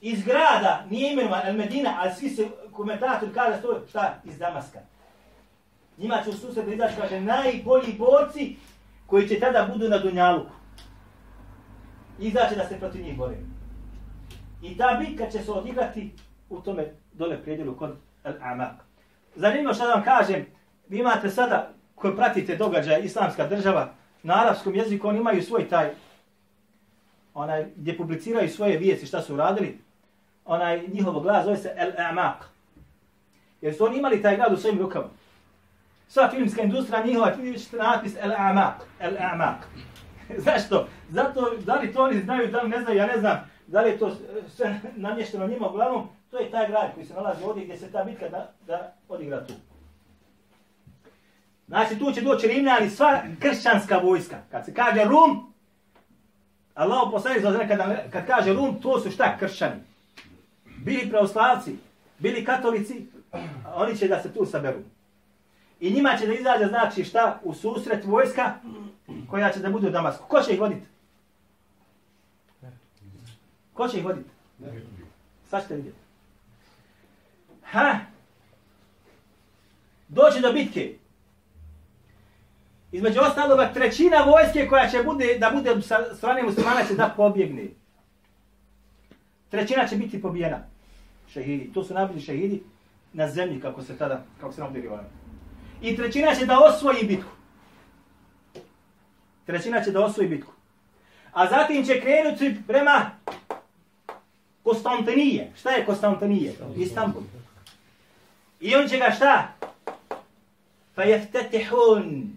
iz 0.00 0.24
grada, 0.24 0.84
nije 0.90 1.12
imenovan 1.12 1.46
El 1.46 1.54
Medina, 1.54 1.96
ali 1.98 2.14
svi 2.14 2.28
se 2.28 2.48
komentator 2.72 3.28
kaže 3.34 3.62
to 3.62 3.80
šta? 3.88 4.20
Iz 4.24 4.38
Damaska. 4.38 4.78
Njima 5.98 6.22
će 6.24 6.30
u 6.30 6.32
susred 6.32 6.68
izaći, 6.68 6.94
kaže, 7.00 7.20
najbolji 7.20 7.94
borci 7.98 8.56
koji 9.06 9.28
će 9.28 9.40
tada 9.40 9.68
budu 9.72 9.88
na 9.88 9.98
Dunjaluku. 9.98 10.52
Izaće 12.18 12.54
da 12.54 12.68
se 12.68 12.78
protiv 12.78 13.02
njih 13.02 13.16
bore. 13.16 13.36
I 14.62 14.76
ta 14.76 15.00
bitka 15.00 15.30
će 15.30 15.42
se 15.42 15.52
odigrati 15.52 16.12
u 16.50 16.60
tome 16.60 16.86
dole 17.12 17.42
predjelu 17.42 17.76
kod 17.76 17.96
Al-Amaq. 18.24 18.74
Zanimljivo 19.34 19.74
što 19.74 19.86
da 19.86 19.92
vam 19.92 20.04
kažem, 20.04 20.46
vi 20.88 20.98
imate 20.98 21.30
sada, 21.30 21.70
koji 21.94 22.16
pratite 22.16 22.56
događaje 22.56 23.04
islamska 23.04 23.46
država, 23.46 23.92
na 24.22 24.34
arapskom 24.42 24.74
jeziku 24.74 25.08
oni 25.08 25.18
imaju 25.18 25.42
svoj 25.42 25.68
taj 25.68 25.90
onaj 27.34 27.66
gdje 27.76 27.96
publiciraju 27.96 28.48
svoje 28.48 28.78
vijesti 28.78 29.06
šta 29.06 29.22
su 29.22 29.36
radili 29.36 29.78
onaj 30.44 30.88
njihov 30.88 31.20
glas 31.20 31.44
zove 31.44 31.56
se 31.56 31.74
El 31.76 31.90
Amaq 31.90 32.36
jer 33.60 33.74
su 33.74 33.84
oni 33.84 33.98
imali 33.98 34.22
taj 34.22 34.36
grad 34.36 34.52
u 34.52 34.56
svojim 34.56 34.78
rukama 34.78 35.08
sva 36.08 36.30
filmska 36.30 36.62
industrija 36.62 37.04
njihova 37.04 37.32
vidite 37.38 37.76
natpis 37.76 38.16
El 38.20 38.32
Amaq 38.32 38.74
El 39.00 39.16
Amaq 39.18 39.58
zašto? 40.46 40.86
zato 41.10 41.52
da 41.58 41.74
li 41.74 41.92
to 41.92 42.02
oni 42.02 42.20
znaju 42.20 42.48
da 42.48 42.62
li 42.62 42.68
ne 42.68 42.80
znaju 42.80 42.98
ja 42.98 43.06
ne 43.06 43.18
znam 43.18 43.50
da 43.66 43.80
li 43.80 43.90
je 43.90 43.98
to 43.98 44.16
sve 44.48 44.80
namješteno 44.96 45.46
njima 45.46 45.68
uglavnom 45.68 46.08
to 46.30 46.38
je 46.38 46.50
taj 46.50 46.68
grad 46.68 46.94
koji 46.94 47.06
se 47.06 47.14
nalazi 47.14 47.44
ovdje 47.44 47.64
gdje 47.64 47.76
se 47.76 47.92
ta 47.92 48.04
bitka 48.04 48.28
da, 48.28 48.52
da 48.66 48.92
odigra 49.08 49.46
tu 49.46 49.52
Znači 51.70 51.98
tu 51.98 52.12
će 52.12 52.20
doći 52.20 52.46
Rimljani, 52.46 52.90
sva 52.90 53.22
kršćanska 53.40 53.98
vojska. 53.98 54.36
Kad 54.50 54.64
se 54.64 54.74
kaže 54.74 55.04
Rum, 55.04 55.52
Allah 56.74 57.08
poslani 57.12 57.40
za 57.40 57.58
kad, 57.68 58.10
kad 58.10 58.26
kaže 58.26 58.52
Rum, 58.52 58.80
to 58.82 59.00
su 59.00 59.10
šta 59.10 59.36
kršćani. 59.38 59.80
Bili 60.84 61.10
pravoslavci, 61.10 61.76
bili 62.18 62.44
katolici, 62.44 63.06
oni 63.74 63.96
će 63.96 64.08
da 64.08 64.22
se 64.22 64.32
tu 64.32 64.46
saberu. 64.46 64.78
I 65.80 65.90
njima 65.90 66.16
će 66.20 66.26
da 66.26 66.34
izađe, 66.34 66.66
znači 66.66 67.04
šta, 67.04 67.40
u 67.42 67.54
susret 67.54 68.04
vojska 68.04 68.54
koja 69.30 69.52
će 69.52 69.60
da 69.60 69.70
bude 69.70 69.88
u 69.88 69.90
Damasku. 69.90 70.24
Ko 70.28 70.40
će 70.40 70.52
ih 70.52 70.60
voditi? 70.60 70.86
Ko 73.72 73.88
će 73.88 73.98
ih 73.98 74.04
voditi? 74.04 74.30
Sad 75.50 75.62
ćete 75.62 75.74
vidjeti. 75.74 75.98
Ha! 77.62 77.98
Dođe 80.08 80.40
do 80.40 80.52
bitke. 80.52 80.94
Između 82.92 83.20
ostaloga 83.20 83.72
trećina 83.74 84.16
vojske 84.16 84.68
koja 84.68 84.88
će 84.88 85.02
bude, 85.02 85.38
da 85.38 85.50
bude 85.50 85.82
sa 85.82 86.14
strane 86.14 86.42
muslimana 86.42 86.84
će 86.84 86.94
da 86.94 87.14
pobjegne. 87.16 87.66
Trećina 89.50 89.86
će 89.86 89.96
biti 89.96 90.22
pobijena. 90.22 90.58
Šehidi. 91.32 91.72
To 91.72 91.84
su 91.84 91.94
najbolji 91.94 92.20
šehidi 92.20 92.62
na 93.12 93.28
zemlji, 93.28 93.60
kako 93.60 93.82
se 93.82 93.98
tada, 93.98 94.24
kako 94.40 94.52
se 94.52 94.60
nam 94.60 94.72
dirivali. 94.72 95.04
I 95.82 95.96
trećina 95.96 96.34
će 96.34 96.46
da 96.46 96.58
osvoji 96.58 97.04
bitku. 97.04 97.30
Trećina 99.46 99.84
će 99.84 99.90
da 99.90 100.04
osvoji 100.04 100.28
bitku. 100.28 100.52
A 101.32 101.46
zatim 101.46 101.84
će 101.84 102.00
krenuti 102.00 102.56
prema 102.66 103.10
Konstantinije. 104.62 105.52
Šta 105.56 105.70
je 105.70 105.86
Konstantinije? 105.86 106.54
Istanbul. 106.76 107.22
I 108.60 108.76
on 108.76 108.88
će 108.88 108.98
ga 108.98 109.10
šta? 109.10 109.48
Fa 110.94 111.02
jeftetihun 111.02 112.36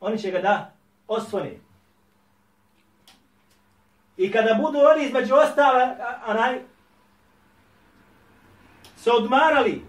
oni 0.00 0.18
će 0.18 0.30
ga 0.30 0.40
da 0.40 0.72
osvone. 1.08 1.52
I 4.16 4.32
kada 4.32 4.54
budu 4.54 4.78
oni 4.78 5.04
između 5.04 5.34
ostale, 5.34 5.96
anaj, 6.26 6.60
se 8.96 9.10
odmarali 9.10 9.82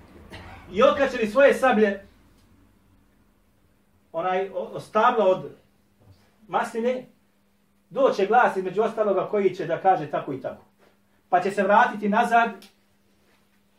i 0.72 0.84
okačili 0.84 1.28
svoje 1.28 1.54
sablje, 1.54 2.06
onaj, 4.12 4.50
ostavlja 4.54 5.26
od 5.26 5.52
masline, 6.48 7.06
doće 7.90 8.26
glas 8.26 8.58
između 8.58 8.82
ostaloga 8.82 9.28
koji 9.28 9.56
će 9.56 9.66
da 9.66 9.82
kaže 9.82 10.12
tako 10.12 10.34
i 10.34 10.42
tako. 10.42 10.64
pa 11.30 11.42
će 11.42 11.52
se 11.52 11.64
vratiti 11.64 12.10
nazad 12.10 12.50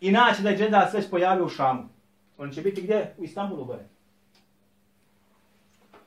i 0.00 0.12
naći 0.12 0.42
da 0.42 0.50
je 0.50 0.56
džedat 0.56 0.92
već 0.92 1.10
pojavio 1.10 1.44
u 1.44 1.48
Šamu. 1.48 1.88
On 2.38 2.50
će 2.50 2.62
biti 2.62 2.82
gdje? 2.82 3.14
U 3.18 3.24
Istanbulu 3.24 3.64
gore. 3.64 3.84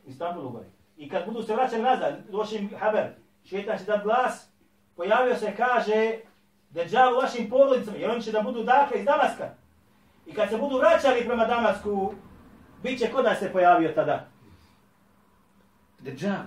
U 0.05 0.09
Istanbulu 0.09 0.49
gore. 0.49 0.65
I 0.97 1.09
kad 1.09 1.25
budu 1.25 1.43
se 1.43 1.53
vraćali 1.53 1.83
nazad, 1.83 2.19
došli 2.29 2.57
im 2.57 2.69
haber, 2.79 3.07
šetan 3.45 3.77
će 3.77 3.83
dat 3.83 4.03
glas, 4.03 4.49
pojavio 4.95 5.35
se, 5.35 5.53
kaže, 5.57 6.19
da 6.69 6.83
Deđal 6.83 7.13
u 7.13 7.17
vašim 7.17 7.49
porodicama, 7.49 7.97
jer 7.97 8.11
oni 8.11 8.21
će 8.21 8.31
da 8.31 8.41
budu 8.41 8.63
dakle 8.63 8.99
iz 8.99 9.05
Damaska. 9.05 9.49
I 10.29 10.33
kad 10.33 10.49
se 10.49 10.57
budu 10.57 10.77
vraćali 10.77 11.25
prema 11.25 11.45
Damasku, 11.45 12.13
bit 12.83 12.99
će 12.99 13.11
kod 13.11 13.23
da 13.23 13.35
se 13.35 13.51
pojavio 13.51 13.91
tada. 13.91 14.27
Deđal. 15.99 16.43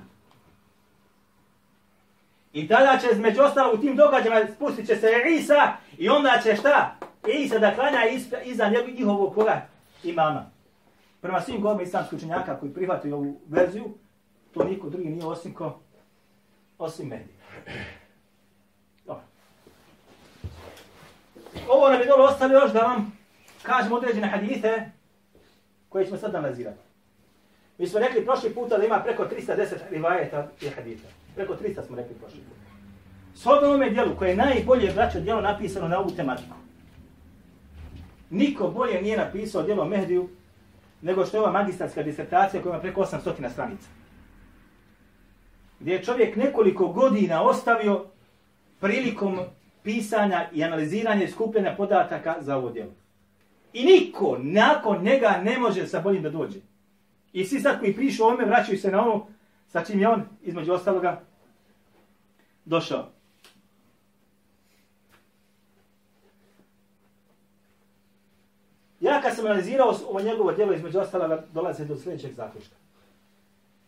I 2.53 2.69
tada 2.69 2.99
će, 2.99 3.17
među 3.17 3.43
ostalo, 3.43 3.75
u 3.75 3.79
tim 3.79 3.97
događajima 3.97 4.53
spustit 4.55 4.87
će 4.87 4.97
se 4.97 5.11
Isa 5.39 5.73
i 5.99 6.09
onda 6.09 6.41
će 6.43 6.57
šta? 6.57 6.97
Isa 7.29 7.59
da 7.59 7.75
klanja 7.75 8.05
iza, 8.05 8.41
iza 8.41 8.69
njihovog 8.69 9.35
koga 9.35 9.67
imama. 10.05 10.51
Prema 11.21 11.41
svim 11.41 11.61
govorima 11.61 11.83
islamskih 11.83 12.17
učenjaka 12.17 12.61
koji 12.61 12.75
prihvataju 12.75 13.15
ovu 13.15 13.41
verziju, 13.49 13.95
to 14.55 14.65
niko 14.65 14.89
drugi 14.89 15.09
nije 15.09 15.27
osim 15.27 15.55
ko, 15.55 15.81
osim. 16.79 17.13
Dobro. 19.07 19.23
Ovo 21.69 21.89
nam 21.89 22.01
je 22.01 22.07
dobro 22.07 22.25
ostavio 22.25 22.59
još 22.59 22.73
da 22.73 22.81
vam 22.81 23.22
kažemo 23.63 23.97
određene 23.97 24.29
hadite 24.29 24.91
koje 25.89 26.07
ćemo 26.07 26.17
sad 26.17 26.35
analizirati. 26.35 26.81
Mi 27.79 27.87
smo 27.87 28.01
rekli 28.01 28.25
prošli 28.25 28.55
puta 28.55 28.79
da 28.79 28.85
ima 28.85 29.01
preko 29.01 29.25
310 29.25 29.77
rivajeta 29.91 30.49
i 30.61 30.69
hadita. 30.69 31.09
Preko 31.35 31.55
300 31.55 31.87
smo 31.87 31.97
rekli 31.97 32.15
prošli 32.15 32.41
puta. 32.41 32.61
S 33.35 33.47
ovome 33.47 33.91
dijelu 33.91 34.17
koje 34.17 34.31
je 34.31 34.37
najbolje 34.37 34.93
braćo 34.93 35.21
dijelo 35.21 35.41
napisano 35.41 35.89
na 35.89 35.99
ovu 35.99 36.11
tematiku. 36.11 36.57
Niko 38.31 38.69
bolje 38.69 39.03
nije 39.03 39.17
napisao 39.17 39.63
dijelo 39.63 39.85
Mehdiju 39.85 40.29
nego 41.03 41.27
što 41.27 41.37
je 41.37 41.41
ova 41.41 41.53
magistarska 41.53 42.03
disertacija 42.03 42.63
koja 42.63 42.73
ima 42.73 42.81
preko 42.81 43.01
800 43.01 43.51
stranica. 43.53 43.89
Gdje 45.81 45.93
je 45.93 46.03
čovjek 46.03 46.37
nekoliko 46.37 46.89
godina 46.89 47.43
ostavio 47.43 48.05
prilikom 48.81 49.39
pisanja 49.83 50.49
i 50.53 50.65
analiziranja 50.65 51.25
i 51.25 51.31
skupljanja 51.31 51.75
podataka 51.77 52.37
za 52.41 52.57
ovo 52.57 52.71
djelo. 52.71 52.91
I 53.73 53.85
niko 53.85 54.39
nakon 54.41 55.03
njega 55.03 55.41
ne 55.45 55.59
može 55.59 55.87
sa 55.87 56.01
boljim 56.01 56.23
da 56.23 56.31
dođe. 56.31 56.59
I 57.33 57.45
svi 57.45 57.61
sad 57.61 57.81
koji 57.81 57.95
prišu 57.95 58.25
ovome 58.25 58.45
vraćaju 58.45 58.79
se 58.79 58.91
na 58.91 59.03
ono 59.03 59.27
sa 59.69 59.85
čim 59.85 60.01
je 60.01 60.09
on 60.09 60.23
između 60.43 60.73
ostaloga 60.73 61.21
došao. 62.65 63.09
Ja 69.01 69.21
kad 69.21 69.37
sam 69.37 69.47
analizirao 69.47 69.95
ovo 70.09 70.21
njegovo 70.21 70.53
djelo 70.53 70.73
između 70.73 70.99
ostaloga 70.99 71.45
dolaze 71.53 71.85
do 71.85 71.97
sljedećeg 71.97 72.35
zaključka. 72.35 72.75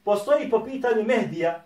Postoji 0.04 0.50
po 0.50 0.64
pitanju 0.64 1.02
Mehdija 1.02 1.64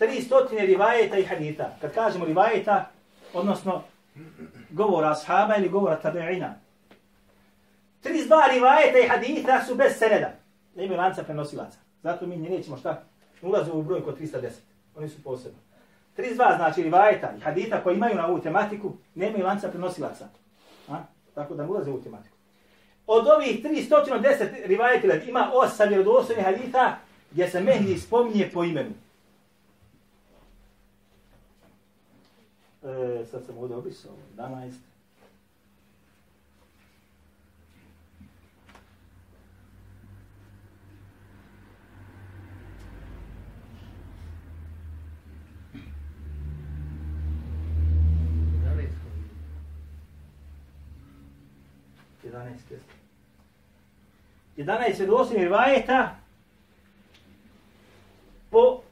300 0.00 0.66
rivajeta 0.66 1.18
i 1.18 1.24
hadita. 1.24 1.76
Kad 1.80 1.94
kažemo 1.94 2.24
rivajeta, 2.24 2.90
odnosno 3.34 3.82
govora 4.70 5.10
ashaba 5.10 5.56
ili 5.56 5.68
govora 5.68 6.00
tabi'ina. 6.02 6.52
32 8.04 8.54
rivajeta 8.54 8.98
i 8.98 9.08
haditha 9.08 9.64
su 9.66 9.74
bez 9.74 9.98
seneda. 9.98 10.32
Ne 10.74 10.84
imaju 10.84 11.00
lanca 11.00 11.22
prenosilaca. 11.22 11.78
Zato 12.02 12.26
mi 12.26 12.36
nećemo 12.36 12.76
šta 12.76 13.02
ulaze 13.42 13.72
u 13.72 13.82
broj 13.82 14.04
kod 14.04 14.18
310. 14.18 14.50
Oni 14.96 15.08
su 15.08 15.22
posebno. 15.22 15.58
32 16.16 16.56
znači 16.56 16.82
rivajeta 16.82 17.32
i 17.36 17.40
hadita 17.40 17.82
koji 17.82 17.96
imaju 17.96 18.16
na 18.16 18.26
ovu 18.26 18.40
tematiku, 18.40 18.92
nemaju 19.14 19.44
lanca 19.44 19.68
prenosilaca. 19.68 20.28
A? 20.88 21.02
Tako 21.34 21.54
da 21.54 21.64
ulaze 21.64 21.90
u 21.90 21.92
ovu 21.92 22.02
tematiku. 22.02 22.36
Od 23.06 23.26
ovih 23.26 23.64
310 23.64 24.66
rivajeta 24.66 25.14
ima 25.28 25.50
8 25.54 25.88
vjerodostojnih 25.88 26.44
hadita 26.44 26.98
gdje 27.30 27.48
se 27.48 27.60
Mehdi 27.60 27.98
spominje 27.98 28.50
po 28.54 28.64
imenu. 28.64 28.90
E, 32.82 33.24
sad 33.30 33.46
sam 33.46 33.58
ovdje 33.58 33.76
opisao, 33.76 34.12
11. 34.36 34.70
Jedanaest, 52.30 52.70
jeste. 52.70 52.92
11 54.56 54.98
vjerodostojnih 54.98 55.44
rivajeta 55.44 56.16
po 58.50 58.82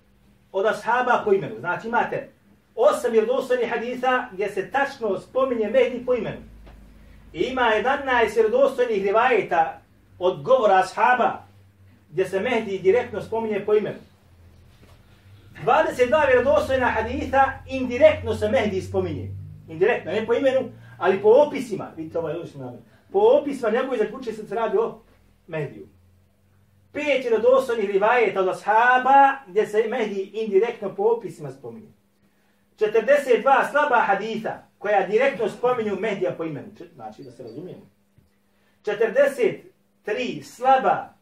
od 0.53 0.67
ashaba 0.67 1.23
po 1.25 1.33
imenu. 1.33 1.55
Znači 1.61 1.89
imate 1.89 2.29
osam 2.75 3.13
vjerodostojnih 3.13 3.71
hadisa 3.71 4.27
gdje 4.33 4.51
se 4.51 4.71
tačno 4.71 5.21
spominje 5.21 5.69
Mehdi 5.69 6.07
po 6.07 6.15
imenu. 6.15 6.37
I 7.33 7.41
ima 7.41 7.63
11 7.63 8.35
vjerodostojnih 8.35 9.05
rivajeta 9.05 9.81
od 10.19 10.43
govora 10.43 10.79
ashaba 10.79 11.43
gdje 12.11 12.29
se 12.29 12.41
Mehdi 12.41 12.79
direktno 12.79 13.23
spominje 13.23 13.65
po 13.67 13.75
imenu. 13.75 13.99
22 15.65 16.27
vjerodostojna 16.27 16.87
hadisa 16.87 17.45
indirektno 17.67 18.35
se 18.35 18.49
Mehdi 18.49 18.81
spominje. 18.81 19.31
Indirektno, 19.69 20.13
ne 20.13 20.27
po 20.27 20.35
imenu, 20.35 20.61
ali 20.99 21.23
po 21.23 21.29
opisima. 21.29 21.91
Vidite 21.97 22.19
ovaj 22.19 22.35
odlični 22.35 22.61
namen. 22.61 22.81
Po 23.13 23.19
opisima 23.19 23.71
njegove 23.71 23.99
zaključuje 23.99 24.35
se 24.35 24.55
radi 24.55 24.79
o 24.79 25.01
Mehdiju. 25.47 25.89
Pet 26.93 27.23
vjerodostojnih 27.23 27.91
rivajeta 27.91 28.41
od 28.41 28.49
ashaba 28.49 29.37
gdje 29.47 29.67
se 29.67 29.89
Mehdi 29.89 30.31
indirektno 30.35 30.95
po 30.95 31.03
opisima 31.03 31.53
spominje. 31.53 31.89
42 32.79 33.71
slaba 33.71 33.97
haditha 33.97 34.63
koja 34.79 35.07
direktno 35.07 35.49
spominju 35.49 35.97
Mehdija 36.01 36.33
po 36.33 36.45
imenu. 36.45 36.69
Znači 36.95 37.23
da 37.23 37.31
se 37.31 37.43
razumijemo. 37.43 37.83
43 38.85 40.43
slaba 40.43 41.15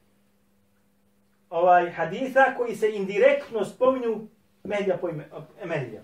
ovaj 1.50 1.90
haditha 1.90 2.54
koji 2.56 2.76
se 2.76 2.90
indirektno 2.90 3.64
spominju 3.64 4.28
Mehdija 4.64 4.96
po 4.96 5.08
imenu. 5.08 5.30
Mehdija. 5.64 6.02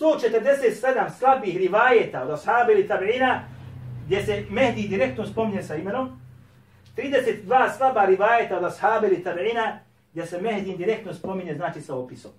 147 0.00 1.10
slabih 1.18 1.56
rivajeta 1.56 2.22
od 2.22 2.30
ashaba 2.30 2.72
ili 2.72 2.88
tabrina 2.88 3.48
gdje 4.06 4.26
se 4.26 4.44
Mehdi 4.50 4.88
direktno 4.88 5.26
spominje 5.26 5.62
sa 5.62 5.76
imenom. 5.76 6.20
32 6.96 7.76
slaba 7.76 8.04
rivajeta 8.04 8.58
od 8.58 8.64
ashabe 8.64 9.06
ili 9.06 9.24
tabrina 9.24 9.78
gdje 10.12 10.26
se 10.26 10.40
Mehdi 10.40 10.76
direktno 10.76 11.14
spominje 11.14 11.54
znači 11.54 11.80
sa 11.80 11.96
opisom. 11.96 12.30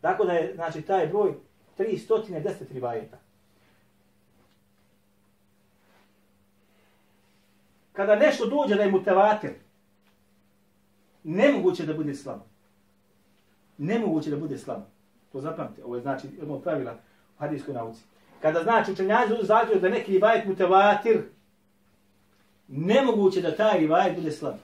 Tako 0.00 0.24
da 0.24 0.32
je, 0.32 0.54
znači, 0.54 0.82
taj 0.82 1.06
broj 1.06 1.34
310 1.78 2.72
rivajeta. 2.72 3.18
Kada 7.92 8.16
nešto 8.16 8.46
dođe 8.46 8.74
da 8.74 8.82
je 8.82 8.90
mutevatir, 8.90 9.50
nemoguće 11.24 11.86
da 11.86 11.94
bude 11.94 12.14
slabo. 12.14 12.44
Nemoguće 13.78 14.30
da 14.30 14.36
bude 14.36 14.58
slabo. 14.58 14.84
To 15.32 15.40
zapamte, 15.40 15.84
ovo 15.84 15.96
je 15.96 16.02
znači 16.02 16.26
jedno 16.38 16.58
pravila 16.58 16.92
u 16.92 17.40
hadijskoj 17.40 17.74
nauci. 17.74 18.09
Kada 18.42 18.62
znači 18.62 18.92
učenjaci 18.92 19.32
uz 19.32 19.46
zaključu 19.46 19.80
da 19.80 19.88
neki 19.88 20.12
rivajet 20.12 20.46
mutevatir, 20.46 21.22
nemoguće 22.68 23.40
da 23.40 23.56
taj 23.56 23.78
rivajet 23.78 24.16
bude 24.16 24.32
slab. 24.32 24.54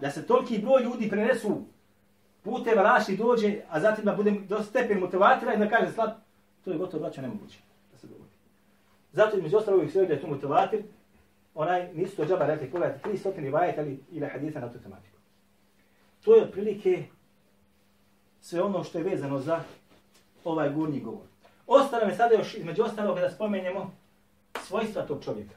Da 0.00 0.10
se 0.10 0.26
toliki 0.26 0.58
broj 0.58 0.82
ljudi 0.82 1.10
prenesu 1.10 1.62
puteva 2.42 2.82
raši 2.82 3.16
dođe, 3.16 3.60
a 3.70 3.80
zatim 3.80 4.04
da 4.04 4.12
budem 4.12 4.46
do 4.46 4.62
stepen 4.62 5.00
motivatira 5.00 5.54
i 5.54 5.58
da 5.58 5.68
kaže 5.68 5.92
slab, 5.92 6.10
to 6.64 6.70
je 6.70 6.78
gotovo 6.78 7.02
braća 7.02 7.22
nemoguće 7.22 7.58
da 7.92 7.98
se 7.98 8.06
dogodi. 8.06 8.30
Zato 9.12 9.36
je 9.36 9.42
među 9.42 9.56
ostalo 9.56 9.76
uvijek 9.76 9.92
sve 9.92 10.06
da 10.06 10.12
je 10.12 10.20
tu 10.20 10.26
motivatir, 10.26 10.82
onaj 11.54 11.94
nisu 11.94 12.16
to 12.16 12.24
džaba 12.24 12.46
rekli, 12.46 12.70
pogledajte, 12.70 13.08
300 13.08 13.36
rivajeta 13.36 13.82
ili, 13.82 14.00
ili 14.10 14.26
hadisa 14.26 14.60
na 14.60 14.72
tu 14.72 14.78
tematiku. 14.78 15.18
To 16.24 16.34
je 16.34 16.42
otprilike 16.42 17.04
sve 18.40 18.62
ono 18.62 18.84
što 18.84 18.98
je 18.98 19.04
vezano 19.04 19.38
za 19.38 19.60
ovaj 20.44 20.70
gurnji 20.70 21.00
govor. 21.00 21.26
Ostalo 21.68 22.06
me 22.06 22.16
sada 22.16 22.34
još 22.34 22.54
između 22.54 22.82
ostalog 22.82 23.20
da 23.20 23.30
spomenemo 23.30 23.92
svojstva 24.66 25.02
tog 25.02 25.24
čovjeka. 25.24 25.54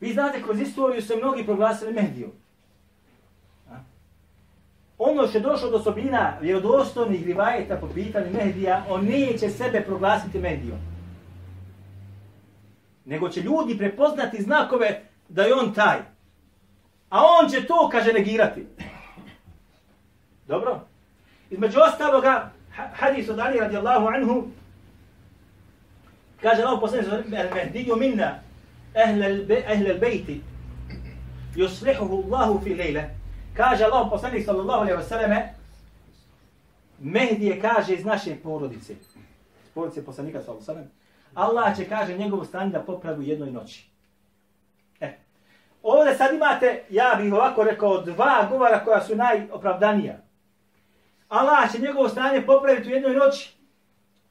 Vi 0.00 0.12
znate, 0.12 0.42
kroz 0.42 0.60
istoriju 0.60 1.02
se 1.02 1.16
mnogi 1.16 1.44
proglasili 1.44 1.92
Mehdijom 1.92 2.32
ono 4.98 5.26
što 5.26 5.38
je 5.38 5.42
došlo 5.42 5.70
do 5.70 5.76
osobina 5.76 6.38
vjerodostojnih 6.40 7.26
rivajeta 7.26 7.76
po 7.76 7.88
pitanju 7.94 8.32
Mehdija, 8.32 8.84
on 8.88 9.04
neće 9.04 9.50
sebe 9.50 9.80
proglasiti 9.80 10.38
Mehdijom. 10.38 10.78
Nego 13.04 13.28
će 13.28 13.40
ljudi 13.40 13.78
prepoznati 13.78 14.42
znakove 14.42 15.02
da 15.28 15.42
je 15.42 15.54
on 15.54 15.74
taj. 15.74 15.98
A 17.10 17.20
on 17.40 17.50
će 17.50 17.66
to, 17.66 17.88
kaže, 17.92 18.12
negirati. 18.12 18.66
Dobro? 20.48 20.80
Između 21.50 21.78
ostaloga, 21.80 22.50
hadis 22.76 23.28
od 23.28 23.38
Ali 23.38 23.60
radijallahu 23.60 24.06
anhu, 24.06 24.48
kaže 26.42 26.62
Allah 26.62 26.80
poslanik 26.80 27.08
al-Mehdiju 27.08 27.96
minna 27.96 28.38
ehle 28.94 29.92
al-bejti 29.92 30.40
yuslihuhu 31.56 32.24
Allahu 32.24 32.60
fi 32.64 32.74
lejle. 32.74 33.10
Kaže 33.54 33.84
Allah 33.84 34.10
poslanik 34.10 34.44
sallallahu 34.44 34.80
alaihi 34.80 34.98
wasallame, 34.98 35.48
Mehdi 36.98 37.46
je 37.46 37.60
kaže 37.60 37.94
iz 37.94 38.04
naše 38.04 38.36
porodice, 38.42 38.92
iz 38.92 39.70
porodice 39.74 40.04
poslanika 40.04 40.42
sallallahu 40.42 40.70
alaihi 40.70 40.88
wasallam, 40.88 40.96
Allah 41.34 41.76
će 41.76 41.84
kaže 41.88 42.18
njegovo 42.18 42.44
stanje 42.44 42.70
da 42.70 42.82
popravi 42.82 43.18
u 43.18 43.28
jednoj 43.28 43.50
noći. 43.50 43.88
E. 45.00 45.18
Ovdje 45.82 46.14
sad 46.14 46.34
imate, 46.34 46.82
ja 46.90 47.18
bih 47.22 47.32
ovako 47.34 47.64
rekao, 47.64 48.02
dva 48.02 48.46
govora 48.50 48.84
koja 48.84 49.00
su 49.00 49.16
najopravdanija. 49.16 50.25
Allah 51.28 51.72
će 51.72 51.78
njegovo 51.78 52.08
stanje 52.08 52.46
popraviti 52.46 52.88
u 52.88 52.92
jednoj 52.92 53.14
noći. 53.14 53.56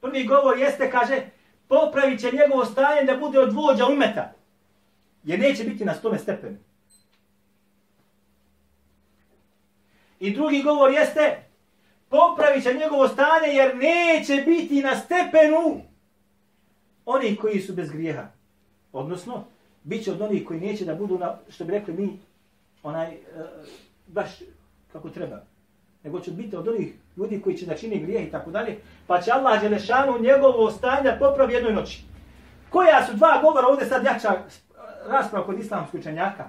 Prvi 0.00 0.24
govor 0.24 0.58
jeste, 0.58 0.90
kaže, 0.90 1.22
popravit 1.68 2.20
će 2.20 2.32
njegovo 2.32 2.64
stanje 2.64 3.02
da 3.02 3.16
bude 3.16 3.38
od 3.38 3.52
vođa 3.52 3.86
umeta. 3.86 4.32
Jer 5.24 5.40
neće 5.40 5.64
biti 5.64 5.84
na 5.84 5.94
stome 5.94 6.18
stepenu. 6.18 6.56
I 10.20 10.34
drugi 10.34 10.62
govor 10.62 10.92
jeste, 10.92 11.42
popravit 12.08 12.62
će 12.62 12.74
njegovo 12.74 13.08
stanje 13.08 13.48
jer 13.48 13.76
neće 13.76 14.42
biti 14.46 14.82
na 14.82 14.96
stepenu 14.96 15.80
oni 17.06 17.36
koji 17.36 17.60
su 17.60 17.72
bez 17.72 17.90
grijeha. 17.90 18.26
Odnosno, 18.92 19.44
bit 19.82 20.04
će 20.04 20.12
od 20.12 20.20
onih 20.20 20.46
koji 20.46 20.60
neće 20.60 20.84
da 20.84 20.94
budu, 20.94 21.18
na, 21.18 21.38
što 21.48 21.64
bi 21.64 21.72
rekli 21.72 21.94
mi, 21.94 22.18
onaj, 22.82 23.12
eh, 23.12 23.18
baš 24.06 24.30
kako 24.92 25.10
treba. 25.10 25.44
Nego 26.06 26.20
će 26.20 26.30
biti 26.30 26.56
od 26.56 26.68
onih 26.68 26.94
ljudi 27.16 27.40
koji 27.40 27.56
će 27.56 27.66
da 27.66 27.76
čini 27.76 27.98
grijeh 27.98 28.28
i 28.28 28.30
tako 28.30 28.50
dalje. 28.50 28.76
Pa 29.06 29.20
će 29.20 29.32
Allah 29.32 29.60
Đelešanu 29.60 30.18
njegovo 30.20 30.70
stanje 30.70 31.12
popravi 31.18 31.54
jednoj 31.54 31.72
noći. 31.72 32.02
Koja 32.70 33.06
su 33.06 33.14
dva 33.14 33.40
govora 33.42 33.66
ovdje 33.66 33.86
sad 33.86 34.04
jača 34.04 34.32
rasprava 35.06 35.46
kod 35.46 35.58
islamskoj 35.58 36.00
učenjaka? 36.00 36.44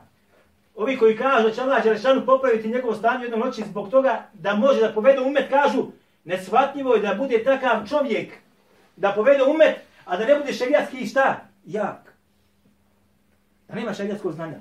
Ovi 0.76 0.97
koji 0.97 1.18
kažu 1.18 1.47
da 1.47 1.53
će 1.53 1.62
Allah 1.62 1.84
Đelešanu 1.84 2.26
popraviti 2.26 2.68
njegovo 2.68 2.95
stanje 2.95 3.24
jednoj 3.24 3.39
noći 3.39 3.64
zbog 3.64 3.89
toga 3.89 4.24
da 4.34 4.55
može 4.55 4.82
da 4.82 4.93
povede 4.93 5.22
umet, 5.22 5.49
kažu 5.49 5.86
nesvatljivo 6.24 6.93
je 6.93 7.01
da 7.01 7.16
bude 7.16 7.43
takav 7.43 7.88
čovjek 7.89 8.34
da 8.95 9.12
povede 9.12 9.43
umet, 9.43 9.76
a 10.05 10.18
da 10.18 10.26
ne 10.26 10.36
bude 10.36 10.53
šerijatski 10.53 11.05
šta? 11.05 11.36
Jak. 11.66 12.14
Da 13.68 13.76
nema 13.76 13.93
šerijatskog 13.93 14.32
znanja. 14.34 14.60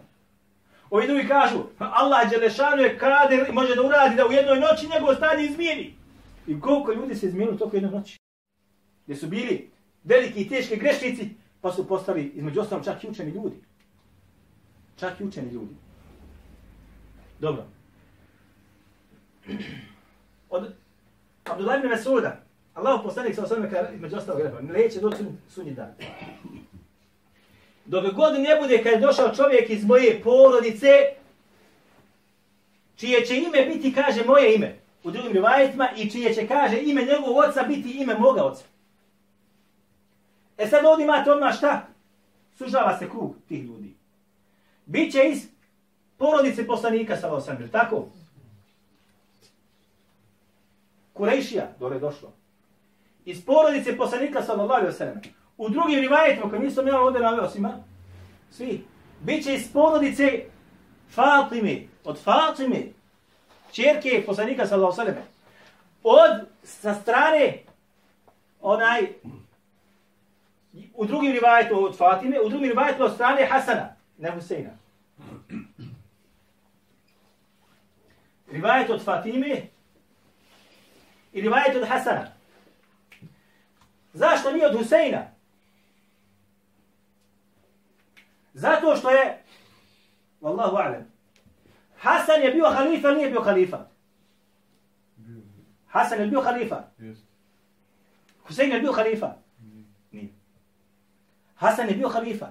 Ovi 0.91 1.07
drugi 1.07 1.29
kažu, 1.29 1.59
Allah 1.79 2.31
Đelešanu 2.31 2.83
je 2.83 2.99
kader 2.99 3.49
i 3.49 3.53
može 3.53 3.75
da 3.75 3.83
uradi 3.83 4.17
da 4.17 4.27
u 4.27 4.33
jednoj 4.33 4.61
noći 4.61 4.89
njegovo 4.95 5.15
stanje 5.15 5.45
izmijeni. 5.45 5.95
I 6.47 6.61
koliko 6.61 6.93
ljudi 6.93 7.15
se 7.15 7.27
izmijenilo 7.27 7.59
toliko 7.59 7.77
jednoj 7.77 7.93
noći? 7.93 8.19
Gdje 9.05 9.17
su 9.17 9.27
bili 9.27 9.71
veliki 10.05 10.41
i 10.41 10.49
teški 10.49 10.77
grešnici, 10.77 11.31
pa 11.61 11.73
su 11.73 11.89
postali 11.89 12.33
između 12.35 12.61
ostalom 12.61 12.85
čak 12.85 13.05
i 13.05 13.09
učeni 13.09 13.31
ljudi. 13.31 13.57
Čak 14.97 15.21
i 15.21 15.25
učeni 15.25 15.51
ljudi. 15.51 15.75
Dobro. 17.41 17.65
Od 20.51 20.73
Abdullah 21.45 21.79
ibn 21.79 21.89
Mesuda, 21.89 22.41
Allah 22.75 23.01
poslanik 23.05 23.35
sa 23.35 23.43
osvrme 23.43 23.71
kada 23.71 23.91
između 23.91 24.17
ostalog 24.17 24.43
rekao, 24.43 24.61
neće 24.61 25.01
doći 25.01 25.25
sunji 25.49 25.75
dan. 25.75 25.95
Dok 27.87 28.15
god 28.15 28.41
ne 28.41 28.61
bude 28.61 28.83
kad 28.83 28.93
je 28.93 28.99
došao 28.99 29.35
čovjek 29.35 29.71
iz 29.71 29.85
moje 29.85 30.21
porodice, 30.23 30.89
čije 32.97 33.27
će 33.27 33.37
ime 33.37 33.63
biti, 33.63 33.95
kaže, 33.95 34.25
moje 34.25 34.55
ime 34.55 34.79
u 35.05 35.11
drugim 35.11 35.33
rivajetima 35.33 35.89
i 35.97 36.11
čije 36.11 36.35
će, 36.35 36.47
kaže, 36.47 36.81
ime 36.83 37.03
njegovog 37.03 37.37
oca 37.37 37.63
biti 37.63 37.91
ime 37.91 38.19
moga 38.19 38.45
oca. 38.45 38.65
E 40.59 40.67
sad 40.67 40.85
ovdje 40.85 41.05
imate 41.05 41.33
odmah 41.33 41.57
šta? 41.57 41.87
Sužava 42.59 42.99
se 42.99 43.11
krug 43.11 43.35
tih 43.49 43.65
ljudi. 43.65 43.95
Biće 44.87 45.29
iz 45.29 45.47
porodice 46.17 46.67
poslanika 46.67 47.17
sa 47.17 47.33
osam, 47.33 47.69
tako? 47.73 48.09
Kurejšija, 51.13 51.73
dole 51.79 51.97
je 51.97 52.01
došlo. 52.01 52.33
Iz 53.25 53.45
porodice 53.45 53.97
poslanika 53.97 54.43
sallallahu 54.43 54.81
alaihi 54.81 54.95
wa 54.95 54.99
sallam. 54.99 55.21
U 55.57 55.69
drugim 55.69 56.01
rivajetima, 56.01 56.51
koji 56.51 56.63
nisam 56.63 56.89
ja 56.89 57.01
ovdje 57.01 57.21
naveo 57.21 57.49
svima, 57.49 57.77
svi, 58.51 58.85
bit 59.21 59.45
će 59.45 59.55
iz 59.55 59.73
porodice 59.73 60.45
Fatime, 61.11 61.83
od 62.05 62.23
Fatime, 62.23 62.83
čerke 63.73 64.23
poslanika 64.27 64.67
sallallahu 64.67 64.97
sallam. 64.97 65.15
Od, 66.03 66.47
sa 66.63 66.95
strane, 66.95 67.59
onaj, 68.61 69.07
u 70.95 71.07
drugim 71.07 71.33
rivajetima 71.33 71.81
od 71.81 71.97
Fatime, 71.97 72.41
u 72.41 72.49
drugim 72.49 72.69
rivajetima 72.69 73.05
od 73.05 73.15
strane 73.15 73.47
Hasana, 73.47 73.97
ne 74.19 74.31
Huseina. 74.31 74.71
Rivajet 78.51 78.91
od 78.91 79.05
Fatime 79.05 79.63
i 81.33 81.41
rivajet 81.41 81.77
od 81.77 81.89
Hasana. 81.89 82.27
Zašto 84.13 84.53
nije 84.53 84.67
od 84.67 84.77
Huseina? 84.77 85.36
Zato 88.57 88.97
što 88.97 89.11
je, 89.11 89.43
Wallahu 90.41 90.77
a'lam, 90.77 91.03
Hasan 91.99 92.43
je 92.43 92.51
bio 92.51 92.71
halifa 92.71 93.11
nije 93.11 93.31
bio 93.31 93.43
halifa? 93.43 93.79
Hasan 95.87 96.21
je 96.21 96.27
bio 96.27 96.41
halifa. 96.41 96.83
Husein 98.47 98.73
je 98.73 98.81
bio 98.81 98.93
halifa? 98.93 99.33
Nije. 100.13 100.29
Hasan 101.55 101.89
je 101.89 101.95
bio 101.95 102.09
halifa. 102.09 102.47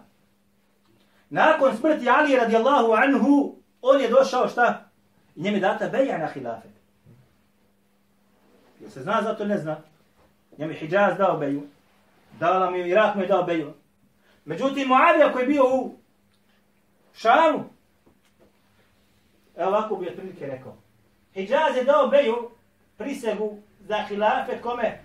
Nakon 1.29 1.77
smrti 1.77 2.09
Ali 2.09 2.35
radijallahu 2.35 2.91
anhu, 2.91 3.55
on 3.81 4.01
je 4.01 4.09
došao 4.09 4.47
šta? 4.47 4.89
I 5.35 5.41
njemu 5.41 5.57
je 5.57 5.61
data 5.61 5.89
beja 5.89 6.17
na 6.17 6.27
hilafet. 6.27 6.71
Jel 8.79 8.89
se 8.89 9.03
zna, 9.03 9.21
zato 9.21 9.45
ne 9.45 9.57
zna. 9.57 9.77
Njemu 10.57 10.71
je 10.71 10.79
Hidžaz 10.79 11.17
dao 11.17 11.37
beju. 11.37 11.63
Dala 12.39 12.69
mu 12.69 12.77
je, 12.77 12.89
Irak 12.89 13.15
mu 13.15 13.21
je 13.21 13.27
dao 13.27 13.43
beju. 13.43 13.73
Međutim, 14.45 14.87
Muavija 14.87 15.31
koji 15.31 15.43
je 15.43 15.47
bio 15.47 15.63
u 15.75 15.95
Šamu, 17.13 17.63
evo 19.55 19.69
ovako 19.69 19.95
bi 19.95 20.09
otprilike 20.09 20.47
rekao. 20.47 20.75
Hidžaz 21.33 21.75
je 21.75 21.83
dao 21.83 22.07
beju 22.07 22.49
prisegu 22.97 23.57
za 23.79 24.03
hilafet 24.07 24.61
kome? 24.61 25.01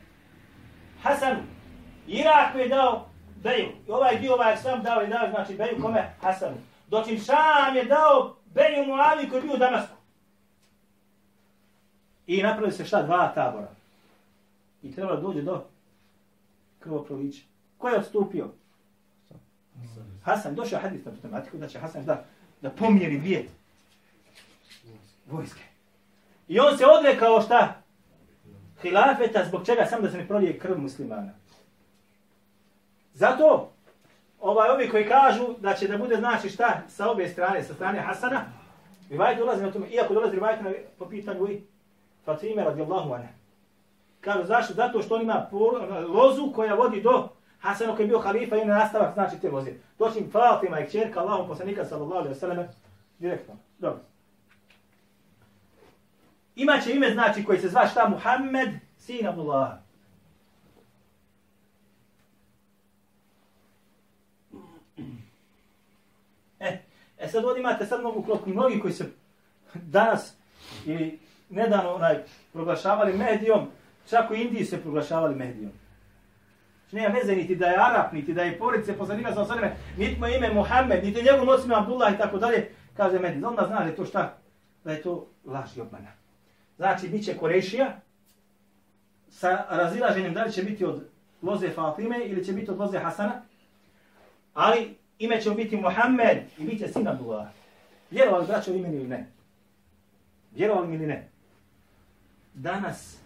Hasanu. 1.03 1.43
Irak 2.07 2.55
je 2.55 2.69
dao 2.69 3.09
beju. 3.43 3.69
I 3.89 3.91
ovaj 3.91 4.19
dio 4.19 4.35
ovaj 4.35 4.57
sam 4.57 4.83
dao 4.83 5.03
i 5.03 5.09
dao 5.09 5.31
znači 5.31 5.55
beju 5.55 5.83
kome? 5.83 6.15
Hasanu. 6.21 6.57
Dočim 6.89 7.19
Šam 7.19 7.77
je 7.77 7.85
dao 7.85 8.37
beju 8.55 8.87
Muavi 8.87 9.29
koji 9.29 9.39
je 9.39 9.43
bio 9.43 9.55
u 9.55 9.59
Damasku. 9.59 9.97
I 12.27 12.43
napravili 12.43 12.73
se 12.73 12.85
šta? 12.85 13.03
Dva 13.03 13.33
tabora. 13.35 13.69
I 14.83 14.95
trebalo 14.95 15.21
dođe 15.21 15.43
do 15.43 15.65
krvoprolića. 16.79 17.43
Ko 17.79 17.89
je 17.89 17.99
odstupio? 17.99 18.51
Hasan, 20.25 20.55
došao 20.55 20.81
hadis 20.81 21.05
na 21.05 21.13
tu 21.13 21.21
tematiku 21.21 21.57
znači 21.57 21.73
da 21.73 21.79
će 21.79 21.87
Hasan 21.87 22.05
da, 22.05 22.25
da 22.61 22.71
pomjeri 22.71 23.19
dvije 23.19 23.49
vojske. 25.31 25.63
I 26.49 26.61
on 26.61 26.79
se 26.79 26.85
odrekao 26.87 27.41
šta? 27.41 27.83
Hilafeta, 28.83 29.45
zbog 29.45 29.67
čega? 29.67 29.87
Samo 29.87 30.03
da 30.03 30.11
se 30.11 30.17
ne 30.17 30.29
prolije 30.29 30.59
krv 30.59 30.79
muslimana. 30.79 31.33
Zato, 33.15 33.71
ovaj, 34.41 34.71
ovi 34.71 34.89
koji 34.89 35.09
kažu 35.09 35.47
da 35.59 35.75
će 35.75 35.89
da 35.89 35.99
bude 35.99 36.17
znači 36.17 36.49
šta 36.49 36.83
sa 36.89 37.11
obje 37.11 37.29
strane, 37.29 37.63
sa 37.63 37.75
strane 37.75 38.01
Hasana, 38.01 38.45
Rivajet 39.11 39.39
dolazi 39.39 39.63
na 39.63 39.73
tome, 39.73 39.89
iako 39.89 40.15
dolazi 40.15 40.35
Rivajet 40.35 40.61
na, 40.61 40.73
po 40.99 41.09
pitanju 41.09 41.49
i 41.49 41.63
Fatime 42.25 42.65
radijallahu 42.65 43.13
anha. 43.13 43.29
Kažu 44.21 44.47
zašto? 44.47 44.75
Zato 44.75 45.03
što 45.03 45.15
on 45.15 45.23
ima 45.23 45.47
lozu 46.09 46.53
koja 46.55 46.75
vodi 46.75 47.03
do 47.03 47.29
Hasanu 47.61 47.97
koji 47.97 48.05
je 48.05 48.09
bio 48.09 48.19
halifa 48.19 48.57
i 48.57 48.61
on 48.61 48.69
nastavak 48.69 49.15
znači 49.15 49.41
te 49.41 49.49
vozi. 49.49 49.71
Doći 49.99 50.25
Fatima 50.33 50.81
i 50.81 50.87
kćerka 50.87 51.21
Allahom 51.21 51.49
poslanika 51.49 51.85
sallallahu 51.85 52.21
alaihi 52.21 52.35
wa 52.35 52.41
sallam 52.41 52.67
direktno. 53.19 53.55
Dobro. 53.79 54.01
Imaće 56.57 56.93
ime 56.93 57.11
znači 57.11 57.45
koji 57.45 57.59
se 57.59 57.69
zva 57.69 57.87
šta 57.87 58.09
Muhammed 58.09 58.69
sin 58.99 59.27
Abdullah. 59.27 59.71
E, 66.61 66.79
e 67.19 67.29
sad 67.29 67.45
ovdje 67.45 67.61
imate 67.61 67.87
sad 67.87 68.03
mogu 68.03 68.23
klopku 68.23 68.51
mnogi 68.51 68.81
koji 68.81 68.93
se 68.93 69.05
danas 69.75 70.35
ili 70.87 71.19
nedavno 71.51 71.95
onaj, 71.95 72.23
proglašavali 72.53 73.19
medijom, 73.19 73.69
čak 74.09 74.31
u 74.31 74.35
Indiji 74.35 74.65
se 74.65 74.83
proglašavali 74.83 75.35
medijom. 75.35 75.73
Nema 76.93 77.15
veze 77.15 77.37
niti 77.37 77.57
da 77.57 77.67
je 77.67 77.77
Arab, 77.79 78.13
niti 78.13 78.35
da 78.35 78.43
je 78.43 78.59
porice 78.59 78.99
poslanika 78.99 79.35
sa 79.35 79.43
osadime, 79.43 79.77
niti 79.97 80.21
mu 80.21 80.27
ime 80.27 80.53
Muhammed, 80.53 81.05
niti 81.05 81.23
njegov 81.23 81.47
noc 81.47 81.65
ime 81.65 81.75
Abdullah 81.75 82.15
i 82.15 82.19
tako 82.19 82.39
dalje, 82.39 82.71
kaže 82.97 83.19
Medin, 83.19 83.45
Onda 83.45 83.67
zna 83.67 83.81
da 83.81 83.85
je 83.85 83.97
to 83.97 84.05
šta? 84.05 84.37
Da 84.85 84.93
je 84.93 85.03
to 85.03 85.27
laž 85.45 85.77
i 85.77 85.81
obmana. 85.81 86.13
Znači, 86.77 87.09
bit 87.09 87.25
će 87.25 87.37
Korešija, 87.37 88.01
sa 89.29 89.67
razilaženjem 89.71 90.35
da 90.35 90.45
li 90.45 90.53
će 90.53 90.63
biti 90.63 90.85
od 90.85 91.09
loze 91.43 91.71
Fatime 91.71 92.25
ili 92.25 92.45
će 92.45 92.53
biti 92.53 92.71
od 92.71 92.79
loze 92.79 92.99
Hasana, 92.99 93.43
ali 94.55 94.97
ime 95.19 95.41
će 95.41 95.51
biti 95.51 95.77
Muhammed 95.77 96.39
i 96.59 96.65
bit 96.65 96.79
će 96.79 96.89
sin 96.89 97.09
Abdullah. 97.09 97.49
Vjerovali 98.11 98.47
braćo 98.47 98.73
imeni 98.73 98.97
ili 98.97 99.09
ne? 99.09 99.27
Vjerovali 100.55 100.89
mi 100.89 100.95
ili 100.95 101.07
ne? 101.07 101.29
Danas 102.55 103.19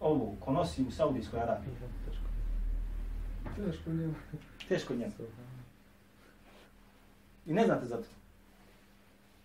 ovu 0.00 0.36
ko 0.40 0.52
nosi 0.52 0.82
u 0.82 0.90
Saudijskoj 0.90 1.40
Arabiji, 1.40 1.74
Teško 3.56 3.90
njemu. 3.90 4.14
teško 4.68 4.94
njemu. 4.94 5.12
I 7.46 7.52
ne 7.52 7.64
znate 7.64 7.86
za 7.86 7.96
to. 7.96 8.08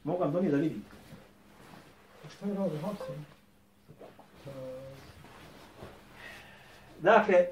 Mogu 0.04 0.20
vam 0.20 0.32
donijeti 0.32 0.56
da 0.56 0.62
vidite. 0.62 0.90
Šta 2.36 2.46
je 2.46 2.54
radi 2.54 2.78
Hapsan? 2.78 3.16
Dakle, 7.02 7.46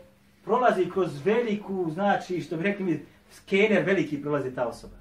prolazi 0.43 0.89
kroz 0.93 1.25
veliku, 1.25 1.91
znači, 1.93 2.41
što 2.41 2.57
bi 2.57 2.63
rekli 2.63 2.85
mi, 2.85 3.05
skener 3.31 3.83
veliki 3.85 4.21
prolazi 4.21 4.55
ta 4.55 4.67
osoba. 4.67 4.95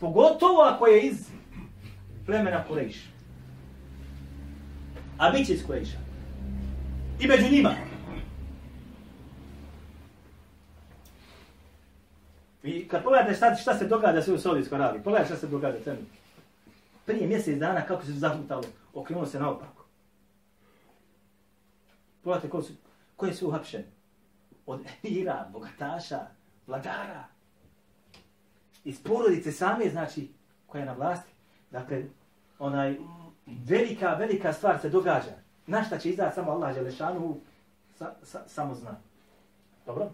Pogotovo 0.00 0.60
ako 0.62 0.86
je 0.86 1.06
iz 1.06 1.28
plemena 2.26 2.64
Kurejša. 2.64 3.08
A 5.18 5.30
bit 5.30 5.46
će 5.46 5.52
iz 5.54 5.66
Kurejša. 5.66 5.98
I 7.20 7.26
među 7.26 7.50
njima. 7.50 7.74
I 12.68 12.88
kad 12.88 13.02
pogledate 13.02 13.34
šta, 13.34 13.54
šta 13.54 13.74
se 13.74 13.86
događa 13.86 14.22
sve 14.22 14.34
u 14.34 14.38
Saudijskoj 14.38 14.78
Arabiji, 14.78 15.02
pogledajte 15.02 15.34
šta 15.34 15.40
se 15.40 15.46
događa 15.46 15.78
trenutno. 15.84 16.14
Prije 17.06 17.26
mjesec 17.26 17.58
dana 17.58 17.86
kako 17.86 18.04
se 18.04 18.12
zahlutalo, 18.12 18.62
okrenulo 18.94 19.26
se 19.26 19.40
naopako. 19.40 19.84
Pogledajte 22.22 22.50
ko 22.50 22.62
su, 22.62 22.72
koji 23.16 23.34
su 23.34 23.48
uhapšen. 23.48 23.84
Od 24.66 24.80
emira, 25.02 25.48
bogataša, 25.52 26.20
vladara. 26.66 27.24
Iz 28.84 29.02
porodice 29.02 29.52
same, 29.52 29.90
znači, 29.90 30.28
koja 30.66 30.80
je 30.80 30.86
na 30.86 30.92
vlasti. 30.92 31.30
Dakle, 31.70 32.04
onaj, 32.58 32.96
velika, 33.46 34.14
velika 34.14 34.52
stvar 34.52 34.80
se 34.80 34.88
događa. 34.88 35.32
Na 35.66 35.84
šta 35.84 35.98
će 35.98 36.10
izdati 36.10 36.34
samo 36.34 36.50
Allah 36.50 36.74
Želešanu, 36.74 37.40
sa, 37.98 38.14
sa, 38.22 38.42
samo 38.46 38.74
zna. 38.74 38.96
Dobro? 39.86 40.10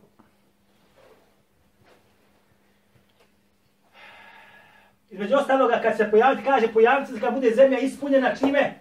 Između 5.11 5.35
ostaloga, 5.35 5.81
kad 5.83 5.97
se 5.97 6.11
pojaviti, 6.11 6.45
kaže, 6.45 6.73
pojaviti 6.73 7.13
se 7.13 7.21
kad 7.21 7.35
bude 7.35 7.51
zemlja 7.51 7.79
ispunjena 7.79 8.37
čime? 8.37 8.81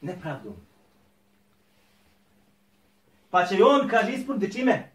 Nepravdom. 0.00 0.56
Pa 3.30 3.46
će 3.46 3.64
on, 3.64 3.88
kaže, 3.88 4.12
ispuniti 4.12 4.52
čime? 4.52 4.90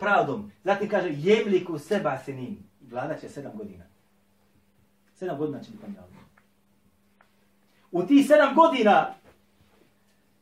Pravdom. 0.00 0.52
Zatim 0.64 0.88
kaže, 0.88 1.08
jemliku 1.12 1.78
seba 1.78 2.18
se 2.18 2.32
nim. 2.32 2.58
Vlada 2.90 3.18
će 3.18 3.28
sedam 3.28 3.52
godina. 3.54 3.84
Sedam 5.14 5.38
godina 5.38 5.60
će 5.60 5.70
biti 5.70 5.82
pravdom. 5.82 6.18
U 7.92 8.02
tih 8.06 8.26
sedam 8.26 8.54
godina 8.54 9.14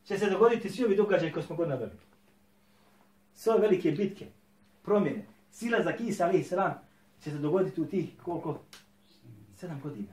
će 0.05 0.18
se 0.18 0.31
dogoditi 0.31 0.70
svi 0.70 0.85
ovi 0.85 0.97
događaji 0.97 1.33
koje 1.33 1.43
smo 1.43 1.57
god 1.57 1.68
naveli. 1.68 1.93
Sve 3.35 3.53
ove 3.53 3.62
velike 3.62 3.91
bitke, 3.91 4.27
promjene, 4.83 5.27
sila 5.51 5.83
za 5.83 5.93
kisa, 5.93 6.27
ali 6.27 6.39
i 6.39 6.45
sram, 6.45 6.74
će 7.24 7.31
se 7.31 7.39
dogoditi 7.39 7.81
u 7.81 7.87
tih 7.87 8.11
koliko? 8.22 8.59
Sedam 9.57 9.81
godina. 9.83 10.09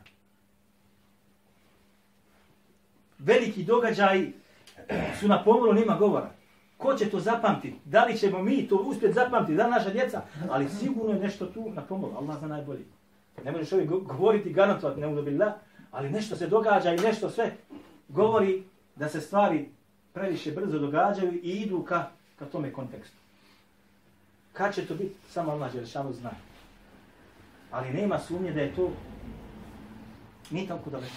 Veliki 3.20 3.64
događaji 3.64 4.34
su 5.20 5.28
na 5.28 5.44
pomoru, 5.44 5.74
nima 5.74 5.96
govora. 5.96 6.32
Ko 6.78 6.94
će 6.94 7.10
to 7.10 7.20
zapamtiti? 7.20 7.80
Da 7.86 8.06
li 8.06 8.18
ćemo 8.18 8.44
mi 8.44 8.68
to 8.68 8.76
uspjeti 8.76 9.14
zapamtiti? 9.14 9.56
Da 9.56 9.68
naša 9.68 9.90
djeca? 9.90 10.22
Ali 10.50 10.70
sigurno 10.70 11.14
je 11.14 11.20
nešto 11.20 11.46
tu 11.46 11.70
na 11.70 11.82
pomoru. 11.82 12.16
Allah 12.16 12.40
zna 12.40 12.48
najbolji. 12.48 12.86
Ne 13.46 13.52
možeš 13.52 13.72
ovdje 13.72 13.88
govoriti, 13.88 14.54
garantovati, 14.54 15.02
ne 15.02 15.08
udobilja, 15.08 15.54
ali 15.92 16.10
nešto 16.10 16.36
se 16.36 16.48
događa 16.48 16.94
i 16.94 16.98
nešto 16.98 17.30
sve 17.30 17.52
govori 18.08 18.64
da 18.96 19.10
se 19.10 19.22
stvari 19.22 19.70
previše 20.14 20.52
brzo 20.52 20.80
događaju 20.80 21.34
i 21.34 21.52
idu 21.52 21.84
ka, 21.84 22.10
ka 22.40 22.46
tome 22.46 22.74
kontekstu. 22.74 23.18
Kad 24.54 24.76
će 24.76 24.86
to 24.86 24.96
biti? 24.96 25.16
Samo 25.30 25.52
Allah 25.52 25.74
Đelešanu 25.74 26.14
zna. 26.14 26.32
Ali 27.74 27.94
nema 27.94 28.20
sumnje 28.20 28.52
da 28.52 28.62
je 28.62 28.76
to 28.76 28.92
nije 30.52 30.68
toliko 30.68 30.90
daleko. 30.90 31.16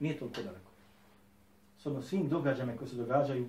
Nije 0.00 0.18
toliko 0.18 0.42
daleko. 0.42 0.70
S 1.78 1.86
odno 1.86 2.02
svim 2.02 2.28
događajima 2.28 2.76
koji 2.76 2.90
se 2.90 2.96
događaju 2.96 3.48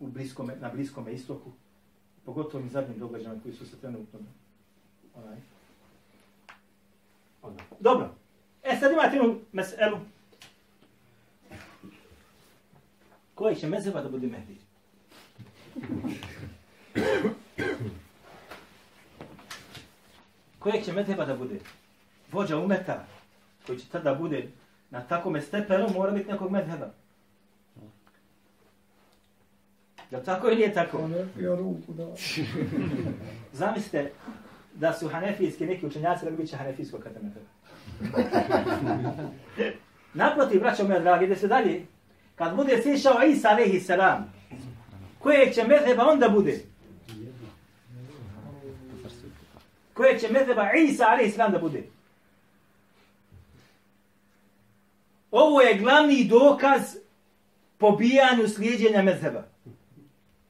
u 0.00 0.06
bliskome, 0.06 0.56
na 0.60 0.68
bliskome 0.68 1.12
istoku, 1.12 1.52
pogotovo 2.24 2.58
ovim 2.58 2.70
zadnjim 2.70 2.98
događajima 2.98 3.42
koji 3.42 3.54
su 3.54 3.66
se 3.66 3.76
trenutno 3.76 4.18
onaj, 5.14 5.38
onaj. 7.42 7.64
Dobro. 7.80 8.14
E 8.62 8.76
sad 8.80 8.92
imate 8.92 9.16
jednu 9.16 9.40
meselu. 9.52 9.98
Koji 13.34 13.56
će 13.56 13.66
mezeba 13.66 14.02
da 14.02 14.08
bude 14.08 14.26
Mehdi? 14.26 14.56
Kojeg 20.64 20.84
će 20.84 20.92
mezeba 20.92 21.24
da 21.24 21.36
bude? 21.36 21.54
Vođa 22.32 22.58
umeta, 22.58 23.04
koji 23.66 23.78
će 23.78 23.86
tada 23.88 24.14
bude 24.14 24.48
na 24.90 25.00
takome 25.00 25.40
stepenu, 25.40 25.88
mora 25.94 26.12
biti 26.12 26.30
nekog 26.32 26.50
mezheba. 26.50 26.90
Jel 30.10 30.24
tako 30.24 30.46
ili 30.46 30.56
nije 30.56 30.74
tako? 30.74 30.98
Je 30.98 31.28
pio 31.36 31.56
ruku, 31.56 31.92
da. 31.92 32.06
Zamislite 33.52 34.12
da 34.74 34.92
su 34.92 35.08
hanefijski 35.08 35.66
neki 35.66 35.86
učenjaci, 35.86 36.24
da 36.24 36.30
bi 36.30 36.36
biće 36.36 36.56
hanefijskog 36.56 37.02
katemeta. 37.02 37.40
Naprotiv, 40.14 40.60
braćo 40.60 40.84
moja 40.84 41.00
dragi, 41.00 41.24
ide 41.24 41.36
se 41.36 41.48
dalje. 41.48 41.86
Kad 42.34 42.56
bude 42.56 42.82
sišao 42.82 43.22
Isa 43.22 43.48
alaihi 43.48 43.80
salam, 43.80 44.32
kojeg 45.18 45.54
će 45.54 45.64
mezheba 45.64 46.06
onda 46.06 46.28
bude? 46.28 46.73
Koje 49.94 50.18
će 50.18 50.28
mezheba 50.28 50.72
Isa 50.72 51.04
alaihi 51.04 51.36
da 51.36 51.58
bude? 51.58 51.82
Ovo 55.30 55.60
je 55.60 55.78
glavni 55.78 56.24
dokaz 56.24 56.96
pobijanju 57.78 58.48
slijedjenja 58.48 59.02
mezheba. 59.02 59.42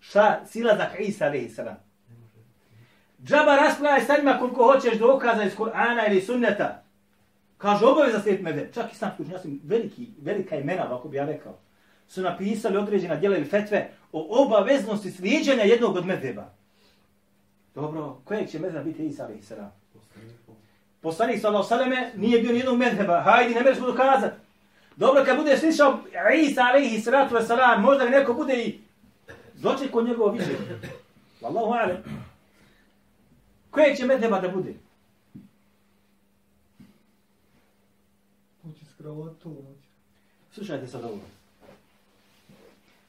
Šta? 0.01 0.41
Silazak 0.47 1.01
Isa 1.01 1.25
alaihi 1.25 1.49
salam. 1.49 1.77
Džaba 3.25 3.57
raspravaj 3.57 4.01
sa 4.01 4.17
njima 4.17 4.39
koliko 4.39 4.73
hoćeš 4.73 4.99
dokaza 4.99 5.43
iz 5.45 5.57
Kur'ana 5.57 6.11
ili 6.11 6.21
sunneta. 6.21 6.83
Kaže, 7.59 7.87
obaveza 7.87 8.21
slijed 8.21 8.43
mede. 8.43 8.71
Čak 8.75 8.93
i 8.93 8.97
sam 8.97 9.11
učenjaci, 9.19 9.61
veliki, 9.65 10.09
velika 10.23 10.57
imena, 10.57 10.87
ovako 10.87 11.09
bi 11.09 11.17
ja 11.17 11.25
rekao, 11.25 11.59
su 12.09 12.23
napisali 12.23 12.77
određena 12.77 13.17
djela 13.17 13.37
ili 13.37 13.45
fetve 13.45 13.91
o 14.13 14.45
obaveznosti 14.45 15.11
slijedjenja 15.11 15.63
jednog 15.63 15.97
od 15.97 16.07
medeba. 16.07 16.55
Dobro, 17.75 18.17
kojeg 18.25 18.51
će 18.51 18.59
medeba 18.59 18.85
biti 18.85 19.07
Isa 19.07 19.25
alaihi 19.25 19.43
salam? 19.43 19.73
Poslanik 21.01 21.41
sallahu 21.41 21.69
salame 21.69 22.13
nije 22.17 22.41
bio 22.41 22.53
nijednog 22.53 22.79
medheba. 22.79 23.21
Hajdi, 23.21 23.55
ne 23.55 23.61
mereš 23.61 23.79
mu 23.79 23.87
dokazati. 23.87 24.37
Dobro, 24.97 25.25
kad 25.25 25.37
bude 25.37 25.57
slišao 25.57 25.99
Isa 26.37 26.63
alaihi 26.63 27.01
salatu 27.01 27.35
wasalam, 27.35 27.81
možda 27.81 28.05
mi 28.05 28.11
neko 28.11 28.35
bude 28.35 28.65
i 28.65 28.81
doći 29.55 29.89
kod 29.89 30.07
njegovo 30.07 30.33
više. 30.33 30.51
Wallahu 31.41 31.83
alem. 31.83 31.97
Kojeg 33.71 33.97
će 33.97 34.07
medheba 34.07 34.41
da 34.41 34.49
bude? 34.49 34.75
Hoće 38.63 38.85
skravatovati. 38.95 39.85
Slušajte 40.53 40.87
sad 40.87 41.05
ovo. 41.05 41.19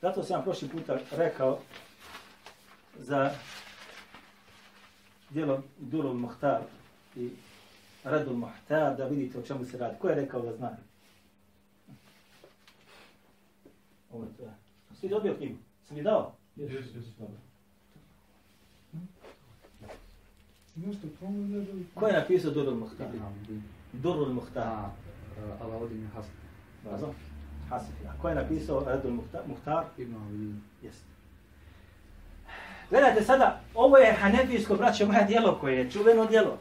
Zato 0.01 0.23
sam 0.23 0.43
prošli 0.43 0.69
puta 0.69 0.97
rekao 1.11 1.59
za 2.99 3.31
dijelo 5.35 5.63
Durul 5.79 6.13
Muhtar 6.13 6.61
i 7.15 7.29
Radul 8.03 8.37
Muhtar 8.37 8.97
da 8.97 9.05
vidite 9.05 9.39
o 9.39 9.41
čemu 9.41 9.65
se 9.65 9.77
radi. 9.77 9.95
Ko 9.99 10.09
je 10.09 10.15
rekao 10.15 10.41
da 10.41 10.55
zna? 10.55 10.77
Ovo 14.11 14.23
je 14.23 14.29
to. 14.37 14.43
Si 14.95 15.09
dobio 15.09 15.35
knjigu? 15.37 15.55
Sam 15.87 15.97
je 15.97 16.03
dao? 16.03 16.35
Jes, 16.55 16.71
jes. 16.71 17.05
Dobro. 17.19 17.37
Nešto 20.75 21.07
tomu 21.19 21.47
ne 21.47 21.59
da... 21.59 21.71
Ko 21.93 22.07
je 22.07 22.13
napisao 22.13 22.51
Durul 22.51 22.75
Muhtar? 22.75 23.07
Durul 23.93 24.33
Muhtar. 24.33 24.63
A, 24.63 24.91
Alauddin 25.61 26.07
Hasan. 26.15 26.31
Dobro. 26.83 27.13
Hasifi. 27.69 28.07
A 28.07 28.21
ko 28.21 28.29
je 28.29 28.35
napisao 28.35 28.83
Radul 28.85 29.11
Muhtar? 29.11 29.41
Muhtar? 29.47 29.85
Ibn 29.97 30.15
Alauddin. 30.15 30.61
Jeste. 30.83 31.14
Gledajte 32.89 33.23
sada, 33.23 33.61
ovo 33.73 33.97
je 33.97 34.13
hanefijsko, 34.13 34.75
braće 34.75 35.05
moja, 35.05 35.23
djelo 35.23 35.57
koje 35.61 35.77
je 35.77 35.91
čuveno 35.91 36.25
djelo. 36.25 36.59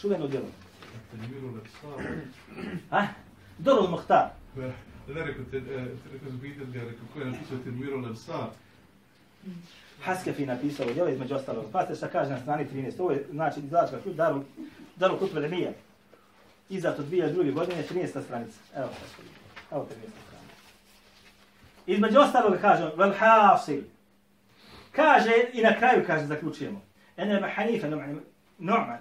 Čuveno 0.00 0.28
djelo. 0.28 0.46
Tanviru 1.10 1.54
Lepsar. 1.54 2.06
A? 2.90 3.06
Dorul 3.58 3.88
Muhtar. 3.88 4.28
Ne, 5.14 5.24
rekao 5.24 5.44
te, 5.50 5.56
e, 5.56 5.60
rekao 6.12 6.30
ga, 6.72 6.80
rekao, 6.80 7.04
ko 7.14 7.20
je 7.20 7.26
napisao 7.26 7.58
te 7.64 7.70
Dmirol 7.70 8.06
Absar? 8.06 8.46
Haskefi 10.02 10.46
napisao 10.46 10.84
ovo 10.84 10.94
djelo 10.94 11.08
između 11.08 11.34
ostalog. 11.34 11.64
Pazite 11.72 11.94
šta 11.94 12.08
kaže 12.08 12.30
na 12.30 12.40
strani 12.40 12.66
13. 12.72 13.00
Ovo 13.00 13.10
je, 13.10 13.26
znači, 13.30 13.60
izlačka 13.60 14.00
ključ, 14.02 14.16
daru, 14.16 14.42
daru 14.96 15.18
kutbe 15.18 15.40
Remija. 15.40 15.70
Izdato 16.68 17.02
2002. 17.02 17.54
godine, 17.54 17.84
13. 17.90 18.22
stranica. 18.24 18.58
Evo, 18.76 18.88
evo 19.72 19.88
13. 20.04 20.29
Između 21.86 22.18
ostalog 22.18 22.54
kaže, 22.60 22.90
vel 22.96 23.12
hasil. 23.18 23.82
Kaže, 24.92 25.32
i 25.52 25.62
na 25.62 25.76
kraju 25.78 26.04
kaže, 26.06 26.26
zaključujemo. 26.26 26.82
Ene 27.16 27.50
Hanife 27.54 27.88
Nu'man, 28.58 28.98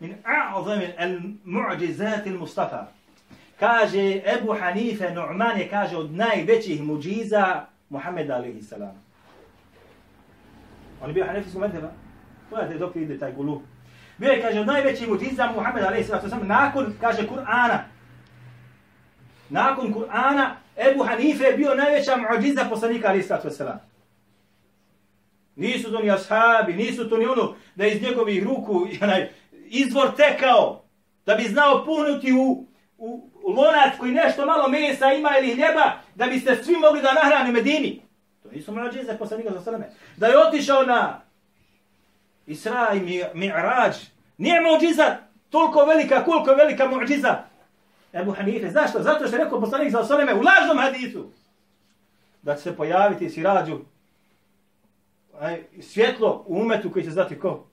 min 0.00 0.14
a'zami 0.24 0.88
al-mu'đizati 0.98 2.30
al-Mustafa. 2.30 2.86
Kaže, 3.60 4.22
Ebu 4.38 4.56
Hanife 4.60 5.14
Nu'man 5.14 5.58
je, 5.58 5.68
kaže, 5.68 5.96
od 5.96 6.12
najvećih 6.12 6.82
muđiza 6.82 7.64
Muhammeda 7.88 8.34
alaihi 8.34 8.62
salam. 8.62 9.02
On 11.02 11.08
je 11.08 11.14
bio 11.14 11.26
hanefijskog 11.26 11.62
medheba. 11.62 11.88
Pogledajte 12.50 12.78
dok 12.78 12.96
ide 12.96 13.18
taj 13.18 13.32
gulu. 13.32 13.62
Bio 14.18 14.32
je, 14.32 14.42
kaže, 14.42 14.60
od 14.60 14.66
najvećih 14.66 15.08
muđiza 15.08 15.46
Muhammed 15.46 15.84
a.s. 15.84 16.32
Nakon, 16.42 16.94
kaže, 17.00 17.28
Kur'ana. 17.28 17.78
Nakon 19.48 19.94
Kur'ana, 19.94 20.50
Ebu 20.88 21.04
Hanife 21.04 21.44
je 21.44 21.56
bio 21.56 21.74
najveća 21.74 22.16
muđiza 22.16 22.64
poslanika 22.70 23.08
a.s. 23.08 23.60
Nisu 25.56 25.92
to 25.92 25.98
ni 25.98 26.10
ashabi, 26.10 26.72
nisu 26.72 27.08
to 27.08 27.16
ni 27.16 27.26
ono 27.26 27.54
da 27.74 27.86
iz 27.86 28.02
njegovih 28.02 28.44
ruku 28.44 28.86
onaj, 29.02 29.28
izvor 29.66 30.16
tekao, 30.16 30.84
da 31.26 31.34
bi 31.34 31.42
znao 31.42 31.84
punuti 31.84 32.32
u, 32.32 32.66
u, 32.98 33.30
u 33.42 33.50
lonac 33.50 33.98
koji 33.98 34.12
nešto 34.12 34.46
malo 34.46 34.68
mesa 34.68 35.12
ima 35.12 35.30
ili 35.38 35.54
hljeba, 35.54 35.92
da 36.14 36.26
bi 36.26 36.40
se 36.40 36.56
svi 36.64 36.76
mogli 36.76 37.02
da 37.02 37.12
nahrane 37.12 37.52
Medini. 37.52 38.02
To 38.42 38.48
nisu 38.52 38.72
muđize 38.72 39.18
poslanika 39.18 39.52
za 39.52 39.60
sveme. 39.60 39.90
Da 40.16 40.26
je 40.26 40.38
otišao 40.38 40.82
na 40.82 41.20
Isra 42.46 42.88
i 42.94 43.00
Mi'raj, 43.34 43.92
Nije 44.38 44.60
muđiza 44.60 45.16
toliko 45.50 45.84
velika 45.84 46.24
koliko 46.24 46.50
je 46.50 46.56
velika 46.56 46.88
muđiza. 46.88 47.49
Ebu 48.12 48.32
Hanife, 48.32 48.70
zašto? 48.70 49.02
Zato 49.02 49.26
što 49.26 49.36
je 49.36 49.44
rekao 49.44 49.60
poslanik 49.60 49.92
za 49.92 50.00
Osaleme 50.00 50.34
u 50.34 50.42
lažnom 50.42 50.78
hadisu. 50.78 51.30
Da 52.42 52.54
će 52.54 52.62
se 52.62 52.76
pojaviti 52.76 53.30
Sirađu 53.30 53.78
aj, 55.40 55.62
svjetlo 55.80 56.44
u 56.46 56.60
umetu 56.60 56.90
koji 56.90 57.04
će 57.04 57.10
zvati 57.10 57.38
ko? 57.38 57.66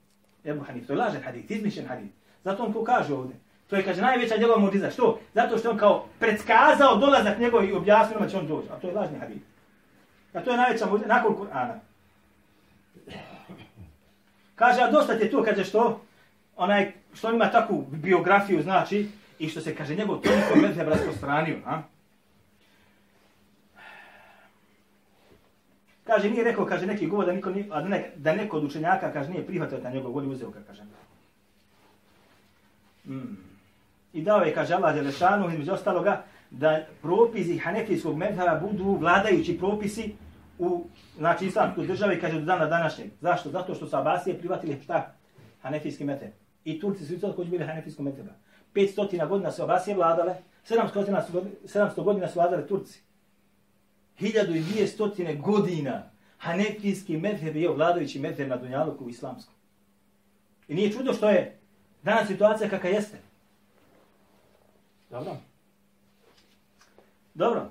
Ebu 0.44 0.64
Hanife. 0.64 0.86
To 0.86 0.92
je 0.92 0.98
lažan 0.98 1.22
hadis, 1.22 1.50
izmišljen 1.50 1.86
hadis. 1.86 2.10
Zato 2.44 2.62
on 2.64 2.72
to 2.72 2.84
kaže 2.84 3.14
ovdje. 3.14 3.36
To 3.68 3.76
je, 3.76 3.84
kaže, 3.84 4.02
najveća 4.02 4.36
njegova 4.36 4.58
mudiza. 4.58 4.90
Što? 4.90 5.20
Zato 5.34 5.58
što 5.58 5.70
on 5.70 5.78
kao 5.78 6.06
predskazao 6.18 6.96
dolazak 6.96 7.38
njegov 7.38 7.64
i 7.64 7.72
objasnio 7.72 8.20
da 8.20 8.28
će 8.28 8.36
on 8.38 8.46
doći. 8.46 8.68
A 8.70 8.80
to 8.80 8.86
je 8.86 8.94
lažni 8.94 9.18
hadis. 9.18 9.42
A 10.32 10.40
to 10.40 10.50
je 10.50 10.56
najveća 10.56 10.86
mudiza 10.86 11.08
nakon 11.08 11.36
Kur'ana. 11.36 11.78
Kaže, 14.54 14.82
a 14.82 14.90
dosta 14.90 15.18
ti 15.18 15.30
to, 15.30 15.42
kaže 15.42 15.64
što? 15.64 16.00
Onaj, 16.56 16.92
što 17.14 17.28
on 17.28 17.34
ima 17.34 17.50
takvu 17.50 17.86
biografiju, 17.90 18.62
znači, 18.62 19.08
i 19.38 19.48
što 19.48 19.60
se, 19.60 19.74
kaže, 19.74 19.96
njegov 19.96 20.20
toliko 20.20 20.56
medheb 20.62 20.88
raspostranio. 20.88 21.56
a? 21.66 21.82
Kaže, 26.04 26.30
nije 26.30 26.44
rekao, 26.44 26.66
kaže, 26.66 26.86
neki 26.86 27.06
govor 27.06 27.26
da, 27.26 27.32
niko, 27.32 27.50
nije, 27.50 27.64
da, 27.64 27.80
ne, 27.80 28.10
da 28.16 28.34
neko 28.34 28.56
od 28.56 28.64
učenjaka, 28.64 29.12
kaže, 29.12 29.30
nije 29.30 29.46
prihvatio 29.46 29.80
da 29.80 29.90
njegov 29.90 30.12
volju 30.12 30.30
uzeo, 30.30 30.52
kaže. 30.66 30.82
Mm. 33.06 33.36
I 34.12 34.22
dao 34.22 34.40
je, 34.40 34.54
kaže, 34.54 34.74
Allah 34.74 34.94
Đelešanu, 34.94 35.50
između 35.50 35.72
ostaloga, 35.72 36.22
da 36.50 36.86
propisi 37.02 37.58
hanefijskog 37.58 38.16
medheba 38.16 38.60
budu 38.62 38.96
vladajući 39.00 39.58
propisi 39.58 40.14
u 40.58 40.86
znači 41.16 41.46
islamskoj 41.46 41.86
državi 41.86 42.20
kaže 42.20 42.38
do 42.40 42.44
dana 42.44 42.66
današnjeg. 42.66 43.10
Zašto? 43.20 43.50
Zato 43.50 43.74
što 43.74 43.86
su 43.86 43.96
Abasije 43.96 44.38
privatili 44.38 44.80
šta? 44.84 45.14
Hanefijski 45.62 46.04
medheb. 46.04 46.30
I 46.64 46.80
Turci 46.80 47.04
su 47.04 47.14
isto 47.14 47.32
koji 47.32 47.48
bili 47.48 47.64
hanefijskog 47.64 48.04
medheba. 48.04 48.30
500 48.74 49.28
godina 49.28 49.52
su 49.52 49.62
Abasije 49.62 49.96
vladale, 49.96 50.34
700 50.68 50.94
godina 50.94 51.22
su, 51.22 51.32
700 51.64 52.02
godina 52.02 52.28
su 52.28 52.38
vladale 52.38 52.66
Turci. 52.66 53.00
1200 54.20 55.40
godina 55.40 56.10
hanefijski 56.38 57.16
medheb 57.16 57.56
je 57.56 57.68
vladajući 57.68 58.18
medheb 58.18 58.48
na 58.48 58.56
Dunjaluku 58.56 59.04
u 59.04 59.10
islamskom. 59.10 59.54
I 60.68 60.74
nije 60.74 60.92
čudo 60.92 61.12
što 61.12 61.30
je 61.30 61.58
danas 62.02 62.28
situacija 62.28 62.70
kakva 62.70 62.90
jeste. 62.90 63.18
Dobro. 65.10 65.36
Dobro. 67.34 67.70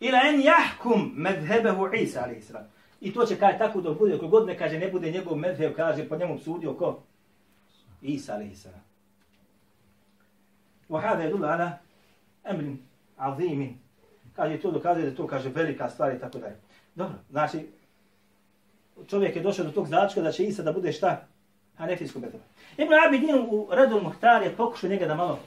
Ila 0.00 0.18
en 0.28 0.42
jahkum 0.42 1.12
medhebehu 1.16 1.94
Isa, 1.94 2.22
ali 2.24 2.42
sallam. 2.42 2.66
I 3.00 3.12
to 3.12 3.26
će 3.26 3.36
kaj 3.36 3.58
tako 3.58 3.80
dok 3.80 3.98
bude, 3.98 4.18
kogod 4.18 4.46
ne 4.46 4.58
kaže, 4.58 4.78
ne 4.78 4.90
bude 4.90 5.10
njegov 5.10 5.36
medheb, 5.36 5.76
kaže, 5.76 6.08
po 6.08 6.16
njemu 6.16 6.38
sudio 6.38 6.74
ko? 6.74 7.02
Isa, 8.02 8.34
alaihi 8.34 8.56
salam. 8.56 8.80
Wahada 10.88 11.22
je 11.22 11.30
dula 11.30 11.48
ala 11.48 11.78
emrin 12.44 12.78
azimin. 13.16 13.78
Kaže, 14.36 14.60
to 14.60 14.70
dokazuje 14.70 15.10
da 15.10 15.16
to 15.16 15.26
kaže 15.26 15.48
velika 15.48 15.88
stvar 15.88 16.14
i 16.14 16.18
tako 16.18 16.38
dalje. 16.38 16.56
Dobro, 16.94 17.14
znači, 17.30 17.66
čovjek 19.06 19.36
je 19.36 19.42
došao 19.42 19.64
do 19.64 19.70
tog 19.70 19.86
značka 19.86 20.20
da 20.20 20.32
će 20.32 20.44
Isa 20.44 20.62
da 20.62 20.72
bude 20.72 20.92
šta? 20.92 21.26
Hanefijsko 21.76 22.18
medheba. 22.18 22.44
Ibn 22.76 22.92
Abidin 23.06 23.34
u 23.34 23.68
Redul 23.70 24.00
Muhtar 24.00 24.42
je 24.42 24.56
pokušao 24.56 24.90
njega 24.90 25.06
da 25.06 25.14
malo 25.14 25.38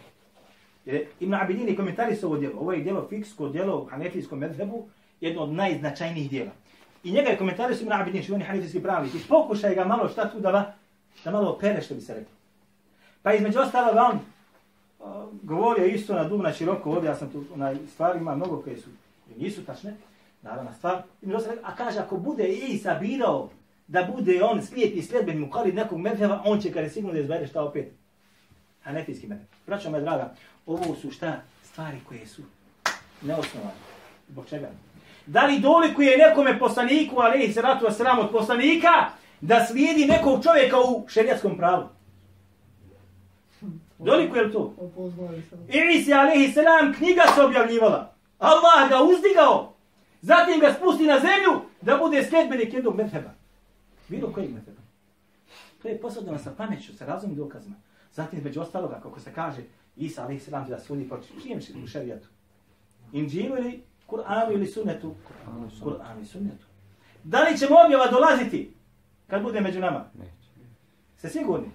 Jer 0.86 1.06
Ibn 1.20 1.34
Abidin 1.34 1.68
je 1.68 1.76
komentarisao 1.76 2.30
ovo 2.30 2.40
djelo. 2.40 2.60
Ovo 2.60 2.74
je 2.74 2.84
djelo 2.84 3.08
fiksko 3.10 3.50
djelo 3.50 3.82
u 3.82 3.86
hanefijskom 3.86 4.40
medhebu, 4.40 4.88
jedno 5.22 5.42
od 5.42 5.50
najznačajnijih 5.50 6.30
djela. 6.30 6.52
I 7.04 7.12
njega 7.12 7.30
je 7.30 7.38
komentarisao 7.38 7.82
Ibn 7.82 7.94
Abidin, 7.94 8.24
što 8.24 8.34
on 8.34 8.42
je 8.42 8.48
hanefijski 8.48 8.82
pravnik. 8.82 9.14
I 9.16 9.28
pokušaj 9.30 9.76
ga 9.76 9.86
malo 9.86 10.10
šta 10.10 10.30
tu 10.30 10.40
da, 10.40 10.52
va, 10.52 10.74
da 11.24 11.32
malo 11.32 11.52
opere, 11.52 11.82
što 11.82 11.96
bi 11.96 12.02
se 12.02 12.14
rekao. 12.14 12.41
Pa 13.24 13.34
između 13.34 13.60
ostalo 13.60 14.02
on 14.02 14.20
uh, 15.00 15.34
govorio 15.44 15.86
isto 15.86 16.14
na 16.14 16.24
dubna 16.24 16.54
široko, 16.54 16.92
ovdje 16.92 17.08
ja 17.08 17.16
sam 17.16 17.30
tu 17.30 17.44
na 17.56 17.76
stvarima 17.94 18.36
mnogo 18.36 18.62
koje 18.62 18.78
su, 18.78 18.90
koje 19.26 19.38
nisu 19.38 19.66
tačne, 19.66 19.96
naravno 20.42 20.74
stvar. 20.74 21.02
I 21.22 21.34
ostalo, 21.34 21.58
a 21.64 21.76
kaže, 21.76 22.00
ako 22.00 22.18
bude 22.18 22.48
Isa 22.48 22.94
birao 22.94 23.50
da 23.88 24.10
bude 24.16 24.44
on 24.44 24.62
slijep 24.62 24.96
i 24.96 25.02
sljedben 25.02 25.40
mu 25.40 25.50
kali 25.50 25.74
nekog 25.74 26.00
medheva, 26.00 26.42
on 26.46 26.62
će 26.62 26.72
kada 26.72 26.90
sigurno 26.90 27.14
da 27.14 27.20
izbere 27.20 27.48
šta 27.48 27.64
opet. 27.64 27.92
Hanefijski 28.84 29.28
medhev. 29.28 29.48
Braćo 29.68 29.90
me 29.90 30.02
draga, 30.02 30.34
ovo 30.66 30.96
su 30.96 31.12
šta 31.12 31.42
stvari 31.64 31.98
koje 32.08 32.28
su 32.28 32.42
neosnovane. 33.22 33.72
Zbog 34.30 34.46
čega? 34.50 34.70
Da 35.26 35.46
li 35.46 35.60
dolikuje 35.60 36.18
nekome 36.18 36.60
poslaniku, 36.60 37.20
ali 37.20 37.44
i 37.44 37.54
se 37.54 37.62
ratu 37.62 37.86
sram 37.92 38.20
od 38.20 38.32
poslanika, 38.32 39.10
da 39.42 39.66
slijedi 39.66 40.06
nekog 40.06 40.44
čovjeka 40.44 40.78
u 40.80 41.06
šerijatskom 41.08 41.58
pravu? 41.58 41.90
Dolikuje 44.02 44.42
li 44.44 44.54
to? 44.54 44.74
Isi 45.98 46.14
alaihi 46.14 46.54
salam 46.54 46.94
knjiga 46.94 47.24
se 47.36 47.42
objavljivala. 47.42 48.14
Allah 48.40 48.90
ga 48.90 49.04
uzdigao. 49.04 49.74
Zatim 50.22 50.60
ga 50.60 50.74
spusti 50.74 51.04
na 51.04 51.20
zemlju 51.20 51.62
da 51.82 51.98
bude 51.98 52.24
sljedbenik 52.24 52.74
jednog 52.74 52.96
medheba. 52.96 53.30
Bilo 54.08 54.32
kojeg 54.34 54.54
medheba. 54.54 54.82
To 55.82 55.88
je 55.88 56.02
posadano 56.02 56.40
sa 56.40 56.52
pameću, 56.58 56.98
sa 56.98 57.06
razumim 57.06 57.36
dokazima. 57.36 57.76
Zatim, 58.14 58.44
među 58.44 58.62
ostaloga, 58.62 59.00
kako 59.04 59.20
se 59.20 59.34
kaže, 59.34 59.62
Isa 59.96 60.24
alaih 60.24 60.44
sallam 60.44 60.70
da 60.70 60.80
sudi 60.80 61.10
po 61.10 61.18
čijem 61.44 61.60
u 61.84 61.88
šarijetu? 61.88 62.28
Inđilu 63.12 63.58
ili 63.58 63.84
Kur'anu 64.08 64.54
ili 64.54 64.68
sunnetu? 64.68 65.16
Kur'anu 65.82 66.22
i 66.22 66.26
sunnetu. 66.26 66.66
Da 67.24 67.44
li 67.44 67.58
ćemo 67.58 67.76
objava 67.86 68.08
dolaziti 68.08 68.74
kad 69.28 69.44
bude 69.44 69.62
među 69.62 69.80
nama? 69.80 70.06
Neće. 70.14 70.32
Se 71.18 71.30
sigurni? 71.30 71.72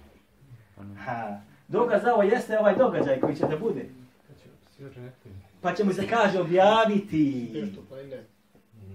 Ha. 1.05 1.41
Dokaz 1.67 2.03
za 2.03 2.13
ovo 2.13 2.23
jeste 2.23 2.59
ovaj 2.59 2.75
događaj 2.75 3.19
koji 3.19 3.35
će 3.35 3.45
da 3.45 3.57
bude. 3.57 3.85
Pa 5.61 5.73
ćemo 5.73 5.93
se 5.93 6.07
kaže 6.07 6.39
objaviti. 6.39 7.53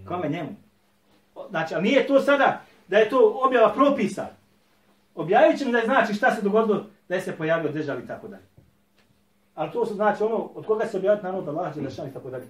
Kome 0.08 0.28
njemu? 0.28 0.48
Znači, 1.50 1.74
ali 1.74 1.82
nije 1.82 2.06
to 2.06 2.20
sada 2.20 2.60
da 2.88 2.98
je 2.98 3.08
to 3.08 3.40
objava 3.46 3.72
propisa. 3.72 4.26
Objavit 5.14 5.58
ćemo 5.58 5.72
da 5.72 5.78
je 5.78 5.84
znači 5.84 6.14
šta 6.14 6.34
se 6.34 6.42
dogodilo 6.42 6.86
da 7.08 7.14
je 7.14 7.20
se 7.20 7.36
pojavio 7.36 7.72
državi 7.72 8.02
i 8.02 8.06
tako 8.06 8.28
dalje. 8.28 8.42
Ali 9.54 9.72
to 9.72 9.86
su 9.86 9.94
znači 9.94 10.22
ono 10.22 10.36
od 10.36 10.66
koga 10.66 10.86
se 10.86 10.96
objaviti 10.96 11.24
narod 11.24 11.48
Allah 11.48 11.74
Đelešan 11.74 12.08
i 12.08 12.12
tako 12.12 12.30
dalje. 12.30 12.44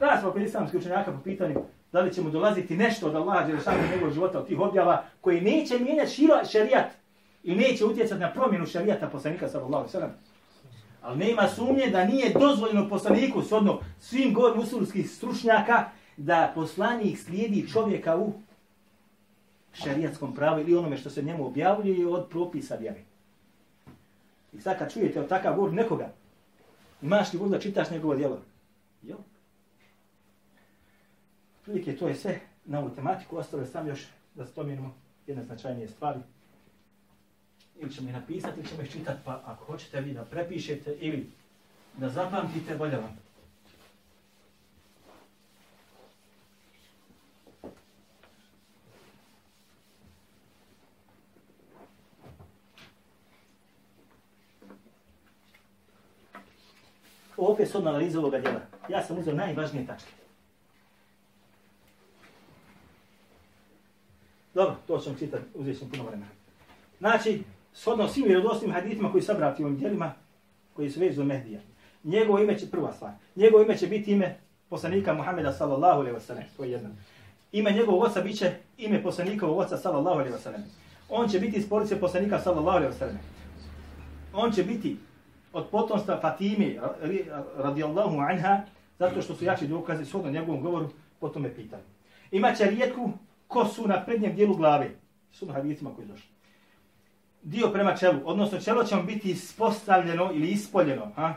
Raspravo 0.00 0.32
kod 0.32 0.42
islamske 0.42 0.76
učenjaka 0.76 1.12
po 1.12 1.18
pitanju 1.24 1.62
da 1.92 2.00
li 2.00 2.12
ćemo 2.12 2.30
dolaziti 2.30 2.76
nešto 2.76 3.06
od 3.06 3.14
Allaha 3.14 3.46
Đelešan 3.46 3.74
i 3.74 3.92
njegovog 3.92 4.14
života 4.14 4.38
od 4.38 4.46
tih 4.46 4.60
objava 4.60 5.04
koji 5.20 5.40
neće 5.40 5.78
mijenjati 5.78 6.10
šira, 6.10 6.44
šarijat 6.44 6.99
i 7.44 7.54
neće 7.54 7.84
utjecati 7.84 8.20
na 8.20 8.32
promjenu 8.32 8.66
šarijata 8.66 9.08
poslanika 9.08 9.48
sallallahu 9.48 9.88
sallam. 9.88 10.10
Ali 11.02 11.18
nema 11.18 11.48
sumnje 11.48 11.86
da 11.86 12.04
nije 12.04 12.32
dozvoljeno 12.40 12.88
poslaniku, 12.88 13.42
sodno 13.42 13.80
svim 13.98 14.34
govor 14.34 14.56
musulskih 14.56 15.10
stručnjaka, 15.10 15.90
da 16.16 16.52
poslanik 16.54 17.18
slijedi 17.18 17.68
čovjeka 17.72 18.16
u 18.16 18.32
šarijatskom 19.72 20.34
pravu 20.34 20.60
ili 20.60 20.76
onome 20.76 20.96
što 20.96 21.10
se 21.10 21.22
njemu 21.22 21.46
objavljuje 21.46 22.06
od 22.06 22.28
propisa 22.30 22.74
vjere. 22.74 23.00
I 24.52 24.60
sad 24.60 24.78
kad 24.78 24.92
čujete 24.92 25.20
od 25.20 25.28
takav 25.28 25.56
govor 25.56 25.72
nekoga, 25.72 26.12
Imaš 27.02 27.32
li 27.32 27.38
volju 27.38 27.50
da 27.50 27.60
čitaš 27.60 27.90
njegovo 27.90 28.14
djelo? 28.14 28.38
Jo. 29.02 29.16
Prilike, 31.64 31.96
to 31.96 32.08
je 32.08 32.14
sve 32.14 32.40
na 32.64 32.80
ovu 32.80 32.90
tematiku. 32.90 33.36
Ostalo 33.36 33.62
je 33.62 33.66
sam 33.66 33.88
još 33.88 34.06
da 34.34 34.46
spomenemo 34.46 34.94
jedne 35.26 35.44
značajnije 35.44 35.88
stvari. 35.88 36.20
Ili 37.80 37.92
ćemo 37.92 38.08
ih 38.08 38.14
napisati, 38.14 38.60
ili 38.60 38.68
ćemo 38.68 38.82
ih 38.82 38.90
čitati, 38.92 39.20
pa 39.24 39.42
ako 39.44 39.64
hoćete 39.64 40.00
vi 40.00 40.12
da 40.12 40.24
prepišete 40.24 40.96
ili 41.00 41.30
da 41.96 42.08
zapamtite, 42.08 42.76
bolje 42.76 42.96
vam. 42.96 43.18
Opet 57.36 57.68
s 57.68 57.74
analize 57.74 58.18
ovoga 58.18 58.38
djela. 58.38 58.60
Ja 58.88 59.02
sam 59.02 59.18
uzeo 59.18 59.34
najvažnije 59.34 59.86
tačke. 59.86 60.12
Dobro, 64.54 64.76
to 64.86 64.98
ćemo 64.98 65.18
čitati, 65.18 65.44
uzet 65.54 65.78
ćemo 65.78 65.90
puno 65.90 66.02
vremena. 66.04 66.30
Znači, 66.98 67.42
shodno 67.72 68.08
svim 68.08 68.24
vjerodostim 68.26 68.72
hadithima 68.72 69.12
koji 69.12 69.22
sabrati 69.22 69.62
u 69.62 69.66
ovim 69.66 69.78
djelima, 69.78 70.12
koji 70.72 70.90
su 70.90 71.00
vezu 71.00 71.16
do 71.16 71.24
Mehdija. 71.24 71.60
Njegovo 72.04 72.38
ime 72.38 72.58
će, 72.58 72.70
prva 72.70 72.92
stvar, 72.92 73.12
njegovo 73.36 73.62
ime 73.62 73.76
će 73.76 73.86
biti 73.86 74.12
ime 74.12 74.36
poslanika 74.68 75.14
Muhameda 75.14 75.52
sallallahu 75.52 76.00
alaihi 76.00 76.16
wa 76.16 76.20
sallam, 76.20 76.44
to 76.56 76.64
je 76.64 76.70
jedno. 76.70 76.88
Ime 77.52 77.72
njegovog 77.72 78.02
oca 78.02 78.20
bit 78.20 78.38
će 78.38 78.52
ime 78.78 79.02
poslanikovog 79.02 79.58
oca 79.58 79.76
sallallahu 79.76 80.18
alaihi 80.18 80.34
wa 80.34 80.40
sallam. 80.40 80.64
On 81.08 81.28
će 81.28 81.40
biti 81.40 81.56
iz 81.56 81.68
porodice 81.68 82.00
poslanika 82.00 82.38
sallallahu 82.38 82.76
alaihi 82.76 82.94
wa 82.94 82.98
sallam. 82.98 83.18
On 84.32 84.52
će 84.52 84.62
biti 84.62 84.96
od 85.52 85.66
potomstva 85.70 86.20
Fatime 86.20 86.76
radijallahu 87.56 88.18
anha, 88.18 88.60
zato 88.98 89.22
što 89.22 89.34
su 89.34 89.44
jači 89.44 89.66
dokazi 89.66 90.04
shodno 90.04 90.30
njegovom 90.30 90.62
govoru, 90.62 90.88
potom 91.20 91.42
me 91.42 91.54
pitanje. 91.54 91.82
Imaće 92.30 92.64
rijetku 92.64 93.10
kosu 93.46 93.88
na 93.88 94.04
prednjem 94.04 94.34
dijelu 94.34 94.54
glave. 94.54 94.90
Sudno 95.32 95.54
hadicima 95.54 95.94
koji 95.94 96.06
došli. 96.06 96.28
Dio 97.42 97.68
prema 97.68 97.96
čelu, 97.96 98.20
odnosno 98.24 98.60
čelo 98.60 98.84
će 98.84 98.94
vam 98.94 99.06
biti 99.06 99.30
ispostavljeno 99.30 100.30
ili 100.34 100.48
ispoljeno. 100.48 101.12
Ha? 101.16 101.34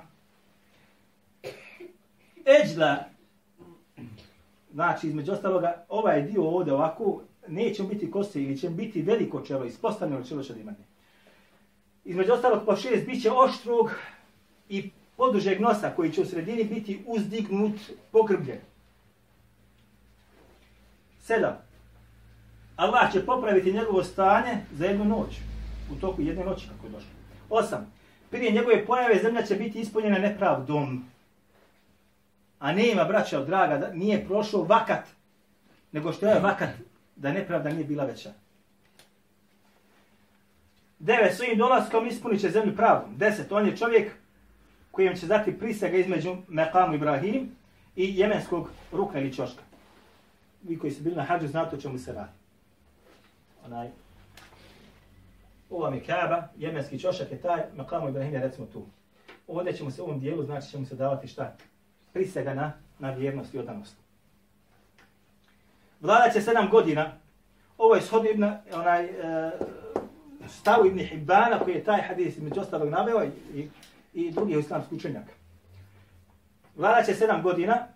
Eđla, 2.63 3.03
znači 4.71 5.07
između 5.07 5.31
ostaloga, 5.31 5.85
ovaj 5.89 6.21
dio 6.21 6.43
ovdje 6.43 6.73
ovako, 6.73 7.21
neće 7.47 7.83
biti 7.83 8.11
kose 8.11 8.43
ili 8.43 8.57
će 8.57 8.69
biti 8.69 9.01
veliko 9.01 9.41
čelo, 9.41 9.65
ispostavljeno 9.65 10.23
čelo 10.23 10.43
će 10.43 10.53
da 10.53 10.59
imati. 10.59 10.83
Između 12.05 12.33
ostalog 12.33 12.65
po 12.65 12.75
šest 12.75 13.05
bit 13.05 13.23
će 13.23 13.31
oštrog 13.31 13.91
i 14.69 14.89
podužeg 15.17 15.61
nosa 15.61 15.89
koji 15.95 16.11
će 16.11 16.21
u 16.21 16.25
sredini 16.25 16.63
biti 16.63 17.03
uzdignut, 17.07 17.75
pokrbljen. 18.11 18.59
Sedam. 21.19 21.57
Allah 22.75 23.13
će 23.13 23.25
popraviti 23.25 23.73
njegovo 23.73 24.03
stanje 24.03 24.57
za 24.71 24.85
jednu 24.85 25.05
noć. 25.05 25.52
U 25.91 25.95
toku 25.95 26.21
jedne 26.21 26.45
noći 26.45 26.67
kako 26.67 26.87
je 26.87 26.91
došlo. 26.91 27.09
Osam. 27.49 27.93
Prije 28.29 28.51
njegove 28.51 28.85
pojave 28.85 29.19
zemlja 29.23 29.41
će 29.41 29.55
biti 29.55 29.79
ispunjena 29.79 30.17
nepravdom. 30.17 31.05
A 32.59 32.71
nema, 32.71 33.03
braća, 33.03 33.43
draga, 33.45 33.77
da 33.77 33.93
nije 33.93 34.25
prošao 34.25 34.63
vakat, 34.63 35.05
nego 35.91 36.13
što 36.13 36.25
je 36.27 36.39
vakat, 36.39 36.69
da 37.15 37.31
nepravda 37.31 37.69
nije 37.69 37.85
bila 37.85 38.05
veća. 38.05 38.33
Devet, 40.99 41.35
svojim 41.35 41.57
dolaskom 41.57 42.07
ispunit 42.07 42.41
će 42.41 42.49
zemlju 42.49 42.75
pravdom. 42.75 43.17
Deset, 43.17 43.51
on 43.51 43.65
je 43.65 43.77
čovjek 43.77 44.11
kojem 44.91 45.15
će 45.15 45.27
dati 45.27 45.59
prisega 45.59 45.97
između 45.97 46.35
Mekamu 46.47 46.95
Ibrahim 46.95 47.51
i 47.95 48.19
jemenskog 48.19 48.69
rukna 48.91 49.19
ili 49.19 49.33
čoška. 49.33 49.61
Vi 50.63 50.79
koji 50.79 50.91
ste 50.91 51.03
bili 51.03 51.15
na 51.15 51.23
hađu 51.23 51.47
znate 51.47 51.75
o 51.75 51.79
čemu 51.81 51.99
se 51.99 52.13
radi. 52.13 52.31
Onaj, 53.65 53.89
ovo 55.73 55.83
vam 55.83 55.93
je 55.93 56.03
Kaaba, 56.03 56.47
jemenski 56.57 56.99
čošak 56.99 57.31
je 57.31 57.41
taj, 57.41 57.61
Mekamu 57.75 58.09
Ibrahim 58.09 58.33
je 58.33 58.39
recimo 58.39 58.67
tu. 58.67 58.85
Ovdje 59.47 59.73
ćemo 59.73 59.91
se 59.91 60.01
u 60.01 60.05
ovom 60.05 60.19
dijelu, 60.19 60.43
znači 60.43 60.69
ćemo 60.69 60.85
se 60.85 60.95
davati 60.95 61.27
šta? 61.27 61.55
Prisega 62.13 62.53
na, 62.53 62.73
na 62.99 63.11
vjernost 63.11 63.53
i 63.53 63.59
odanost. 63.59 63.95
Vlada 66.01 66.29
će 66.33 66.41
sedam 66.41 66.69
godina. 66.69 67.11
Ovo 67.77 67.95
je 67.95 68.01
shodno 68.01 68.29
ibn, 68.29 68.43
onaj, 68.73 69.05
e, 69.05 69.51
stavu 70.47 70.85
Ibn 70.85 70.99
Hibbana 70.99 71.59
koji 71.59 71.73
je 71.73 71.83
taj 71.83 72.01
hadis 72.01 72.37
među 72.37 72.61
ostalog 72.61 72.89
naveo 72.89 73.23
i, 73.53 73.69
i 74.13 74.31
drugih 74.31 74.57
islamskih 74.57 74.97
učenjaka. 74.97 75.33
Vlada 76.75 77.03
će 77.03 77.13
sedam 77.13 77.43
godina. 77.43 77.87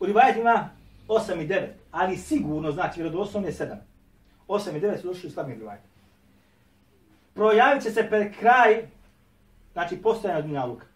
U 0.00 0.06
rivajetima 0.06 0.68
8 1.08 1.44
i 1.44 1.48
9, 1.48 1.66
ali 1.90 2.16
sigurno 2.16 2.72
znači 2.72 3.02
vjerodoslovno 3.02 3.48
je 3.48 3.54
7. 3.54 3.89
Osam 4.50 4.76
i 4.76 4.80
devet 4.80 5.00
su 5.00 5.06
došli 5.06 5.28
u 5.28 5.32
slabim 5.32 5.58
rivajetima. 5.58 5.90
Projavit 7.34 7.82
će 7.82 7.90
se 7.90 8.06
pred 8.08 8.32
kraj, 8.38 8.82
znači 9.72 9.96
postojanja 9.96 10.40
Dunjaluka. 10.40 10.86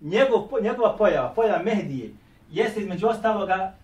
Njegov, 0.00 0.48
njegova 0.62 0.96
pojava, 0.96 1.32
pojava 1.34 1.62
Mehdije, 1.62 2.10
jeste 2.50 2.80
između 2.80 3.06
ostaloga 3.06 3.74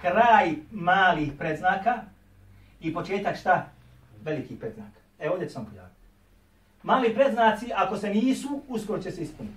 kraj 0.00 0.54
malih 0.72 1.32
predznaka, 1.38 2.02
i 2.80 2.94
početak 2.94 3.36
šta? 3.36 3.68
Veliki 4.22 4.56
predznak. 4.56 4.92
E 5.18 5.30
ovdje 5.30 5.48
će 5.48 5.52
sam 5.52 5.66
pojaviti. 5.66 5.96
Mali 6.82 7.14
predznaci, 7.14 7.66
ako 7.74 7.96
se 7.96 8.10
nisu, 8.10 8.60
uskoro 8.68 9.02
će 9.02 9.10
se 9.10 9.22
ispuniti. 9.22 9.56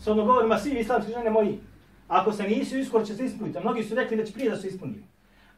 S 0.00 0.06
ono 0.06 0.24
govorima 0.24 0.58
svi 0.58 0.78
islamski 0.80 1.12
žene 1.12 1.30
moji. 1.30 1.60
Ako 2.08 2.32
se 2.32 2.42
nisu, 2.42 2.80
uskoro 2.80 3.04
će 3.04 3.14
se 3.14 3.24
ispuniti. 3.24 3.58
A 3.58 3.60
mnogi 3.60 3.84
su 3.84 3.94
rekli 3.94 4.16
da 4.16 4.24
će 4.24 4.32
prije 4.32 4.50
da 4.50 4.56
su 4.56 4.66
ispunili. 4.66 5.02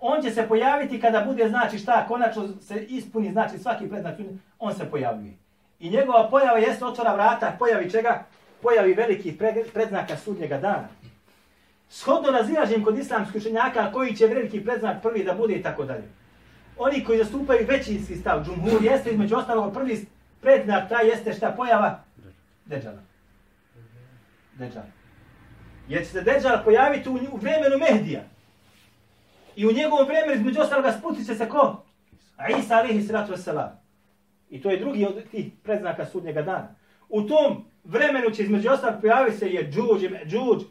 On 0.00 0.22
će 0.22 0.30
se 0.30 0.48
pojaviti 0.48 1.00
kada 1.00 1.20
bude, 1.20 1.48
znači 1.48 1.78
šta, 1.78 2.04
konačno 2.08 2.48
se 2.60 2.84
ispuni, 2.84 3.32
znači 3.32 3.58
svaki 3.58 3.88
predznak, 3.88 4.14
on 4.58 4.74
se 4.74 4.90
pojavljuje. 4.90 5.32
I 5.80 5.90
njegova 5.90 6.28
pojava 6.30 6.58
jeste 6.58 6.84
otvora 6.84 7.14
vrata, 7.14 7.56
pojavi 7.58 7.90
čega? 7.90 8.24
Pojavi 8.62 8.94
velikih 8.94 9.34
predznaka 9.74 10.16
sudnjega 10.16 10.58
dana. 10.58 10.88
Shodno 11.88 12.30
razilažim 12.30 12.84
kod 12.84 12.98
islamskih 12.98 13.40
učenjaka 13.40 13.92
koji 13.92 14.16
će 14.16 14.26
veliki 14.26 14.64
predznak 14.64 15.02
prvi 15.02 15.24
da 15.24 15.34
bude 15.34 15.54
i 15.54 15.62
tako 15.62 15.84
dalje. 15.84 16.08
Oni 16.78 17.04
koji 17.04 17.18
zastupaju 17.18 17.66
većinski 17.68 18.16
stav, 18.16 18.44
džumhur, 18.44 18.84
jeste 18.84 19.10
između 19.10 19.36
ostalog 19.36 19.74
prvi 19.74 20.06
predznak, 20.40 20.88
taj 20.88 21.08
jeste 21.08 21.32
šta 21.32 21.54
pojava? 21.56 22.00
Deđala. 22.64 22.98
Deđala. 24.54 24.86
Jer 25.88 26.02
će 26.02 26.10
se 26.10 26.22
Deđala 26.22 26.62
pojaviti 26.64 27.08
u, 27.08 27.12
u 27.32 27.36
vremenu 27.36 27.78
Mehdija. 27.78 28.22
I 29.58 29.66
u 29.66 29.72
njegovom 29.72 30.06
vremenu 30.06 30.32
između 30.32 30.60
ostaloga 30.60 30.92
spusti 30.92 31.24
će 31.24 31.34
se 31.34 31.48
ko? 31.48 31.84
A 32.36 32.48
Isa 32.48 32.76
alihi 32.76 33.02
salatu 33.02 33.32
wasalam. 33.32 33.70
I 34.50 34.62
to 34.62 34.70
je 34.70 34.76
drugi 34.76 35.06
od 35.06 35.30
tih 35.30 35.46
predznaka 35.62 36.06
sudnjega 36.06 36.42
dana. 36.42 36.68
U 37.08 37.22
tom 37.22 37.64
vremenu 37.84 38.30
će 38.30 38.42
između 38.42 38.70
ostalog 38.70 39.00
pojaviti 39.00 39.36
se 39.36 39.46
je 39.50 39.70
džuđ, 39.70 40.02
džuđ, 40.26 40.62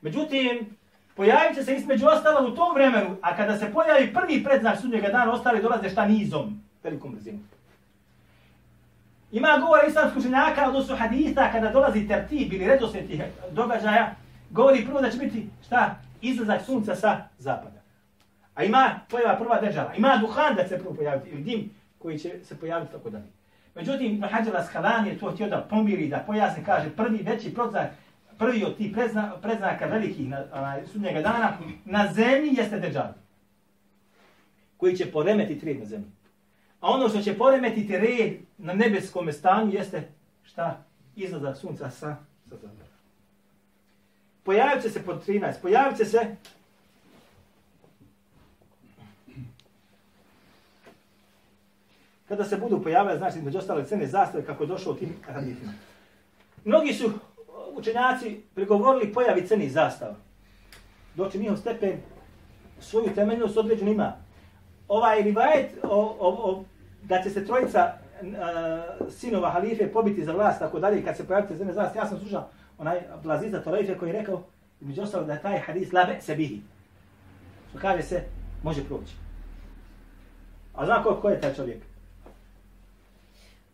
Međutim, 0.00 0.76
pojavit 1.14 1.56
će 1.56 1.62
se 1.62 1.74
između 1.74 2.06
ostalog 2.06 2.52
u 2.52 2.56
tom 2.56 2.74
vremenu, 2.74 3.16
a 3.22 3.36
kada 3.36 3.58
se 3.58 3.72
pojavi 3.72 4.14
prvi 4.14 4.44
predznak 4.44 4.80
sudnjega 4.80 5.08
dana, 5.08 5.32
ostali 5.32 5.62
dolaze 5.62 5.88
šta 5.88 6.06
nizom, 6.06 6.60
velikom 6.84 7.12
brzinom. 7.12 7.48
Ima 9.32 9.58
govora 9.60 9.86
islamskog 9.86 10.18
učenjaka, 10.18 10.68
odnosno 10.68 10.96
haditha, 10.96 11.52
kada 11.52 11.70
dolazi 11.70 12.08
tertib 12.08 12.52
ili 12.52 12.66
redosljed 12.66 13.06
tih 13.06 13.22
događaja, 13.50 14.14
govori 14.50 14.84
prvo 14.86 15.00
da 15.00 15.10
će 15.10 15.18
biti 15.18 15.48
šta? 15.66 15.94
Izlazak 16.20 16.62
sunca 16.62 16.94
sa 16.94 17.28
zapada. 17.38 17.75
A 18.56 18.64
ima 18.64 19.00
pojava 19.08 19.38
prva 19.38 19.60
država. 19.60 19.94
Ima 19.94 20.16
duhan 20.16 20.54
da 20.54 20.68
se 20.68 20.78
prvo 20.78 20.94
pojaviti, 20.94 21.30
ili 21.30 21.42
dim 21.42 21.70
koji 21.98 22.18
će 22.18 22.44
se 22.44 22.56
pojaviti 22.56 22.92
tako 22.92 23.10
dalje. 23.10 23.26
Međutim, 23.74 24.18
Mahađala 24.18 24.64
Skalan 24.64 25.06
je 25.06 25.18
to 25.18 25.30
htio 25.30 25.48
da 25.48 25.66
pomiri, 25.70 26.08
da 26.08 26.24
pojasni, 26.26 26.64
kaže, 26.64 26.90
prvi 26.90 27.18
veći 27.22 27.54
proznak, 27.54 27.90
prvi 28.38 28.64
od 28.64 28.76
tih 28.76 28.92
prezna, 28.92 29.36
preznaka 29.42 29.86
velikih 29.86 30.28
na, 30.28 30.44
na 30.52 30.86
sudnjega 30.92 31.22
dana 31.22 31.58
na 31.84 32.12
zemlji 32.12 32.54
jeste 32.56 32.78
Dejjal. 32.80 33.12
Koji 34.76 34.96
će 34.96 35.12
poremetiti 35.12 35.66
red 35.66 35.78
na 35.78 35.84
zemlji. 35.84 36.10
A 36.80 36.90
ono 36.90 37.08
što 37.08 37.22
će 37.22 37.38
poremetiti 37.38 37.98
red 37.98 38.32
na 38.58 38.72
nebeskom 38.72 39.32
stanju 39.32 39.72
jeste 39.72 40.08
šta? 40.42 40.82
Izlazak 41.16 41.56
sunca 41.56 41.90
sa, 41.90 42.16
sa 42.48 42.56
zemlje. 42.56 42.86
Pojavit 44.42 44.82
će 44.82 44.90
se 44.90 45.02
pod 45.02 45.26
13. 45.26 45.52
Pojavit 45.62 45.98
će 45.98 46.04
se 46.04 46.36
kada 52.28 52.44
se 52.44 52.56
budu 52.56 52.82
pojavile, 52.82 53.18
znači, 53.18 53.40
među 53.40 53.58
ostale 53.58 53.86
cene 53.86 54.06
zastave 54.06 54.44
kako 54.44 54.62
je 54.62 54.66
došlo 54.66 54.92
u 54.92 54.96
tim 54.96 55.14
hadithima. 55.26 55.72
Mnogi 56.64 56.92
su 56.92 57.06
uh, 57.06 57.12
učenjaci 57.74 58.40
pregovorili 58.54 59.12
pojavi 59.12 59.46
crnih 59.46 59.72
zastava. 59.72 60.14
Doći 61.14 61.38
njihov 61.38 61.56
stepen 61.56 61.92
svoju 62.80 63.14
temeljnost 63.14 63.56
određenu 63.56 63.90
ima. 63.90 64.12
Ovaj 64.88 65.22
rivajet 65.22 65.70
o, 65.82 66.16
o, 66.20 66.50
o, 66.50 66.64
da 67.02 67.22
će 67.22 67.30
se 67.30 67.46
trojica 67.46 67.92
uh, 68.20 68.28
sinova 69.10 69.50
halife 69.50 69.92
pobiti 69.92 70.24
za 70.24 70.32
vlast, 70.32 70.58
tako 70.58 70.80
dalje, 70.80 71.04
kad 71.04 71.16
se 71.16 71.26
pojavite 71.26 71.56
zemlje 71.56 71.74
za 71.74 71.80
vlast, 71.80 71.96
ja 71.96 72.06
sam 72.06 72.18
slušao 72.18 72.48
onaj 72.78 73.00
Abdulaziza 73.12 73.62
Torajfe 73.62 73.98
koji 73.98 74.08
je 74.08 74.20
rekao, 74.20 74.42
među 74.80 75.02
ostalo 75.02 75.24
da 75.24 75.32
je 75.32 75.42
taj 75.42 75.58
hadis 75.58 75.92
labe 75.92 76.20
se 76.20 76.34
bihi. 76.34 76.60
Što 77.70 77.78
kaže 77.78 78.02
se, 78.02 78.22
može 78.62 78.84
proći. 78.84 79.12
A 80.74 80.86
zna 80.86 81.02
ko, 81.02 81.18
ko 81.22 81.28
je 81.28 81.40
taj 81.40 81.54
čovjek? 81.54 81.85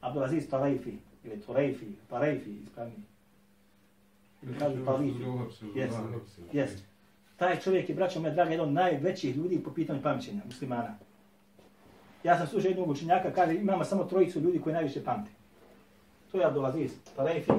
Abdulaziz 0.03 0.51
Torajfi, 0.51 0.93
ili 1.25 1.41
Torajfi, 1.41 1.87
Torajfi, 2.09 2.51
ispravni. 2.51 2.95
Ili 4.43 4.59
kažu 4.59 4.85
Tarifi. 4.85 5.23
Jeste, 5.75 5.99
jeste. 6.53 6.83
Taj 7.37 7.61
čovjek 7.61 7.89
je, 7.89 7.95
braćo 7.95 8.21
moje 8.21 8.35
drage, 8.35 8.51
jedan 8.51 8.69
od 8.69 8.75
najvećih 8.75 9.37
ljudi 9.37 9.63
po 9.65 9.71
pitanju 9.71 10.03
pamćenja, 10.03 10.41
muslimana. 10.47 10.95
Ja 12.25 12.39
sam 12.39 12.47
slušao 12.47 12.69
jednog 12.69 12.89
učenjaka, 12.89 13.33
kaže, 13.33 13.55
imamo 13.55 13.85
samo 13.85 14.05
trojicu 14.05 14.41
ljudi 14.41 14.61
koji 14.61 14.73
najviše 14.73 15.05
pamte. 15.05 15.31
To 16.33 16.39
je 16.39 16.47
Abdulaziz, 16.47 16.93
Tarifi, 17.17 17.53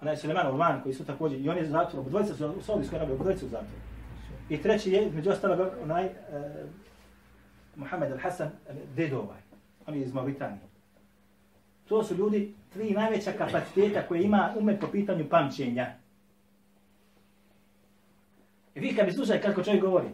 onaj 0.00 0.16
Suleman 0.16 0.46
Orman, 0.46 0.82
koji 0.82 0.94
su 0.94 1.04
također, 1.04 1.40
i 1.40 1.48
on 1.48 1.56
je 1.56 1.62
u 1.62 1.66
zatvoru, 1.66 2.00
obodvojica 2.00 2.34
su 2.34 2.54
u 2.58 2.62
Saudijskoj 2.62 2.96
Arabiji, 2.96 3.14
obodvojica 3.14 3.46
u 3.46 3.48
zatvoru. 3.48 3.82
I 4.48 4.62
treći 4.62 4.92
je, 4.92 5.10
među 5.10 5.30
ostalo, 5.30 5.70
onaj, 5.82 6.04
uh, 6.04 6.10
Mohamed 7.76 8.12
Al-Hasan 8.12 8.48
Dedovaj, 8.96 9.40
on 9.86 9.94
je 9.94 10.00
iz 10.00 10.12
Mauritanije. 10.12 10.67
To 11.88 12.04
su 12.04 12.14
ljudi, 12.14 12.54
tri 12.72 12.90
najveća 12.90 13.32
kapaciteta 13.32 14.02
koje 14.08 14.22
ima 14.22 14.54
umet 14.56 14.80
po 14.80 14.86
pitanju 14.86 15.28
pamćenja. 15.30 15.86
I 18.74 18.80
vi 18.80 18.94
kad 18.96 19.06
bi 19.06 19.12
slušali 19.12 19.40
kako 19.40 19.62
čovjek 19.62 19.82
govori, 19.82 20.08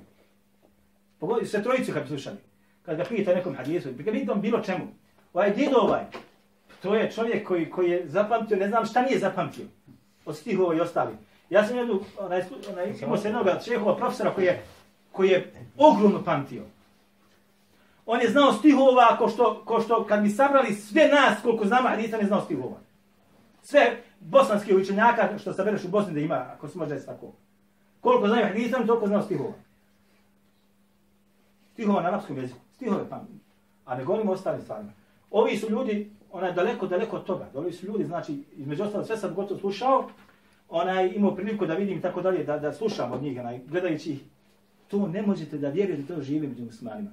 pogodi 1.19 1.47
se 1.47 1.63
trojicu 1.63 1.93
kad 1.93 2.03
bi 2.03 2.09
slušali, 2.09 2.37
kad 2.83 2.97
ga 2.97 3.05
pita 3.05 3.35
nekom 3.35 3.55
hadisu, 3.55 3.89
kad 4.05 4.15
ga 4.15 4.33
on 4.33 4.41
bilo 4.41 4.61
čemu, 4.61 4.85
ovaj 5.33 5.55
did 5.55 5.69
ovaj, 5.75 6.05
to 6.83 6.95
je 6.95 7.11
čovjek 7.11 7.49
koji, 7.49 7.71
koji 7.71 7.91
je 7.91 8.09
zapamtio, 8.09 8.57
ne 8.57 8.69
znam 8.69 8.87
šta 8.87 9.03
nije 9.03 9.19
zapamtio, 9.19 9.65
od 10.25 10.37
stihova 10.37 10.75
i 10.75 10.81
ostali. 10.81 11.13
Ja 11.51 11.67
sam 11.67 11.77
jednu, 11.77 12.01
onaj, 12.19 12.43
onaj, 12.73 12.93
imao 13.03 13.17
se 13.17 13.29
jednog 13.29 13.47
šehova 13.65 13.97
profesora 13.97 14.31
koji 14.31 14.45
je, 14.45 14.63
koji 15.13 15.29
je 15.29 15.53
ogromno 15.79 16.25
pamtio. 16.25 16.63
On 18.07 18.21
je 18.21 18.31
znao 18.31 18.53
stihova 18.53 19.17
ko 19.19 19.29
što, 19.29 19.63
ko 19.65 19.81
što 19.81 20.07
kad 20.07 20.23
bi 20.23 20.29
sabrali 20.31 20.75
sve 20.75 21.09
nas 21.09 21.43
koliko 21.43 21.67
znamo, 21.67 21.89
a 21.89 21.97
nisam 21.97 22.21
ne 22.21 22.27
znao 22.27 22.41
stihova. 22.41 22.77
Sve 23.63 24.03
bosanski 24.21 24.77
učenjaka 24.77 25.39
što 25.39 25.53
sabereš 25.53 25.85
u 25.85 25.89
Bosni 25.89 26.15
da 26.15 26.21
ima, 26.21 26.47
ako 26.57 26.69
se 26.69 26.79
može 26.79 27.07
tako. 27.07 27.33
Koliko 28.01 28.29
znaju 28.29 28.47
hadisa, 28.47 28.87
toliko 28.87 29.07
znao 29.07 29.23
stihova. 29.23 29.53
Stihova 31.73 32.03
na 32.03 32.09
arapskom 32.09 32.37
jeziku. 32.37 32.61
Stihove 32.75 33.09
pametni. 33.09 33.39
A 33.85 33.97
ne 33.97 34.05
govorimo 34.05 34.31
o 34.31 34.35
ostalim 34.35 34.63
stvarima. 34.63 34.93
Ovi 35.31 35.57
su 35.57 35.71
ljudi, 35.71 36.11
onaj 36.33 36.53
daleko, 36.53 36.87
daleko 36.87 37.17
od 37.17 37.25
toga. 37.25 37.51
Ovi 37.55 37.73
su 37.73 37.87
ljudi, 37.87 38.05
znači, 38.05 38.45
između 38.57 38.83
ostalo, 38.83 39.05
sve 39.05 39.17
sam 39.17 39.35
gotovo 39.35 39.61
slušao, 39.61 40.09
onaj 40.69 41.13
imao 41.15 41.35
priliku 41.35 41.67
da 41.67 41.75
vidim 41.75 41.99
i 41.99 42.03
tako 42.03 42.23
dalje, 42.23 42.45
da, 42.45 42.59
da 42.59 42.73
slušam 42.73 43.13
od 43.13 43.23
njih, 43.23 43.41
onaj, 43.41 43.61
gledajući 43.67 44.13
ih. 44.13 44.25
To 44.89 45.07
ne 45.07 45.23
možete 45.23 45.59
da 45.59 45.69
vjerujete 45.69 46.03
da 46.03 46.15
to 46.15 46.23
žive 46.23 46.49
među 46.49 46.65
muslimanima. 46.65 47.11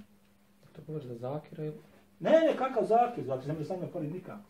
To 0.76 0.82
govoriš 0.88 1.08
za 1.08 1.16
Zakira 1.16 1.64
ili... 1.64 1.76
Ne, 2.20 2.32
ne, 2.32 2.58
kakav 2.58 2.86
zakir, 2.86 3.24
zakir, 3.24 3.48
ne 3.48 3.54
može 3.54 3.66
sa 3.66 3.76
njima 3.76 3.88
pored 3.88 4.12
nikako. 4.12 4.44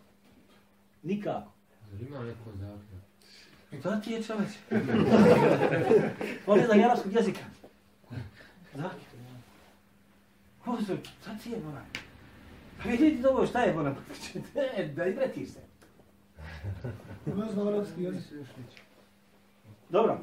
Nikako. 1.04 1.52
Zar 1.92 2.02
ima 2.02 2.24
neko 2.24 2.52
zakir? 2.60 3.82
To 3.84 3.96
ti 3.96 4.12
je 4.12 4.24
čoveč. 4.24 4.50
On 6.48 6.60
ne 6.60 6.66
zna 6.66 6.76
ni 6.76 6.86
arapskog 6.86 7.14
jezika. 7.14 7.40
Zakir. 8.76 9.08
Ovo 10.66 10.82
su, 10.82 10.98
to 11.26 11.32
ti 11.44 11.52
je, 11.52 11.58
bolan. 11.58 11.86
Pa 12.84 12.90
vidite 12.90 13.30
ovo, 13.30 13.48
šta 13.48 13.62
je, 13.62 13.74
bolan? 13.74 13.96
Ne, 14.56 14.88
da 14.96 15.06
izbretiš 15.06 15.50
se. 15.50 15.60
Ne 17.26 17.52
znam 17.54 17.68
arabski 17.68 18.04
jezik. 18.04 18.26
Dobro. 19.90 20.20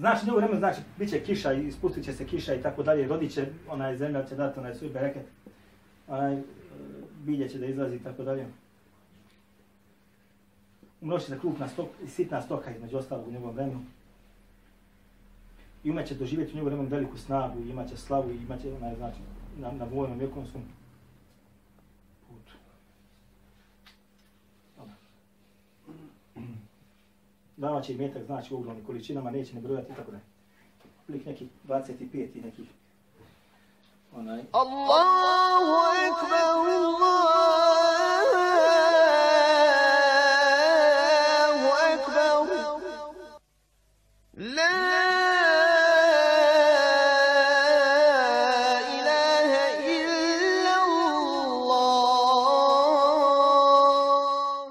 Znači, 0.00 0.26
njegovo 0.26 0.40
vreme, 0.40 0.58
znači, 0.58 0.80
bit 0.98 1.10
će 1.10 1.24
kiša 1.24 1.52
i 1.52 1.66
ispustit 1.66 2.04
će 2.04 2.12
se 2.12 2.26
kiša 2.26 2.54
i 2.54 2.62
tako 2.62 2.82
dalje, 2.82 3.08
rodit 3.08 3.32
će, 3.32 3.46
onaj 3.68 3.96
zemlja 3.96 4.24
će 4.24 4.34
dati 4.34 4.58
onaj 4.58 4.74
svoj 4.74 4.90
bereket, 4.90 5.26
onaj 6.08 6.42
bilje 7.24 7.48
će 7.48 7.58
da 7.58 7.66
izlazi 7.66 7.96
i 7.96 8.02
tako 8.02 8.22
dalje. 8.22 8.46
Umnoći 11.00 11.26
se 11.26 11.38
krupna 11.38 11.68
stok, 11.68 11.88
sitna 12.06 12.42
stoka 12.42 12.70
između 12.70 12.96
ostalog 12.96 13.28
u 13.28 13.30
njegovom 13.30 13.54
vremenu. 13.54 13.80
I 15.84 15.90
umeće 15.90 16.14
doživjeti 16.14 16.52
u 16.52 16.56
njegovom 16.56 16.72
vremenu 16.72 16.96
veliku 16.96 17.18
snagu, 17.18 17.60
i 17.60 17.70
imaće 17.70 17.96
slavu 17.96 18.30
i 18.30 18.36
imaće, 18.36 18.72
onaj, 18.72 18.96
znači, 18.96 19.18
na, 19.58 19.72
na 19.72 19.84
vojnom 19.84 20.20
i 20.20 20.24
ekonomskom 20.24 20.62
davat 27.60 27.84
će 27.84 27.94
metak, 27.94 28.24
znači 28.24 28.54
u 28.54 28.56
ogromnim 28.56 28.84
količinama, 28.84 29.30
neće 29.30 29.54
ne 29.54 29.60
brojati, 29.60 29.94
tako 29.96 30.12
ne. 30.12 30.20
Lik 31.08 31.26
neki 31.26 31.48
25 31.68 32.28
i 32.34 32.40
nekih 32.40 32.68
Onaj. 34.12 34.42
Allahu 34.52 35.76
ekber, 36.06 36.42
Allahu 36.42 36.90
ekber. 41.92 42.30
La 44.56 44.89